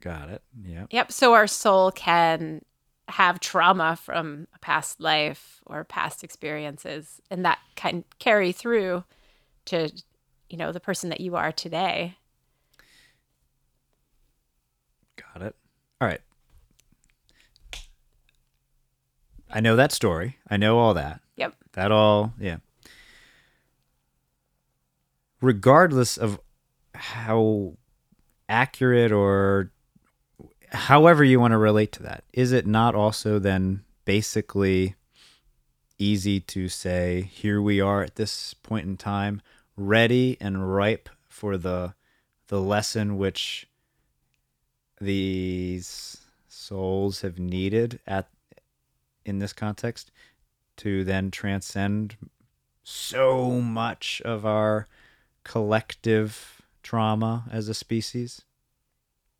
Got 0.00 0.30
it. 0.30 0.42
Yeah. 0.64 0.86
Yep. 0.90 1.12
So 1.12 1.34
our 1.34 1.46
soul 1.46 1.90
can 1.90 2.64
have 3.08 3.40
trauma 3.40 3.96
from 3.96 4.46
a 4.54 4.58
past 4.60 5.00
life 5.00 5.60
or 5.66 5.84
past 5.84 6.24
experiences, 6.24 7.20
and 7.30 7.44
that 7.44 7.58
can 7.74 8.04
carry 8.18 8.52
through 8.52 9.04
to, 9.66 9.90
you 10.48 10.56
know, 10.56 10.72
the 10.72 10.80
person 10.80 11.10
that 11.10 11.20
you 11.20 11.36
are 11.36 11.52
today. 11.52 12.16
Got 15.16 15.42
it. 15.42 15.56
All 16.00 16.08
right. 16.08 16.20
I 19.50 19.60
know 19.60 19.76
that 19.76 19.92
story. 19.92 20.38
I 20.50 20.56
know 20.56 20.78
all 20.78 20.94
that. 20.94 21.20
Yep. 21.36 21.54
That 21.72 21.92
all, 21.92 22.34
yeah. 22.38 22.58
Regardless 25.40 26.16
of 26.16 26.40
how 26.94 27.74
accurate 28.48 29.12
or 29.12 29.70
however 30.72 31.24
you 31.24 31.40
want 31.40 31.52
to 31.52 31.58
relate 31.58 31.92
to 31.92 32.02
that, 32.02 32.24
is 32.32 32.52
it 32.52 32.66
not 32.66 32.94
also 32.94 33.38
then 33.38 33.84
basically 34.04 34.94
easy 35.98 36.40
to 36.40 36.68
say, 36.68 37.22
here 37.32 37.62
we 37.62 37.80
are 37.80 38.02
at 38.02 38.16
this 38.16 38.52
point 38.54 38.86
in 38.86 38.96
time, 38.96 39.40
ready 39.76 40.36
and 40.40 40.74
ripe 40.74 41.08
for 41.28 41.56
the 41.56 41.94
the 42.48 42.60
lesson 42.60 43.18
which 43.18 43.66
these 45.00 46.18
souls 46.48 47.20
have 47.20 47.38
needed 47.38 48.00
at 48.06 48.28
in 49.24 49.38
this 49.38 49.52
context 49.52 50.10
to 50.76 51.04
then 51.04 51.30
transcend 51.30 52.16
so 52.82 53.50
much 53.50 54.22
of 54.24 54.46
our 54.46 54.86
collective 55.42 56.62
trauma 56.82 57.44
as 57.50 57.68
a 57.68 57.74
species. 57.74 58.42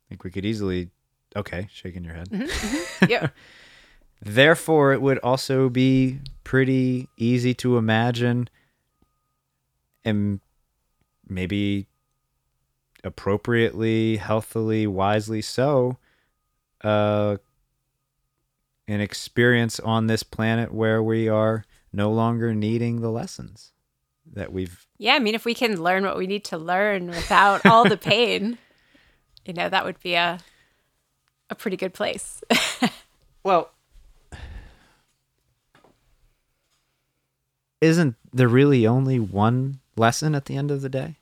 I 0.05 0.09
think 0.09 0.23
we 0.23 0.31
could 0.31 0.45
easily 0.45 0.89
okay, 1.35 1.67
shaking 1.71 2.03
your 2.03 2.13
head. 2.13 2.29
Mm-hmm, 2.29 3.05
Yep. 3.09 3.35
Therefore, 4.19 4.93
it 4.93 5.01
would 5.01 5.19
also 5.19 5.69
be 5.69 6.19
pretty 6.43 7.07
easy 7.17 7.53
to 7.55 7.77
imagine 7.77 8.49
and 10.03 10.39
maybe 11.27 11.87
appropriately, 13.03 14.17
healthily, 14.17 14.87
wisely 14.87 15.41
so, 15.41 15.97
uh, 16.83 17.37
an 18.87 19.01
experience 19.01 19.79
on 19.79 20.07
this 20.07 20.23
planet 20.23 20.73
where 20.73 21.01
we 21.03 21.27
are 21.27 21.65
no 21.91 22.11
longer 22.11 22.53
needing 22.53 23.01
the 23.01 23.11
lessons 23.11 23.71
that 24.33 24.51
we've. 24.51 24.87
yeah. 24.97 25.15
I 25.15 25.19
mean, 25.19 25.35
if 25.35 25.45
we 25.45 25.53
can 25.53 25.81
learn 25.81 26.03
what 26.03 26.17
we 26.17 26.27
need 26.27 26.43
to 26.45 26.57
learn 26.57 27.07
without 27.07 27.65
all 27.65 27.87
the 27.87 27.97
pain, 27.97 28.57
you 29.45 29.53
know, 29.53 29.69
that 29.69 29.85
would 29.85 29.99
be 29.99 30.15
a 30.15 30.39
a 31.49 31.55
pretty 31.55 31.77
good 31.77 31.93
place. 31.93 32.43
Well, 33.47 33.71
isn't 37.79 38.15
there 38.33 38.49
really 38.49 38.85
only 38.85 39.21
one 39.21 39.79
lesson 39.95 40.35
at 40.35 40.47
the 40.47 40.57
end 40.57 40.69
of 40.69 40.81
the 40.81 40.89
day? 40.89 41.15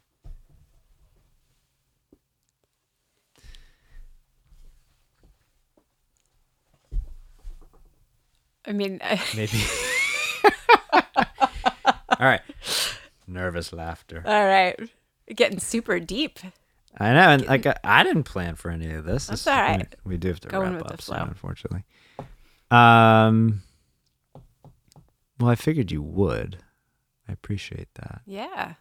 I 8.67 8.71
mean, 8.71 8.99
Maybe. 9.35 9.61
All 11.03 12.27
right. 12.27 12.41
Nervous 13.27 13.73
laughter. 13.73 14.21
all 14.25 14.45
right, 14.45 14.79
getting 15.35 15.59
super 15.59 15.99
deep. 15.99 16.39
I 16.97 17.11
know, 17.13 17.29
and 17.29 17.45
like 17.47 17.65
I, 17.65 17.75
I 17.83 18.03
didn't 18.03 18.23
plan 18.23 18.55
for 18.55 18.69
any 18.71 18.89
of 18.91 19.03
this. 19.03 19.27
That's 19.27 19.43
This- 19.43 19.53
all 19.53 19.59
right. 19.61 19.95
We, 20.05 20.11
we 20.11 20.17
do 20.17 20.27
have 20.29 20.39
to 20.41 20.47
Going 20.47 20.73
wrap 20.75 20.91
up 20.93 21.01
flow. 21.01 21.17
unfortunately. 21.17 21.83
Um. 22.71 23.63
Well, 25.39 25.49
I 25.49 25.55
figured 25.55 25.91
you 25.91 26.01
would. 26.01 26.57
I 27.27 27.33
appreciate 27.33 27.89
that. 27.95 28.21
Yeah. 28.25 28.75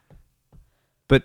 But 1.08 1.24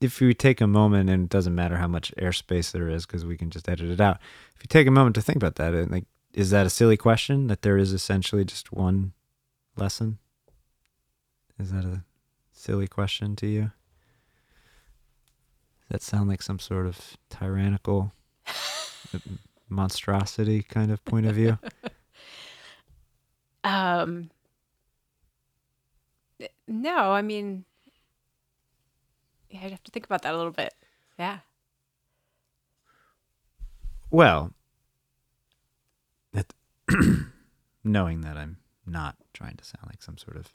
if 0.00 0.20
you 0.20 0.32
take 0.34 0.60
a 0.60 0.66
moment, 0.68 1.10
and 1.10 1.24
it 1.24 1.30
doesn't 1.30 1.54
matter 1.54 1.78
how 1.78 1.88
much 1.88 2.12
airspace 2.20 2.70
there 2.70 2.88
is, 2.88 3.06
because 3.06 3.24
we 3.24 3.36
can 3.36 3.50
just 3.50 3.68
edit 3.68 3.90
it 3.90 4.00
out. 4.00 4.18
If 4.54 4.62
you 4.62 4.68
take 4.68 4.86
a 4.86 4.90
moment 4.92 5.14
to 5.16 5.22
think 5.22 5.36
about 5.36 5.56
that, 5.56 5.74
and 5.74 5.90
like, 5.90 6.04
is 6.34 6.50
that 6.50 6.66
a 6.66 6.70
silly 6.70 6.96
question? 6.96 7.46
That 7.46 7.62
there 7.62 7.78
is 7.78 7.92
essentially 7.92 8.44
just 8.44 8.72
one 8.72 9.12
lesson? 9.76 10.18
Is 11.58 11.70
that 11.70 11.84
a 11.84 12.04
silly 12.52 12.88
question 12.88 13.36
to 13.36 13.46
you? 13.46 13.70
Does 15.80 15.88
that 15.90 16.02
sound 16.02 16.28
like 16.28 16.42
some 16.42 16.58
sort 16.58 16.86
of 16.86 17.16
tyrannical 17.30 18.12
monstrosity 19.68 20.62
kind 20.62 20.90
of 20.90 21.04
point 21.04 21.26
of 21.26 21.34
view? 21.34 21.58
Um. 23.66 24.30
No, 26.68 27.12
I 27.12 27.22
mean, 27.22 27.64
yeah, 29.48 29.60
I'd 29.64 29.70
have 29.70 29.82
to 29.84 29.90
think 29.90 30.04
about 30.04 30.20
that 30.22 30.34
a 30.34 30.36
little 30.36 30.52
bit. 30.52 30.74
Yeah. 31.18 31.38
Well, 34.10 34.52
knowing 37.84 38.20
that 38.22 38.36
I'm 38.36 38.58
not 38.86 39.16
trying 39.32 39.56
to 39.56 39.64
sound 39.64 39.86
like 39.86 40.02
some 40.02 40.18
sort 40.18 40.36
of 40.36 40.50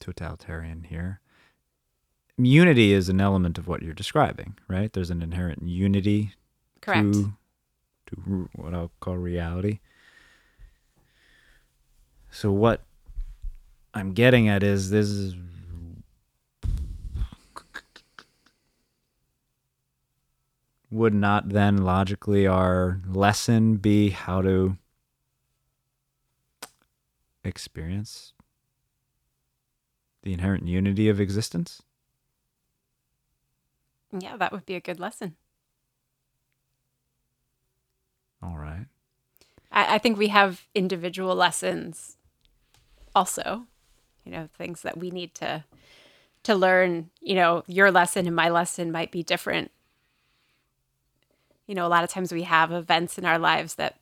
totalitarian 0.00 0.84
here, 0.84 1.20
unity 2.36 2.92
is 2.92 3.08
an 3.08 3.20
element 3.20 3.58
of 3.58 3.68
what 3.68 3.82
you're 3.82 3.94
describing, 3.94 4.56
right? 4.68 4.92
There's 4.92 5.10
an 5.10 5.22
inherent 5.22 5.62
unity 5.62 6.32
Correct. 6.80 7.12
to 7.14 7.32
to 8.06 8.48
what 8.54 8.74
I'll 8.74 8.90
call 9.00 9.16
reality. 9.16 9.78
So 12.30 12.50
what 12.50 12.82
I'm 13.94 14.12
getting 14.12 14.48
at 14.48 14.62
is 14.62 14.90
this 14.90 15.08
is 15.08 15.34
would 20.94 21.12
not 21.12 21.48
then 21.48 21.78
logically 21.78 22.46
our 22.46 23.00
lesson 23.04 23.76
be 23.76 24.10
how 24.10 24.40
to 24.40 24.76
experience 27.42 28.32
the 30.22 30.32
inherent 30.32 30.68
unity 30.68 31.08
of 31.08 31.20
existence? 31.20 31.82
Yeah, 34.16 34.36
that 34.36 34.52
would 34.52 34.64
be 34.64 34.76
a 34.76 34.80
good 34.80 35.00
lesson. 35.00 35.34
All 38.40 38.56
right. 38.56 38.86
I, 39.72 39.96
I 39.96 39.98
think 39.98 40.16
we 40.16 40.28
have 40.28 40.68
individual 40.76 41.34
lessons 41.34 42.16
also, 43.16 43.66
you 44.24 44.30
know, 44.30 44.48
things 44.56 44.82
that 44.82 44.96
we 44.96 45.10
need 45.10 45.34
to 45.36 45.64
to 46.44 46.54
learn, 46.54 47.10
you 47.20 47.34
know, 47.34 47.64
your 47.66 47.90
lesson 47.90 48.26
and 48.26 48.36
my 48.36 48.48
lesson 48.48 48.92
might 48.92 49.10
be 49.10 49.24
different. 49.24 49.72
You 51.66 51.74
know, 51.74 51.86
a 51.86 51.88
lot 51.88 52.04
of 52.04 52.10
times 52.10 52.32
we 52.32 52.42
have 52.42 52.72
events 52.72 53.18
in 53.18 53.24
our 53.24 53.38
lives 53.38 53.76
that 53.76 53.96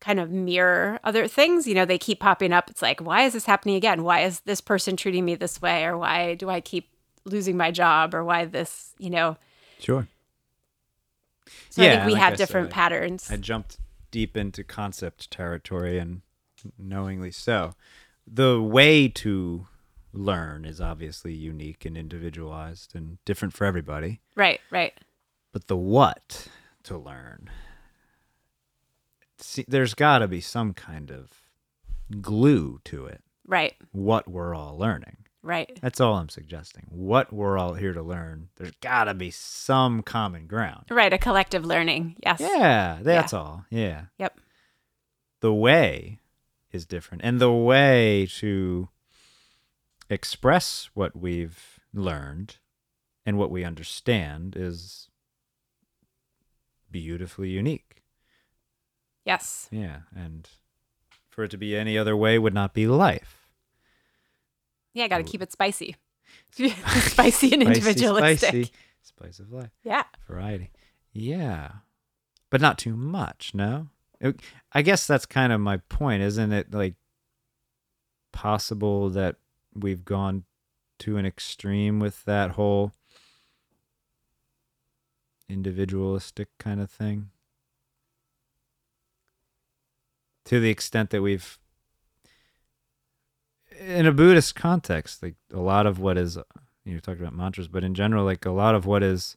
kind 0.00 0.18
of 0.20 0.30
mirror 0.30 0.98
other 1.04 1.28
things. 1.28 1.66
You 1.66 1.74
know, 1.74 1.84
they 1.84 1.98
keep 1.98 2.20
popping 2.20 2.52
up. 2.52 2.70
It's 2.70 2.82
like, 2.82 3.00
why 3.00 3.22
is 3.22 3.32
this 3.32 3.46
happening 3.46 3.76
again? 3.76 4.02
Why 4.02 4.20
is 4.20 4.40
this 4.40 4.60
person 4.60 4.96
treating 4.96 5.24
me 5.24 5.34
this 5.34 5.60
way? 5.62 5.84
Or 5.84 5.96
why 5.98 6.34
do 6.34 6.50
I 6.50 6.60
keep 6.60 6.88
losing 7.24 7.56
my 7.56 7.70
job? 7.70 8.14
Or 8.14 8.24
why 8.24 8.44
this, 8.44 8.94
you 8.98 9.10
know? 9.10 9.36
Sure. 9.78 10.06
So 11.70 11.82
I 11.82 11.86
Yeah, 11.86 11.94
think 11.94 12.06
we 12.06 12.12
like 12.12 12.22
have 12.22 12.32
I 12.34 12.36
different 12.36 12.68
said, 12.68 12.74
patterns. 12.74 13.30
I 13.30 13.36
jumped 13.36 13.78
deep 14.10 14.36
into 14.36 14.62
concept 14.62 15.30
territory 15.30 15.98
and 15.98 16.22
knowingly 16.78 17.30
so. 17.32 17.74
The 18.26 18.60
way 18.60 19.08
to 19.08 19.66
learn 20.12 20.64
is 20.64 20.80
obviously 20.80 21.32
unique 21.32 21.84
and 21.84 21.96
individualized 21.96 22.94
and 22.94 23.18
different 23.24 23.54
for 23.54 23.64
everybody. 23.64 24.20
right, 24.36 24.60
right. 24.70 24.92
But 25.52 25.66
the 25.66 25.76
what 25.76 26.48
to 26.84 26.96
learn, 26.96 27.50
see, 29.38 29.64
there's 29.68 29.94
got 29.94 30.18
to 30.18 30.28
be 30.28 30.40
some 30.40 30.72
kind 30.74 31.10
of 31.10 31.30
glue 32.20 32.80
to 32.84 33.06
it, 33.06 33.22
Right. 33.46 33.74
what 33.92 34.28
we're 34.28 34.54
all 34.54 34.76
learning. 34.78 35.18
Right. 35.42 35.76
That's 35.82 36.00
all 36.00 36.14
I'm 36.14 36.28
suggesting. 36.28 36.86
What 36.88 37.32
we're 37.32 37.58
all 37.58 37.74
here 37.74 37.92
to 37.92 38.02
learn, 38.02 38.48
there's 38.56 38.76
got 38.80 39.04
to 39.04 39.14
be 39.14 39.30
some 39.32 40.02
common 40.02 40.46
ground. 40.46 40.84
Right. 40.88 41.12
A 41.12 41.18
collective 41.18 41.64
learning. 41.64 42.16
Yes. 42.22 42.38
Yeah, 42.40 42.98
that's 43.02 43.32
all. 43.32 43.64
Yeah. 43.68 44.02
Yep. 44.18 44.38
The 45.40 45.52
way 45.52 46.20
is 46.70 46.86
different. 46.86 47.24
And 47.24 47.40
the 47.40 47.50
way 47.50 48.28
to 48.38 48.88
express 50.08 50.90
what 50.94 51.16
we've 51.16 51.80
learned 51.92 52.58
and 53.26 53.36
what 53.36 53.50
we 53.50 53.64
understand 53.64 54.54
is 54.56 55.08
beautifully 56.92 57.48
unique. 57.50 58.02
Yes. 59.24 59.68
Yeah. 59.70 60.00
And 60.14 60.48
for 61.28 61.44
it 61.44 61.50
to 61.52 61.56
be 61.56 61.74
any 61.76 61.96
other 61.96 62.16
way 62.16 62.38
would 62.38 62.54
not 62.54 62.74
be 62.74 62.86
life. 62.86 63.48
Yeah. 64.94 65.08
Got 65.08 65.18
to 65.18 65.24
keep 65.24 65.42
it 65.42 65.50
spicy. 65.52 65.96
spicy 66.52 67.52
and 67.54 67.62
individualistic. 67.62 68.38
Spicy, 68.50 68.70
spice 69.02 69.38
of 69.38 69.50
life. 69.52 69.70
Yeah. 69.84 70.04
Variety. 70.28 70.70
Yeah. 71.12 71.70
But 72.50 72.60
not 72.60 72.78
too 72.78 72.96
much, 72.96 73.52
no? 73.54 73.88
It- 74.20 74.40
I 74.72 74.82
guess 74.82 75.06
that's 75.06 75.26
kind 75.26 75.52
of 75.52 75.60
my 75.60 75.78
point, 75.78 76.22
isn't 76.22 76.52
it? 76.52 76.72
Like 76.72 76.94
possible 78.32 79.10
that 79.10 79.36
we've 79.74 80.04
gone 80.04 80.44
to 81.00 81.16
an 81.16 81.26
extreme 81.26 81.98
with 81.98 82.24
that 82.24 82.52
whole 82.52 82.92
individualistic 85.48 86.48
kind 86.58 86.80
of 86.80 86.90
thing? 86.90 87.30
To 90.46 90.58
the 90.60 90.70
extent 90.70 91.10
that 91.10 91.22
we've 91.22 91.58
in 93.78 94.06
a 94.06 94.12
Buddhist 94.12 94.54
context, 94.54 95.22
like 95.22 95.36
a 95.52 95.60
lot 95.60 95.86
of 95.86 95.98
what 95.98 96.18
is 96.18 96.36
you 96.84 97.00
talked 97.00 97.20
about 97.20 97.34
mantras, 97.34 97.68
but 97.68 97.84
in 97.84 97.94
general, 97.94 98.24
like 98.24 98.44
a 98.44 98.50
lot 98.50 98.74
of 98.74 98.86
what 98.86 99.02
is 99.02 99.36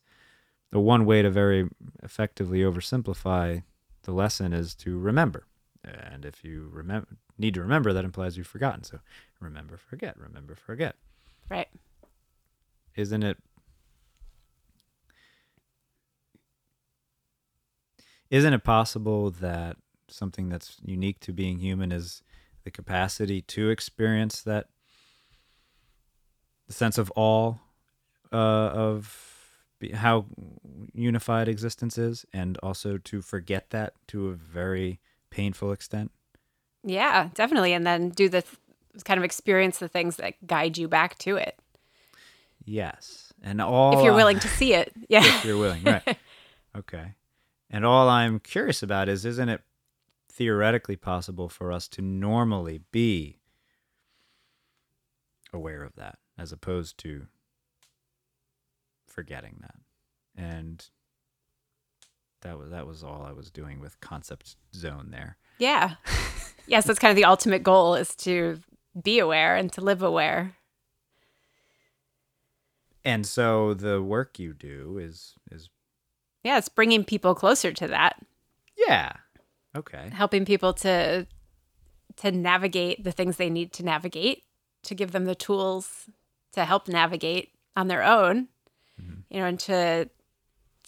the 0.72 0.80
one 0.80 1.06
way 1.06 1.22
to 1.22 1.30
very 1.30 1.70
effectively 2.04 2.60
oversimplify 2.60 3.64
the 4.04 4.12
lesson 4.12 4.54
is 4.54 4.76
to 4.76 4.98
remember. 4.98 5.46
And 5.84 6.26
if 6.26 6.44
you 6.44 6.70
remember 6.72 7.18
need 7.38 7.54
to 7.56 7.62
remember, 7.62 7.94
that 7.94 8.06
implies 8.06 8.38
you've 8.38 8.48
forgotten. 8.48 8.84
So 8.84 9.00
remember, 9.40 9.78
forget, 9.78 10.18
remember, 10.18 10.56
forget. 10.56 10.96
Right. 11.50 11.68
Isn't 12.96 13.24
it 13.24 13.38
isn't 18.30 18.54
it 18.54 18.64
possible 18.64 19.30
that 19.32 19.78
something 20.08 20.50
that's 20.50 20.78
unique 20.84 21.20
to 21.22 21.34
being 21.34 21.60
human 21.60 21.92
is 21.92 22.22
the 22.64 22.72
capacity 22.72 23.42
to 23.42 23.70
experience 23.70 24.42
that 24.42 24.68
the 26.68 26.74
sense 26.74 26.98
of 26.98 27.12
awe 27.16 27.56
uh, 28.32 28.36
of 28.36 29.32
how 29.94 30.26
unified 30.94 31.48
existence 31.48 31.98
is 31.98 32.26
and 32.34 32.58
also 32.64 32.98
to 32.98 33.22
forget 33.22 33.70
that 33.70 33.94
to 34.08 34.30
a 34.30 34.34
very 34.34 35.00
painful 35.30 35.72
extent 35.72 36.12
Yeah, 36.84 37.30
definitely. 37.36 37.74
And 37.74 37.86
then 37.86 38.10
do 38.10 38.30
the 38.30 38.42
th- 38.42 38.58
kind 39.04 39.18
of 39.18 39.24
experience 39.24 39.78
the 39.80 39.88
things 39.90 40.16
that 40.16 40.36
guide 40.48 40.78
you 40.78 40.88
back 40.88 41.18
to 41.20 41.36
it. 41.38 41.60
yes 42.64 43.34
and 43.44 43.62
all 43.62 43.98
if 43.98 44.04
you're 44.04 44.16
willing 44.16 44.40
to 44.40 44.48
see 44.48 44.74
it. 44.74 44.92
Yeah. 45.10 45.24
if 45.26 45.46
you're 45.46 45.58
willing, 45.58 45.84
right? 45.84 46.18
Okay. 46.76 47.14
And 47.70 47.86
all 47.86 48.10
I'm 48.10 48.40
curious 48.40 48.84
about 48.84 49.10
is 49.10 49.26
isn't 49.26 49.50
it 49.50 49.62
theoretically 50.32 50.96
possible 50.96 51.50
for 51.50 51.72
us 51.72 51.88
to 51.90 52.02
normally 52.02 52.82
be 52.92 53.40
aware 55.54 55.84
of 55.84 55.96
that 55.96 56.20
as 56.38 56.52
opposed 56.52 56.98
to 57.00 57.28
forgetting 59.08 59.58
that? 59.62 59.76
And 60.36 60.86
that 62.42 62.60
was 62.60 62.70
that 62.70 62.86
was 62.86 63.04
all 63.04 63.26
I 63.28 63.32
was 63.32 63.50
doing 63.50 63.80
with 63.80 64.00
concept 64.00 64.56
zone 64.74 65.10
there. 65.12 65.38
Yeah. 65.58 65.96
yes, 66.68 66.86
that's 66.86 67.00
kind 67.00 67.12
of 67.12 67.16
the 67.16 67.26
ultimate 67.26 67.64
goal 67.64 67.96
is 67.96 68.16
to 68.18 68.60
be 69.02 69.20
aware 69.20 69.56
and 69.56 69.72
to 69.74 69.82
live 69.82 70.02
aware. 70.02 70.56
And 73.04 73.26
so 73.26 73.74
the 73.74 74.02
work 74.02 74.40
you 74.40 74.54
do 74.54 74.98
is 74.98 75.36
is 75.52 75.70
Yeah, 76.46 76.60
it's 76.60 76.70
bringing 76.70 77.04
people 77.04 77.36
closer 77.36 77.74
to 77.74 77.88
that, 77.88 78.24
yeah. 78.78 79.14
Okay. 79.76 80.10
helping 80.14 80.46
people 80.46 80.72
to 80.74 81.28
to 82.18 82.32
navigate 82.32 83.04
the 83.04 83.12
things 83.12 83.36
they 83.36 83.50
need 83.50 83.74
to 83.74 83.84
navigate, 83.84 84.44
to 84.84 84.96
give 84.96 85.12
them 85.12 85.26
the 85.26 85.36
tools 85.36 86.10
to 86.54 86.64
help 86.64 86.88
navigate 86.88 87.52
on 87.76 87.90
their 87.90 88.04
own. 88.04 88.48
Mm-hmm. 89.02 89.22
You 89.30 89.40
know, 89.40 89.46
and 89.48 89.60
to 89.62 90.10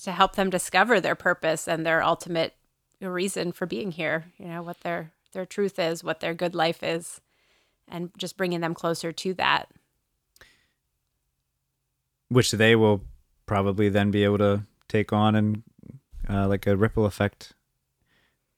to 0.04 0.12
help 0.12 0.36
them 0.36 0.50
discover 0.50 1.02
their 1.02 1.16
purpose 1.16 1.68
and 1.68 1.86
their 1.86 2.04
ultimate 2.04 2.54
reason 3.02 3.52
for 3.52 3.66
being 3.66 3.92
here, 3.92 4.26
you 4.38 4.46
know, 4.46 4.62
what 4.62 4.80
their 4.82 5.12
their 5.34 5.46
truth 5.46 5.80
is, 5.80 6.04
what 6.04 6.20
their 6.20 6.34
good 6.34 6.56
life 6.56 6.84
is, 6.84 7.20
and 7.88 8.12
just 8.18 8.38
bringing 8.38 8.62
them 8.62 8.74
closer 8.74 9.12
to 9.12 9.34
that. 9.34 9.68
which 12.30 12.52
they 12.52 12.76
will 12.76 13.02
probably 13.46 13.90
then 13.90 14.12
be 14.12 14.24
able 14.24 14.38
to 14.38 14.64
take 14.88 15.12
on 15.14 15.36
and 15.36 15.64
uh, 16.30 16.48
like 16.48 16.68
a 16.68 16.76
ripple 16.76 17.06
effect 17.06 17.54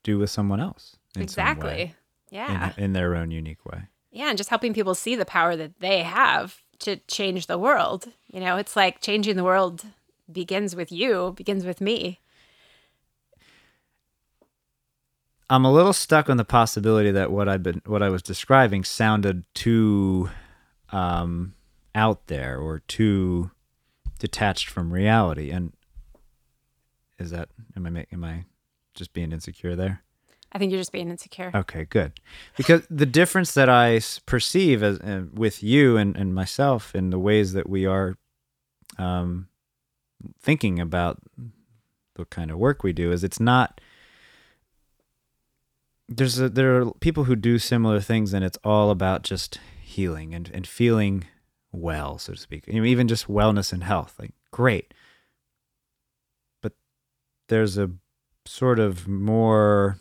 do 0.04 0.18
with 0.18 0.30
someone 0.30 0.60
else 0.60 0.98
some 1.14 1.20
way, 1.20 1.24
exactly. 1.24 1.94
Yeah. 2.32 2.74
in, 2.78 2.84
in 2.86 2.94
their 2.94 3.16
own 3.16 3.32
unique 3.32 3.66
way 3.66 3.84
Yeah, 4.12 4.30
and 4.30 4.38
just 4.38 4.50
helping 4.50 4.74
people 4.74 4.96
see 4.96 5.16
the 5.16 5.26
power 5.26 5.56
that 5.56 5.80
they 5.80 6.04
have 6.04 6.62
to 6.80 6.98
change 7.08 7.48
the 7.48 7.58
world. 7.58 8.06
You 8.28 8.40
know, 8.40 8.58
it's 8.58 8.76
like 8.76 9.02
changing 9.02 9.36
the 9.36 9.44
world 9.44 9.84
begins 10.32 10.76
with 10.76 10.92
you, 10.92 11.34
begins 11.36 11.66
with 11.66 11.82
me. 11.82 12.20
i'm 15.50 15.66
a 15.66 15.72
little 15.72 15.94
stuck 15.94 16.30
on 16.30 16.38
the 16.38 16.46
possibility 16.46 17.12
that 17.12 17.32
what 17.32 17.50
i've 17.50 17.64
been 17.64 17.82
what 17.86 18.04
i 18.04 18.10
was 18.10 18.22
describing 18.22 18.84
sounded 18.84 19.44
too 19.54 20.30
um 20.92 21.54
out 21.96 22.28
there 22.28 22.60
or 22.60 22.80
too 22.88 23.50
detached 24.20 24.70
from 24.70 24.94
reality 24.94 25.50
and 25.50 25.74
is 27.20 27.32
that 27.32 27.50
am 27.76 27.86
i 27.86 28.06
am 28.12 28.24
i 28.24 28.46
just 28.94 29.14
being 29.14 29.32
insecure 29.32 29.76
there 29.76 30.02
I 30.52 30.58
think 30.58 30.72
you're 30.72 30.82
just 30.82 30.92
being 30.92 31.10
insecure. 31.10 31.52
Okay, 31.54 31.86
good. 31.86 32.14
Because 32.58 32.82
the 32.90 33.06
difference 33.06 33.54
that 33.54 33.70
I 33.70 34.02
perceive 34.26 34.82
as 34.82 35.00
uh, 35.00 35.26
with 35.34 35.62
you 35.62 35.96
and, 35.96 36.16
and 36.16 36.34
myself 36.34 36.96
in 36.96 37.12
the 37.12 37.20
ways 37.20 37.54
that 37.54 37.70
we 37.70 37.86
are 37.86 38.18
um, 38.98 39.48
thinking 40.42 40.80
about 40.80 41.20
the 42.16 42.26
kind 42.26 42.50
of 42.50 42.58
work 42.58 42.84
we 42.84 42.94
do 42.94 43.12
is 43.12 43.24
it's 43.24 43.40
not. 43.40 43.80
There's 46.08 46.40
a, 46.40 46.50
there 46.50 46.82
are 46.82 46.92
people 46.94 47.26
who 47.26 47.36
do 47.36 47.60
similar 47.60 48.00
things 48.00 48.34
and 48.34 48.44
it's 48.44 48.58
all 48.64 48.90
about 48.90 49.22
just 49.22 49.60
healing 49.84 50.34
and, 50.34 50.50
and 50.52 50.66
feeling 50.66 51.26
well, 51.72 52.18
so 52.18 52.34
to 52.34 52.40
speak. 52.40 52.68
Even 52.68 53.08
just 53.08 53.28
wellness 53.28 53.72
and 53.72 53.84
health, 53.84 54.16
like 54.18 54.34
great. 54.50 54.96
There's 57.50 57.78
a 57.78 57.92
sort 58.46 58.80
of 58.80 59.08
more 59.08 60.00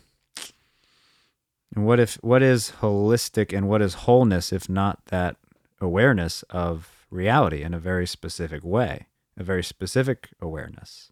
and 1.75 1.85
what 1.85 1.99
if 1.99 2.15
what 2.15 2.41
is 2.41 2.73
holistic 2.81 3.55
and 3.55 3.67
what 3.67 3.81
is 3.81 3.93
wholeness 4.05 4.51
if 4.51 4.67
not 4.67 5.05
that 5.07 5.37
awareness 5.79 6.43
of 6.49 7.05
reality 7.11 7.61
in 7.61 7.73
a 7.73 7.79
very 7.79 8.07
specific 8.07 8.63
way, 8.63 9.07
a 9.37 9.43
very 9.43 9.63
specific 9.63 10.29
awareness, 10.41 11.11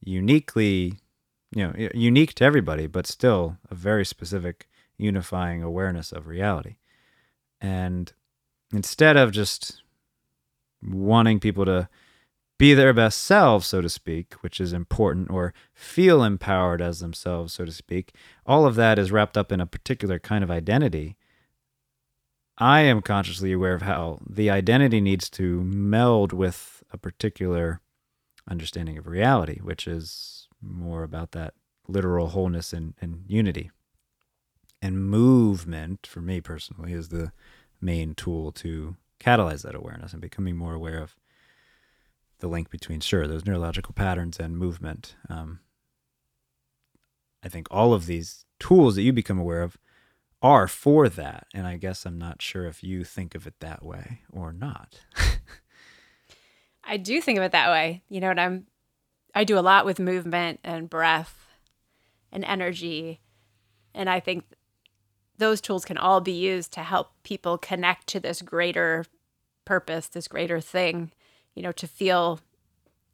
uniquely, 0.00 1.00
you 1.54 1.66
know, 1.66 1.88
unique 1.94 2.34
to 2.34 2.44
everybody, 2.44 2.86
but 2.86 3.06
still 3.06 3.58
a 3.70 3.74
very 3.74 4.04
specific 4.04 4.68
unifying 4.96 5.62
awareness 5.62 6.12
of 6.12 6.26
reality. 6.26 6.76
And 7.60 8.12
instead 8.72 9.16
of 9.16 9.32
just 9.32 9.82
wanting 10.82 11.38
people 11.40 11.64
to 11.64 11.88
be 12.62 12.74
their 12.74 12.92
best 12.92 13.24
selves, 13.24 13.66
so 13.66 13.80
to 13.80 13.88
speak, 13.88 14.34
which 14.34 14.60
is 14.60 14.72
important, 14.72 15.28
or 15.28 15.52
feel 15.74 16.22
empowered 16.22 16.80
as 16.80 17.00
themselves, 17.00 17.52
so 17.52 17.64
to 17.64 17.72
speak, 17.72 18.14
all 18.46 18.66
of 18.66 18.76
that 18.76 19.00
is 19.00 19.10
wrapped 19.10 19.36
up 19.36 19.50
in 19.50 19.60
a 19.60 19.66
particular 19.66 20.20
kind 20.20 20.44
of 20.44 20.50
identity. 20.50 21.16
I 22.58 22.82
am 22.82 23.02
consciously 23.02 23.50
aware 23.50 23.74
of 23.74 23.82
how 23.82 24.20
the 24.30 24.48
identity 24.48 25.00
needs 25.00 25.28
to 25.30 25.60
meld 25.64 26.32
with 26.32 26.84
a 26.92 26.96
particular 26.96 27.80
understanding 28.48 28.96
of 28.96 29.08
reality, 29.08 29.58
which 29.60 29.88
is 29.88 30.46
more 30.60 31.02
about 31.02 31.32
that 31.32 31.54
literal 31.88 32.28
wholeness 32.28 32.72
and, 32.72 32.94
and 33.00 33.24
unity. 33.26 33.72
And 34.80 35.10
movement, 35.10 36.06
for 36.06 36.20
me 36.20 36.40
personally, 36.40 36.92
is 36.92 37.08
the 37.08 37.32
main 37.80 38.14
tool 38.14 38.52
to 38.52 38.94
catalyze 39.18 39.62
that 39.62 39.74
awareness 39.74 40.12
and 40.12 40.22
becoming 40.22 40.56
more 40.56 40.74
aware 40.74 41.02
of 41.02 41.16
the 42.42 42.48
link 42.48 42.68
between 42.68 43.00
sure 43.00 43.26
those 43.26 43.46
neurological 43.46 43.94
patterns 43.94 44.38
and 44.38 44.58
movement. 44.58 45.14
Um, 45.30 45.60
I 47.42 47.48
think 47.48 47.68
all 47.70 47.94
of 47.94 48.06
these 48.06 48.44
tools 48.58 48.96
that 48.96 49.02
you 49.02 49.12
become 49.12 49.38
aware 49.38 49.62
of 49.62 49.78
are 50.42 50.66
for 50.66 51.08
that. 51.08 51.46
And 51.54 51.68
I 51.68 51.76
guess 51.76 52.04
I'm 52.04 52.18
not 52.18 52.42
sure 52.42 52.66
if 52.66 52.82
you 52.82 53.04
think 53.04 53.36
of 53.36 53.46
it 53.46 53.54
that 53.60 53.84
way 53.84 54.22
or 54.30 54.52
not. 54.52 55.00
I 56.84 56.96
do 56.96 57.20
think 57.20 57.38
of 57.38 57.44
it 57.44 57.52
that 57.52 57.70
way. 57.70 58.02
You 58.08 58.20
know, 58.20 58.30
and 58.30 58.40
I'm 58.40 58.66
I 59.34 59.44
do 59.44 59.56
a 59.56 59.60
lot 59.60 59.86
with 59.86 60.00
movement 60.00 60.58
and 60.64 60.90
breath 60.90 61.46
and 62.32 62.44
energy. 62.44 63.20
And 63.94 64.10
I 64.10 64.18
think 64.18 64.44
those 65.38 65.60
tools 65.60 65.84
can 65.84 65.96
all 65.96 66.20
be 66.20 66.32
used 66.32 66.72
to 66.72 66.82
help 66.82 67.12
people 67.22 67.56
connect 67.56 68.08
to 68.08 68.20
this 68.20 68.42
greater 68.42 69.04
purpose, 69.64 70.08
this 70.08 70.26
greater 70.26 70.60
thing, 70.60 71.12
you 71.54 71.62
know, 71.62 71.72
to 71.72 71.86
feel 71.86 72.40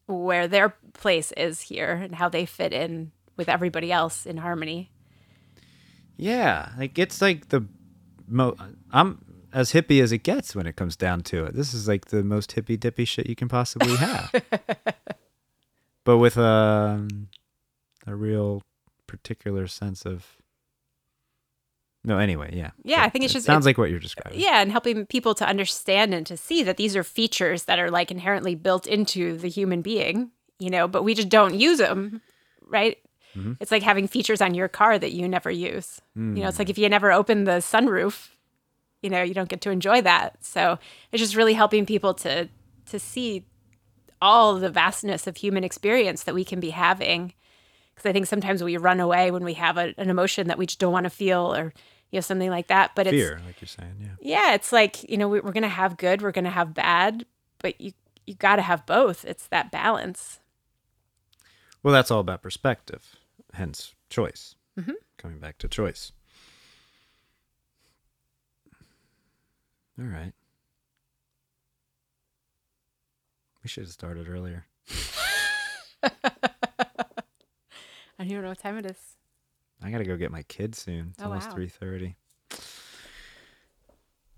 where 0.06 0.48
their 0.48 0.70
place 0.94 1.32
is 1.32 1.62
here 1.62 1.92
and 1.92 2.14
how 2.14 2.28
they 2.28 2.46
fit 2.46 2.72
in 2.72 3.12
with 3.36 3.48
everybody 3.48 3.92
else 3.92 4.26
in 4.26 4.38
harmony. 4.38 4.90
Yeah, 6.16 6.70
like 6.78 6.98
it's 6.98 7.20
like 7.22 7.48
the 7.48 7.66
mo 8.26 8.56
I'm 8.90 9.24
as 9.52 9.72
hippie 9.72 10.02
as 10.02 10.12
it 10.12 10.18
gets 10.18 10.54
when 10.54 10.66
it 10.66 10.76
comes 10.76 10.96
down 10.96 11.22
to 11.22 11.44
it. 11.44 11.54
This 11.54 11.72
is 11.72 11.86
like 11.86 12.06
the 12.06 12.22
most 12.22 12.52
hippy 12.52 12.76
dippy 12.76 13.04
shit 13.04 13.28
you 13.28 13.36
can 13.36 13.48
possibly 13.48 13.96
have. 13.96 14.32
but 16.04 16.18
with 16.18 16.36
a 16.36 17.06
a 18.06 18.14
real 18.14 18.62
particular 19.06 19.66
sense 19.66 20.04
of 20.04 20.37
no 22.04 22.18
anyway 22.18 22.50
yeah 22.54 22.70
Yeah, 22.84 23.02
I 23.04 23.08
think 23.08 23.24
it's 23.24 23.32
It 23.32 23.38
just- 23.38 23.46
sounds 23.46 23.62
it's- 23.64 23.66
like 23.66 23.78
what 23.78 23.90
you're 23.90 23.98
describing 24.00 24.38
Yeah, 24.40 24.60
and 24.60 24.70
helping 24.72 25.06
people 25.06 25.34
to 25.34 25.46
understand 25.46 26.14
and 26.14 26.26
to 26.26 26.36
see 26.36 26.62
that 26.62 26.76
these 26.76 26.96
are 26.96 27.04
features 27.04 27.64
that 27.64 27.78
are 27.78 27.90
like 27.90 28.10
inherently 28.10 28.54
built 28.54 28.86
into 28.86 29.36
the 29.36 29.48
human 29.48 29.82
being, 29.82 30.30
you 30.58 30.70
know, 30.70 30.86
but 30.88 31.02
we 31.02 31.14
just 31.14 31.28
don't 31.28 31.54
use 31.58 31.78
them, 31.78 32.20
right? 32.66 32.98
Mhm. 33.36 33.56
It's 33.60 33.70
like 33.70 33.82
having 33.82 34.08
features 34.08 34.40
on 34.40 34.54
your 34.54 34.68
car 34.68 34.98
that 34.98 35.12
you 35.12 35.28
never 35.28 35.50
use. 35.50 36.00
You 36.16 36.22
know, 36.22 36.42
Mm. 36.42 36.48
it's 36.48 36.58
like 36.58 36.70
if 36.70 36.78
you 36.78 36.88
never 36.88 37.12
open 37.12 37.44
the 37.44 37.60
sunroof, 37.60 38.28
you 39.02 39.10
know, 39.10 39.22
you 39.22 39.34
don't 39.34 39.48
get 39.48 39.60
to 39.62 39.70
enjoy 39.70 40.00
that. 40.02 40.42
So 40.44 40.78
it's 41.12 41.20
just 41.20 41.36
really 41.36 41.54
helping 41.54 41.84
people 41.86 42.14
to 42.14 42.48
to 42.86 42.98
see 42.98 43.44
all 44.22 44.54
the 44.58 44.70
vastness 44.70 45.26
of 45.26 45.36
human 45.36 45.62
experience 45.62 46.24
that 46.24 46.34
we 46.34 46.44
can 46.44 46.58
be 46.58 46.70
having. 46.70 47.34
Because 47.98 48.08
I 48.08 48.12
think 48.12 48.26
sometimes 48.26 48.62
we 48.62 48.76
run 48.76 49.00
away 49.00 49.30
when 49.30 49.44
we 49.44 49.54
have 49.54 49.76
a, 49.76 49.92
an 49.98 50.08
emotion 50.10 50.48
that 50.48 50.56
we 50.58 50.66
just 50.66 50.78
don't 50.78 50.92
want 50.92 51.04
to 51.04 51.10
feel, 51.10 51.54
or 51.54 51.72
you 52.10 52.16
know, 52.16 52.20
something 52.20 52.48
like 52.50 52.68
that. 52.68 52.92
But 52.94 53.06
it's 53.08 53.14
fear 53.16 53.40
like 53.44 53.60
you're 53.60 53.68
saying 53.68 53.96
yeah 54.00 54.08
yeah, 54.20 54.54
it's 54.54 54.72
like 54.72 55.08
you 55.10 55.16
know 55.16 55.28
we, 55.28 55.40
we're 55.40 55.52
gonna 55.52 55.68
have 55.68 55.96
good, 55.96 56.22
we're 56.22 56.32
gonna 56.32 56.50
have 56.50 56.74
bad, 56.74 57.26
but 57.58 57.80
you 57.80 57.92
you 58.26 58.34
got 58.34 58.56
to 58.56 58.62
have 58.62 58.84
both. 58.86 59.24
It's 59.24 59.46
that 59.48 59.70
balance. 59.70 60.40
well 61.82 61.92
that's 61.94 62.10
all 62.10 62.20
about 62.20 62.42
perspective 62.42 63.16
hence 63.54 63.94
choice 64.10 64.54
Mhm. 64.78 64.94
coming 65.16 65.38
back 65.38 65.56
to 65.58 65.68
choice 65.68 66.12
all 69.98 70.04
right 70.06 70.32
we 73.62 73.68
should 73.68 73.84
have 73.84 73.92
started 73.92 74.28
earlier 74.28 74.66
I 78.18 78.24
don't 78.24 78.32
even 78.32 78.42
know 78.42 78.48
what 78.50 78.58
time 78.58 78.78
it 78.78 78.86
is. 78.86 78.98
I 79.82 79.90
gotta 79.90 80.04
go 80.04 80.16
get 80.16 80.30
my 80.32 80.42
kid 80.42 80.74
soon. 80.74 81.10
It's 81.14 81.22
Oh, 81.22 81.26
almost 81.26 81.48
wow. 81.48 81.54
three 81.54 81.68
thirty. 81.68 82.16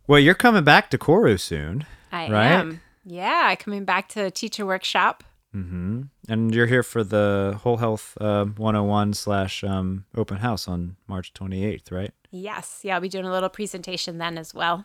Well, 0.07 0.19
you're 0.21 0.35
coming 0.35 0.65
back 0.65 0.91
to 0.91 0.99
Koru 0.99 1.39
soon. 1.39 1.87
I 2.13 2.29
Right? 2.31 2.47
am. 2.53 2.81
Yeah, 3.05 3.55
coming 3.55 3.85
back 3.85 4.09
to 4.11 4.31
teach 4.31 4.59
a 4.59 4.67
workshop. 4.67 5.25
Mm-hmm. 5.55 6.03
And 6.29 6.55
you're 6.55 6.67
here 6.67 6.83
for 6.83 7.03
the 7.03 7.59
Whole 7.63 7.79
Health 7.79 8.17
uh, 8.21 8.45
101 8.45 9.15
slash 9.15 9.65
um, 9.65 10.05
open 10.15 10.37
house 10.39 10.69
on 10.69 10.97
March 11.09 11.33
28th, 11.33 11.91
right? 11.91 12.13
Yes, 12.31 12.81
yeah, 12.85 12.95
I'll 12.95 13.01
be 13.01 13.09
doing 13.09 13.25
a 13.25 13.33
little 13.33 13.49
presentation 13.49 14.19
then 14.19 14.39
as 14.39 14.55
well. 14.55 14.85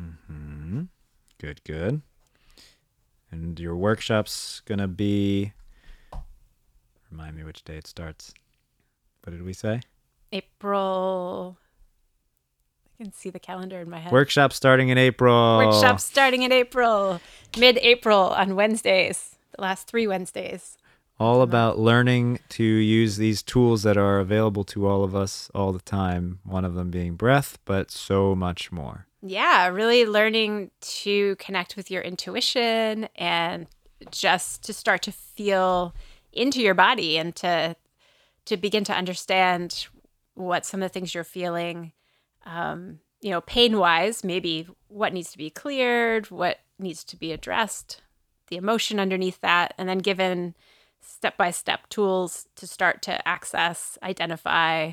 Mm-hmm. 0.00 0.82
Good, 1.38 1.62
good. 1.64 2.00
And 3.30 3.58
your 3.60 3.76
workshop's 3.76 4.60
gonna 4.64 4.88
be. 4.88 5.52
Remind 7.10 7.36
me 7.36 7.44
which 7.44 7.64
day 7.64 7.76
it 7.76 7.86
starts. 7.86 8.32
What 9.24 9.32
did 9.32 9.42
we 9.42 9.52
say? 9.52 9.80
April. 10.32 11.56
I 12.98 13.02
can 13.04 13.12
see 13.12 13.30
the 13.30 13.38
calendar 13.38 13.78
in 13.80 13.90
my 13.90 13.98
head. 13.98 14.12
Workshop 14.12 14.52
starting 14.52 14.88
in 14.88 14.98
April. 14.98 15.58
Workshop 15.58 16.00
starting 16.00 16.42
in 16.42 16.52
April, 16.52 17.20
mid-April 17.58 18.30
on 18.30 18.54
Wednesdays. 18.56 19.36
The 19.54 19.62
last 19.62 19.86
three 19.86 20.06
Wednesdays. 20.06 20.78
all 21.18 21.40
about 21.42 21.78
learning 21.78 22.38
to 22.50 22.62
use 22.64 23.16
these 23.16 23.42
tools 23.42 23.82
that 23.82 23.96
are 23.96 24.18
available 24.18 24.64
to 24.64 24.86
all 24.86 25.02
of 25.02 25.14
us 25.14 25.50
all 25.54 25.72
the 25.72 25.80
time. 25.80 26.40
One 26.44 26.64
of 26.64 26.74
them 26.74 26.90
being 26.90 27.14
breath, 27.16 27.58
but 27.64 27.90
so 27.90 28.34
much 28.34 28.70
more. 28.70 29.06
Yeah, 29.22 29.68
really 29.68 30.04
learning 30.04 30.70
to 30.80 31.36
connect 31.36 31.76
with 31.76 31.90
your 31.90 32.02
intuition 32.02 33.08
and 33.16 33.66
just 34.10 34.62
to 34.64 34.72
start 34.74 35.02
to 35.02 35.12
feel 35.12 35.94
into 36.36 36.60
your 36.60 36.74
body 36.74 37.18
and 37.18 37.34
to 37.36 37.76
to 38.44 38.56
begin 38.56 38.84
to 38.84 38.92
understand 38.92 39.88
what 40.34 40.64
some 40.64 40.82
of 40.82 40.88
the 40.88 40.92
things 40.92 41.14
you're 41.14 41.24
feeling 41.24 41.92
um, 42.44 43.00
you 43.20 43.30
know 43.30 43.40
pain 43.40 43.78
wise 43.78 44.22
maybe 44.22 44.66
what 44.88 45.12
needs 45.12 45.30
to 45.32 45.38
be 45.38 45.50
cleared 45.50 46.30
what 46.30 46.60
needs 46.78 47.04
to 47.04 47.16
be 47.16 47.32
addressed 47.32 48.02
the 48.48 48.56
emotion 48.56 49.00
underneath 49.00 49.40
that 49.40 49.74
and 49.78 49.88
then 49.88 49.98
given 49.98 50.54
step 51.00 51.36
by 51.36 51.50
step 51.50 51.88
tools 51.88 52.46
to 52.56 52.66
start 52.66 53.02
to 53.02 53.26
access 53.26 53.98
identify 54.02 54.92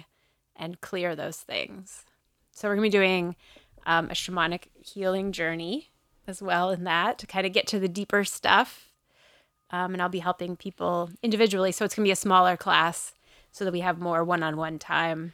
and 0.55 0.81
clear 0.81 1.15
those 1.15 1.37
things 1.37 2.05
so 2.51 2.67
we're 2.67 2.75
going 2.75 2.89
to 2.89 2.97
be 2.97 3.01
doing 3.01 3.35
um, 3.85 4.09
a 4.09 4.13
shamanic 4.13 4.67
healing 4.79 5.31
journey 5.31 5.89
as 6.27 6.41
well 6.41 6.71
in 6.71 6.83
that 6.85 7.17
to 7.19 7.27
kind 7.27 7.45
of 7.45 7.53
get 7.53 7.67
to 7.67 7.79
the 7.79 7.89
deeper 7.89 8.23
stuff. 8.23 8.92
Um, 9.71 9.93
and 9.93 10.01
I'll 10.01 10.09
be 10.09 10.19
helping 10.19 10.55
people 10.55 11.09
individually. 11.23 11.71
So 11.71 11.83
it's 11.85 11.95
going 11.95 12.03
to 12.05 12.07
be 12.07 12.11
a 12.11 12.15
smaller 12.15 12.55
class 12.55 13.13
so 13.51 13.65
that 13.65 13.71
we 13.73 13.79
have 13.79 13.99
more 13.99 14.23
one 14.23 14.43
on 14.43 14.55
one 14.57 14.77
time. 14.79 15.33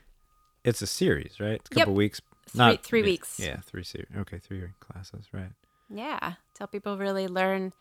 It's 0.64 0.82
a 0.82 0.88
series, 0.88 1.40
right? 1.40 1.56
It's 1.56 1.70
a 1.72 1.76
Yep. 1.76 1.86
couple 1.86 1.94
weeks. 1.96 2.22
Three- 2.48 2.78
three 2.78 3.04
weeks. 3.04 3.40
Yeah, 3.40 3.58
three 3.62 3.84
series. 3.84 4.08
Okay, 4.18 4.40
three 4.40 4.64
classes, 4.80 5.26
right? 5.34 5.52
Yeah. 5.90 6.20
To 6.20 6.60
help 6.60 6.72
people 6.72 6.98
really 6.98 7.28
learn 7.28 7.74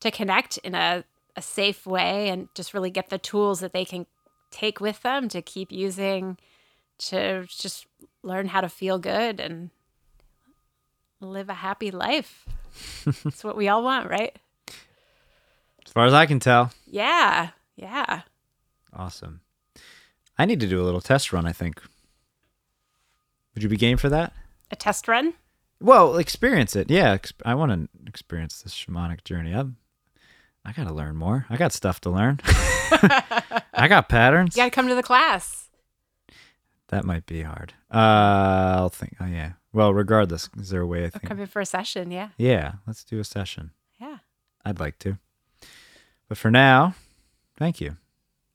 to 0.00 0.10
connect 0.10 0.56
in 0.58 0.74
a, 0.74 1.04
a 1.36 1.42
safe 1.42 1.86
way 1.86 2.28
and 2.28 2.48
just 2.54 2.74
really 2.74 2.90
get 2.90 3.08
the 3.10 3.18
tools 3.18 3.60
that 3.60 3.72
they 3.72 3.84
can 3.84 4.06
take 4.50 4.80
with 4.80 5.02
them 5.02 5.28
to 5.28 5.42
keep 5.42 5.70
using 5.72 6.38
to 6.98 7.44
just 7.48 7.86
learn 8.22 8.48
how 8.48 8.60
to 8.60 8.68
feel 8.68 8.98
good 8.98 9.40
and 9.40 9.70
live 11.20 11.48
a 11.48 11.54
happy 11.54 11.90
life. 11.90 12.46
It's 13.24 13.42
what 13.44 13.56
we 13.56 13.68
all 13.68 13.82
want, 13.82 14.08
right? 14.08 14.36
As 15.88 15.92
far 15.92 16.04
as 16.04 16.12
I 16.12 16.26
can 16.26 16.38
tell, 16.38 16.70
Yeah. 16.86 17.48
Yeah. 17.76 18.22
awesome. 18.92 19.40
I 20.38 20.44
need 20.44 20.60
to 20.60 20.66
do 20.68 20.80
a 20.82 20.84
little 20.84 21.00
test 21.00 21.32
run. 21.32 21.46
I 21.46 21.52
think. 21.52 21.80
Would 23.54 23.62
you 23.62 23.70
be 23.70 23.78
game 23.78 23.96
for 23.96 24.10
that? 24.10 24.34
A 24.70 24.76
test 24.76 25.08
run? 25.08 25.32
Well, 25.80 26.16
experience 26.18 26.76
it. 26.76 26.90
Yeah, 26.90 27.12
ex- 27.12 27.32
I 27.44 27.54
want 27.54 27.72
to 27.72 27.88
experience 28.06 28.60
this 28.60 28.74
shamanic 28.74 29.24
journey. 29.24 29.52
I'm, 29.54 29.76
I 30.64 30.72
got 30.72 30.86
to 30.86 30.92
learn 30.92 31.16
more. 31.16 31.46
I 31.48 31.56
got 31.56 31.72
stuff 31.72 32.00
to 32.02 32.10
learn. 32.10 32.38
I 32.44 33.86
got 33.88 34.08
patterns. 34.10 34.56
You 34.56 34.60
got 34.62 34.66
to 34.66 34.70
come 34.70 34.88
to 34.88 34.94
the 34.94 35.02
class. 35.02 35.68
That 36.88 37.04
might 37.04 37.24
be 37.26 37.42
hard. 37.42 37.72
Uh, 37.90 38.76
I'll 38.76 38.90
think. 38.90 39.16
Oh 39.20 39.26
yeah. 39.26 39.52
Well, 39.72 39.94
regardless, 39.94 40.50
is 40.58 40.68
there 40.68 40.82
a 40.82 40.86
way 40.86 41.04
I 41.06 41.10
think? 41.10 41.24
come 41.24 41.40
in 41.40 41.46
for 41.46 41.60
a 41.60 41.66
session. 41.66 42.10
Yeah. 42.10 42.28
Yeah, 42.36 42.72
let's 42.86 43.04
do 43.04 43.18
a 43.20 43.24
session. 43.24 43.70
Yeah. 43.98 44.18
I'd 44.66 44.80
like 44.80 44.98
to. 45.00 45.16
But 46.28 46.38
for 46.38 46.50
now, 46.50 46.94
thank 47.56 47.80
you. 47.80 47.96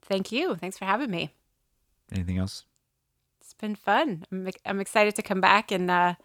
Thank 0.02 0.32
you. 0.32 0.56
Thanks 0.56 0.78
for 0.78 0.86
having 0.86 1.10
me. 1.10 1.34
Anything 2.12 2.38
else? 2.38 2.66
It's 3.42 3.54
been 3.54 3.76
fun. 3.76 4.24
I'm, 4.32 4.48
I'm 4.66 4.80
excited 4.80 5.16
to 5.16 5.22
come 5.22 5.42
back 5.42 5.72
and 5.72 5.90
uh, 5.90 6.16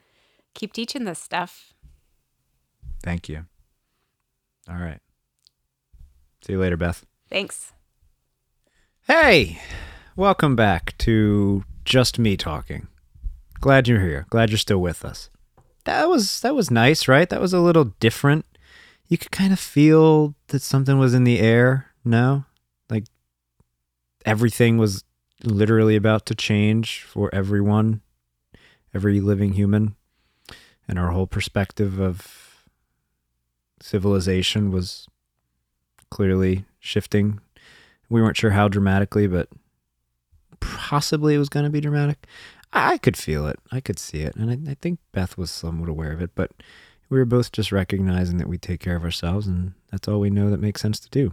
keep 0.55 0.73
teaching 0.73 1.05
this 1.05 1.19
stuff. 1.19 1.73
Thank 3.03 3.29
you. 3.29 3.47
All 4.69 4.77
right. 4.77 5.01
See 6.47 6.53
you 6.53 6.61
later, 6.61 6.77
Beth. 6.77 7.07
Thanks. 7.31 7.73
Hey, 9.07 9.61
welcome 10.16 10.55
back 10.55 10.97
to 10.99 11.65
Just 11.85 12.19
Me 12.19 12.37
Talking. 12.37 12.89
Glad 13.61 13.89
you're 13.89 14.01
here. 14.01 14.27
Glad 14.29 14.51
you're 14.51 14.59
still 14.59 14.81
with 14.81 15.05
us. 15.05 15.31
That 15.85 16.09
was 16.09 16.41
that 16.43 16.55
was 16.55 16.70
nice, 16.70 17.09
right? 17.09 17.29
That 17.29 17.41
was 17.41 17.55
a 17.55 17.61
little 17.61 17.85
different. 17.99 18.45
You 19.09 19.18
could 19.18 19.30
kind 19.30 19.52
of 19.52 19.59
feel 19.59 20.35
that 20.48 20.62
something 20.62 20.98
was 20.98 21.14
in 21.14 21.24
the 21.24 21.40
air, 21.40 21.86
no? 22.05 22.44
Like 22.90 23.05
everything 24.24 24.76
was 24.76 25.05
literally 25.43 25.97
about 25.97 26.26
to 26.26 26.35
change 26.35 27.02
for 27.02 27.35
everyone, 27.35 28.02
every 28.94 29.20
living 29.20 29.55
human. 29.55 29.97
And 30.86 30.98
our 30.98 31.10
whole 31.10 31.26
perspective 31.26 31.98
of 31.98 32.66
civilization 33.80 34.70
was 34.70 35.06
clearly 36.10 36.64
shifting 36.78 37.40
we 38.09 38.22
weren't 38.22 38.36
sure 38.36 38.51
how 38.51 38.68
dramatically, 38.68 39.26
but 39.26 39.48
possibly 40.60 41.35
it 41.35 41.39
was 41.39 41.48
going 41.48 41.64
to 41.64 41.70
be 41.70 41.80
dramatic. 41.80 42.26
I, 42.72 42.98
could 42.98 43.16
feel 43.16 43.47
it. 43.47 43.59
I 43.72 43.80
could 43.80 43.98
see 43.98 44.20
it. 44.20 44.36
And 44.36 44.51
I, 44.51 44.72
I 44.72 44.74
think 44.74 44.98
Beth 45.12 45.39
was 45.39 45.51
somewhat 45.51 45.89
aware 45.89 46.12
of 46.12 46.20
it, 46.20 46.30
but 46.35 46.52
we 47.09 47.18
were 47.18 47.24
both 47.24 47.52
just 47.52 47.72
recognizing 47.72 48.39
that 48.39 48.48
we 48.48 48.59
take 48.59 48.80
care 48.80 48.97
of 48.97 49.05
ourselves 49.05 49.47
and 49.47 49.74
that's 49.90 50.09
all 50.09 50.20
we 50.20 50.30
know 50.30 50.51
that 50.51 50.60
makes 50.60 50.80
sense 50.80 51.01
to 51.01 51.10
do. 51.10 51.32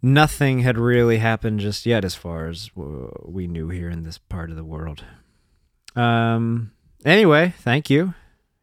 Nothing 0.00 0.60
had 0.60 0.78
really 0.78 1.18
happened 1.18 1.60
just 1.60 1.86
yet 1.86 2.04
as 2.04 2.14
far 2.14 2.48
as 2.48 2.70
we 2.74 3.46
knew 3.46 3.68
here 3.68 3.88
in 3.88 4.02
this 4.02 4.18
part 4.18 4.50
of 4.50 4.56
the 4.56 4.64
world. 4.64 5.04
Um 5.96 6.72
anyway, 7.04 7.54
thank 7.58 7.90
you. 7.90 8.14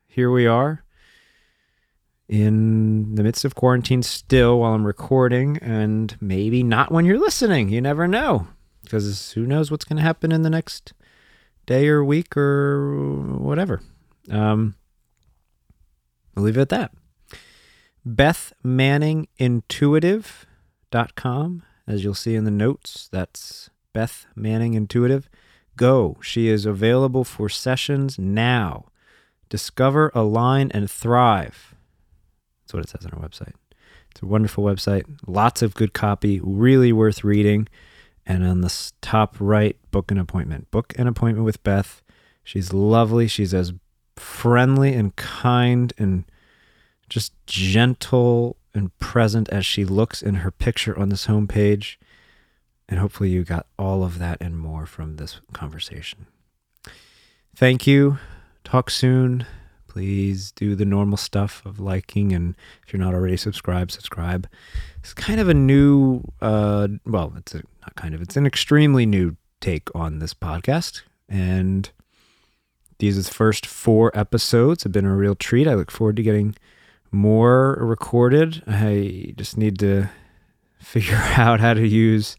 Here 0.08 0.30
we 0.30 0.46
are 0.46 0.84
in 2.32 3.16
the 3.16 3.24
midst 3.24 3.44
of 3.44 3.56
quarantine 3.56 4.02
still 4.02 4.60
while 4.60 4.74
I'm 4.74 4.88
recording, 4.88 5.58
and 5.58 6.16
maybe 6.22 6.64
not 6.64 6.90
when 6.90 7.06
you're 7.06 7.20
listening. 7.20 7.68
You 7.68 7.82
never 7.82 8.08
know, 8.08 8.48
because 8.84 9.34
who 9.34 9.46
knows 9.46 9.70
what's 9.70 9.84
going 9.84 9.98
to 9.98 10.04
happen 10.04 10.32
in 10.32 10.42
the 10.42 10.50
next 10.50 10.94
day 11.66 11.90
or 11.90 12.04
week 12.06 12.38
or 12.38 13.36
whatever. 13.38 13.82
Um, 14.30 14.76
I'll 16.36 16.44
leave 16.44 16.58
it 16.58 16.62
at 16.62 16.70
that. 16.70 16.92
Beth 18.06 18.54
Manning 18.64 19.28
Intuitive.com, 19.38 21.64
as 21.88 22.04
you'll 22.04 22.16
see 22.16 22.36
in 22.36 22.46
the 22.46 22.52
notes. 22.52 23.10
That's 23.12 23.70
Beth 23.94 24.26
Manning 24.36 24.74
Intuitive. 24.74 25.30
Go. 25.78 26.18
She 26.22 26.48
is 26.48 26.66
available 26.66 27.24
for 27.24 27.50
sessions 27.50 28.18
now. 28.18 28.86
Discover, 29.50 30.12
align, 30.16 30.72
and 30.74 30.90
thrive. 30.90 31.76
That's 32.64 32.74
what 32.74 32.84
it 32.84 32.90
says 32.90 33.06
on 33.06 33.12
our 33.12 33.28
website. 33.28 33.54
It's 34.12 34.22
a 34.22 34.26
wonderful 34.26 34.64
website. 34.64 35.04
Lots 35.28 35.62
of 35.62 35.74
good 35.74 35.94
copy, 35.94 36.40
really 36.44 36.92
worth 36.92 37.24
reading. 37.24 37.68
And 38.26 38.46
on 38.46 38.62
the 38.62 38.92
top 39.02 39.36
right, 39.40 39.78
book 39.92 40.12
an 40.12 40.18
appointment. 40.18 40.70
Book 40.72 40.94
an 40.98 41.08
appointment 41.08 41.46
with 41.46 41.64
Beth. 41.64 42.02
She's 42.44 42.74
lovely. 42.74 43.28
She's 43.28 43.54
as 43.54 43.74
friendly 44.22 44.94
and 44.94 45.16
kind 45.16 45.94
and 45.98 46.26
just 47.10 47.34
gentle 47.46 48.58
and 48.74 48.98
present 49.00 49.50
as 49.50 49.66
she 49.66 49.84
looks 49.84 50.22
in 50.22 50.36
her 50.36 50.52
picture 50.52 50.98
on 50.98 51.10
this 51.10 51.28
homepage. 51.28 51.98
And 52.88 53.00
hopefully, 53.00 53.30
you 53.30 53.44
got 53.44 53.68
all 53.80 54.04
of 54.04 54.20
that 54.20 54.38
and 54.42 54.58
more 54.58 54.86
from 54.86 55.16
this 55.16 55.40
conversation. 55.54 56.28
Thank 57.56 57.88
you. 57.88 58.18
Talk 58.64 58.90
soon 58.90 59.46
please 59.92 60.54
do 60.54 60.74
the 60.74 60.86
normal 60.86 61.18
stuff 61.18 61.62
of 61.66 61.78
liking 61.78 62.32
and 62.32 62.56
if 62.88 62.94
you're 62.94 63.02
not 63.02 63.14
already 63.14 63.36
subscribed 63.36 63.92
subscribe 63.92 64.48
it's 64.98 65.14
kind 65.14 65.38
of 65.38 65.50
a 65.50 65.54
new 65.54 66.22
uh 66.40 66.88
well 67.06 67.34
it's 67.36 67.54
a, 67.54 67.58
not 67.82 67.94
kind 67.96 68.16
of 68.16 68.22
it's 68.22 68.38
an 68.38 68.46
extremely 68.46 69.06
new 69.06 69.36
take 69.60 69.94
on 69.94 70.20
this 70.20 70.34
podcast 70.34 71.02
and 71.28 71.92
these 73.02 73.28
first 73.28 73.66
four 73.66 74.12
episodes 74.18 74.84
have 74.84 74.92
been 74.92 75.06
a 75.06 75.16
real 75.16 75.36
treat 75.36 75.68
i 75.68 75.74
look 75.74 75.92
forward 75.92 76.16
to 76.16 76.24
getting 76.24 76.56
more 77.12 77.78
recorded 77.82 78.64
i 78.68 79.34
just 79.38 79.58
need 79.58 79.78
to 79.78 80.08
figure 80.80 81.16
out 81.36 81.60
how 81.60 81.74
to 81.74 81.88
use 81.88 82.38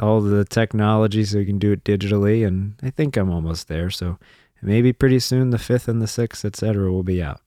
all 0.00 0.20
the 0.20 0.44
technology 0.44 1.24
so 1.24 1.38
you 1.38 1.46
can 1.46 1.58
do 1.58 1.72
it 1.72 1.84
digitally 1.84 2.46
and 2.46 2.74
i 2.82 2.90
think 2.90 3.16
i'm 3.16 3.30
almost 3.30 3.68
there 3.68 3.90
so 3.90 4.18
maybe 4.62 4.92
pretty 4.92 5.18
soon 5.18 5.50
the 5.50 5.58
fifth 5.58 5.88
and 5.88 6.00
the 6.02 6.06
sixth, 6.06 6.44
etc., 6.44 6.90
will 6.90 7.02
be 7.02 7.22
out. 7.22 7.40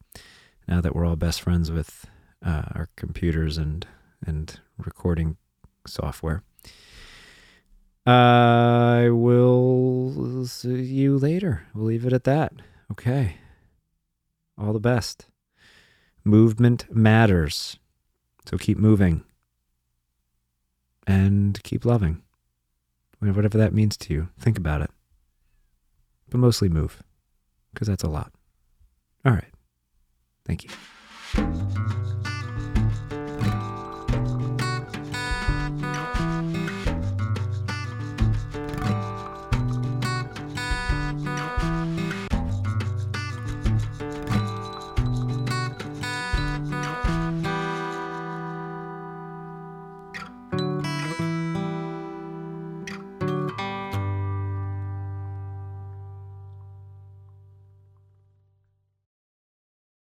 Now 0.67 0.81
that 0.81 0.95
we're 0.95 1.05
all 1.05 1.15
best 1.15 1.41
friends 1.41 1.71
with 1.71 2.05
uh, 2.45 2.63
our 2.73 2.89
computers 2.95 3.57
and 3.57 3.85
and 4.25 4.59
recording 4.77 5.37
software. 5.85 6.43
I 8.05 9.09
will 9.09 10.45
see 10.45 10.81
you 10.81 11.17
later. 11.17 11.67
We'll 11.73 11.85
leave 11.85 12.05
it 12.05 12.13
at 12.13 12.25
that. 12.25 12.53
Okay. 12.91 13.37
All 14.57 14.73
the 14.73 14.79
best. 14.79 15.27
Movement 16.23 16.85
matters. 16.93 17.77
So 18.45 18.57
keep 18.57 18.77
moving. 18.77 19.23
And 21.07 21.61
keep 21.63 21.85
loving. 21.85 22.21
Whatever 23.19 23.57
that 23.57 23.73
means 23.73 23.95
to 23.97 24.13
you. 24.13 24.29
Think 24.37 24.57
about 24.57 24.81
it 24.81 24.91
but 26.33 26.39
mostly 26.39 26.67
move 26.67 27.03
because 27.73 27.87
that's 27.87 28.03
a 28.03 28.09
lot. 28.09 28.33
All 29.23 29.33
right. 29.33 29.53
Thank 30.45 30.63
you. 30.63 30.69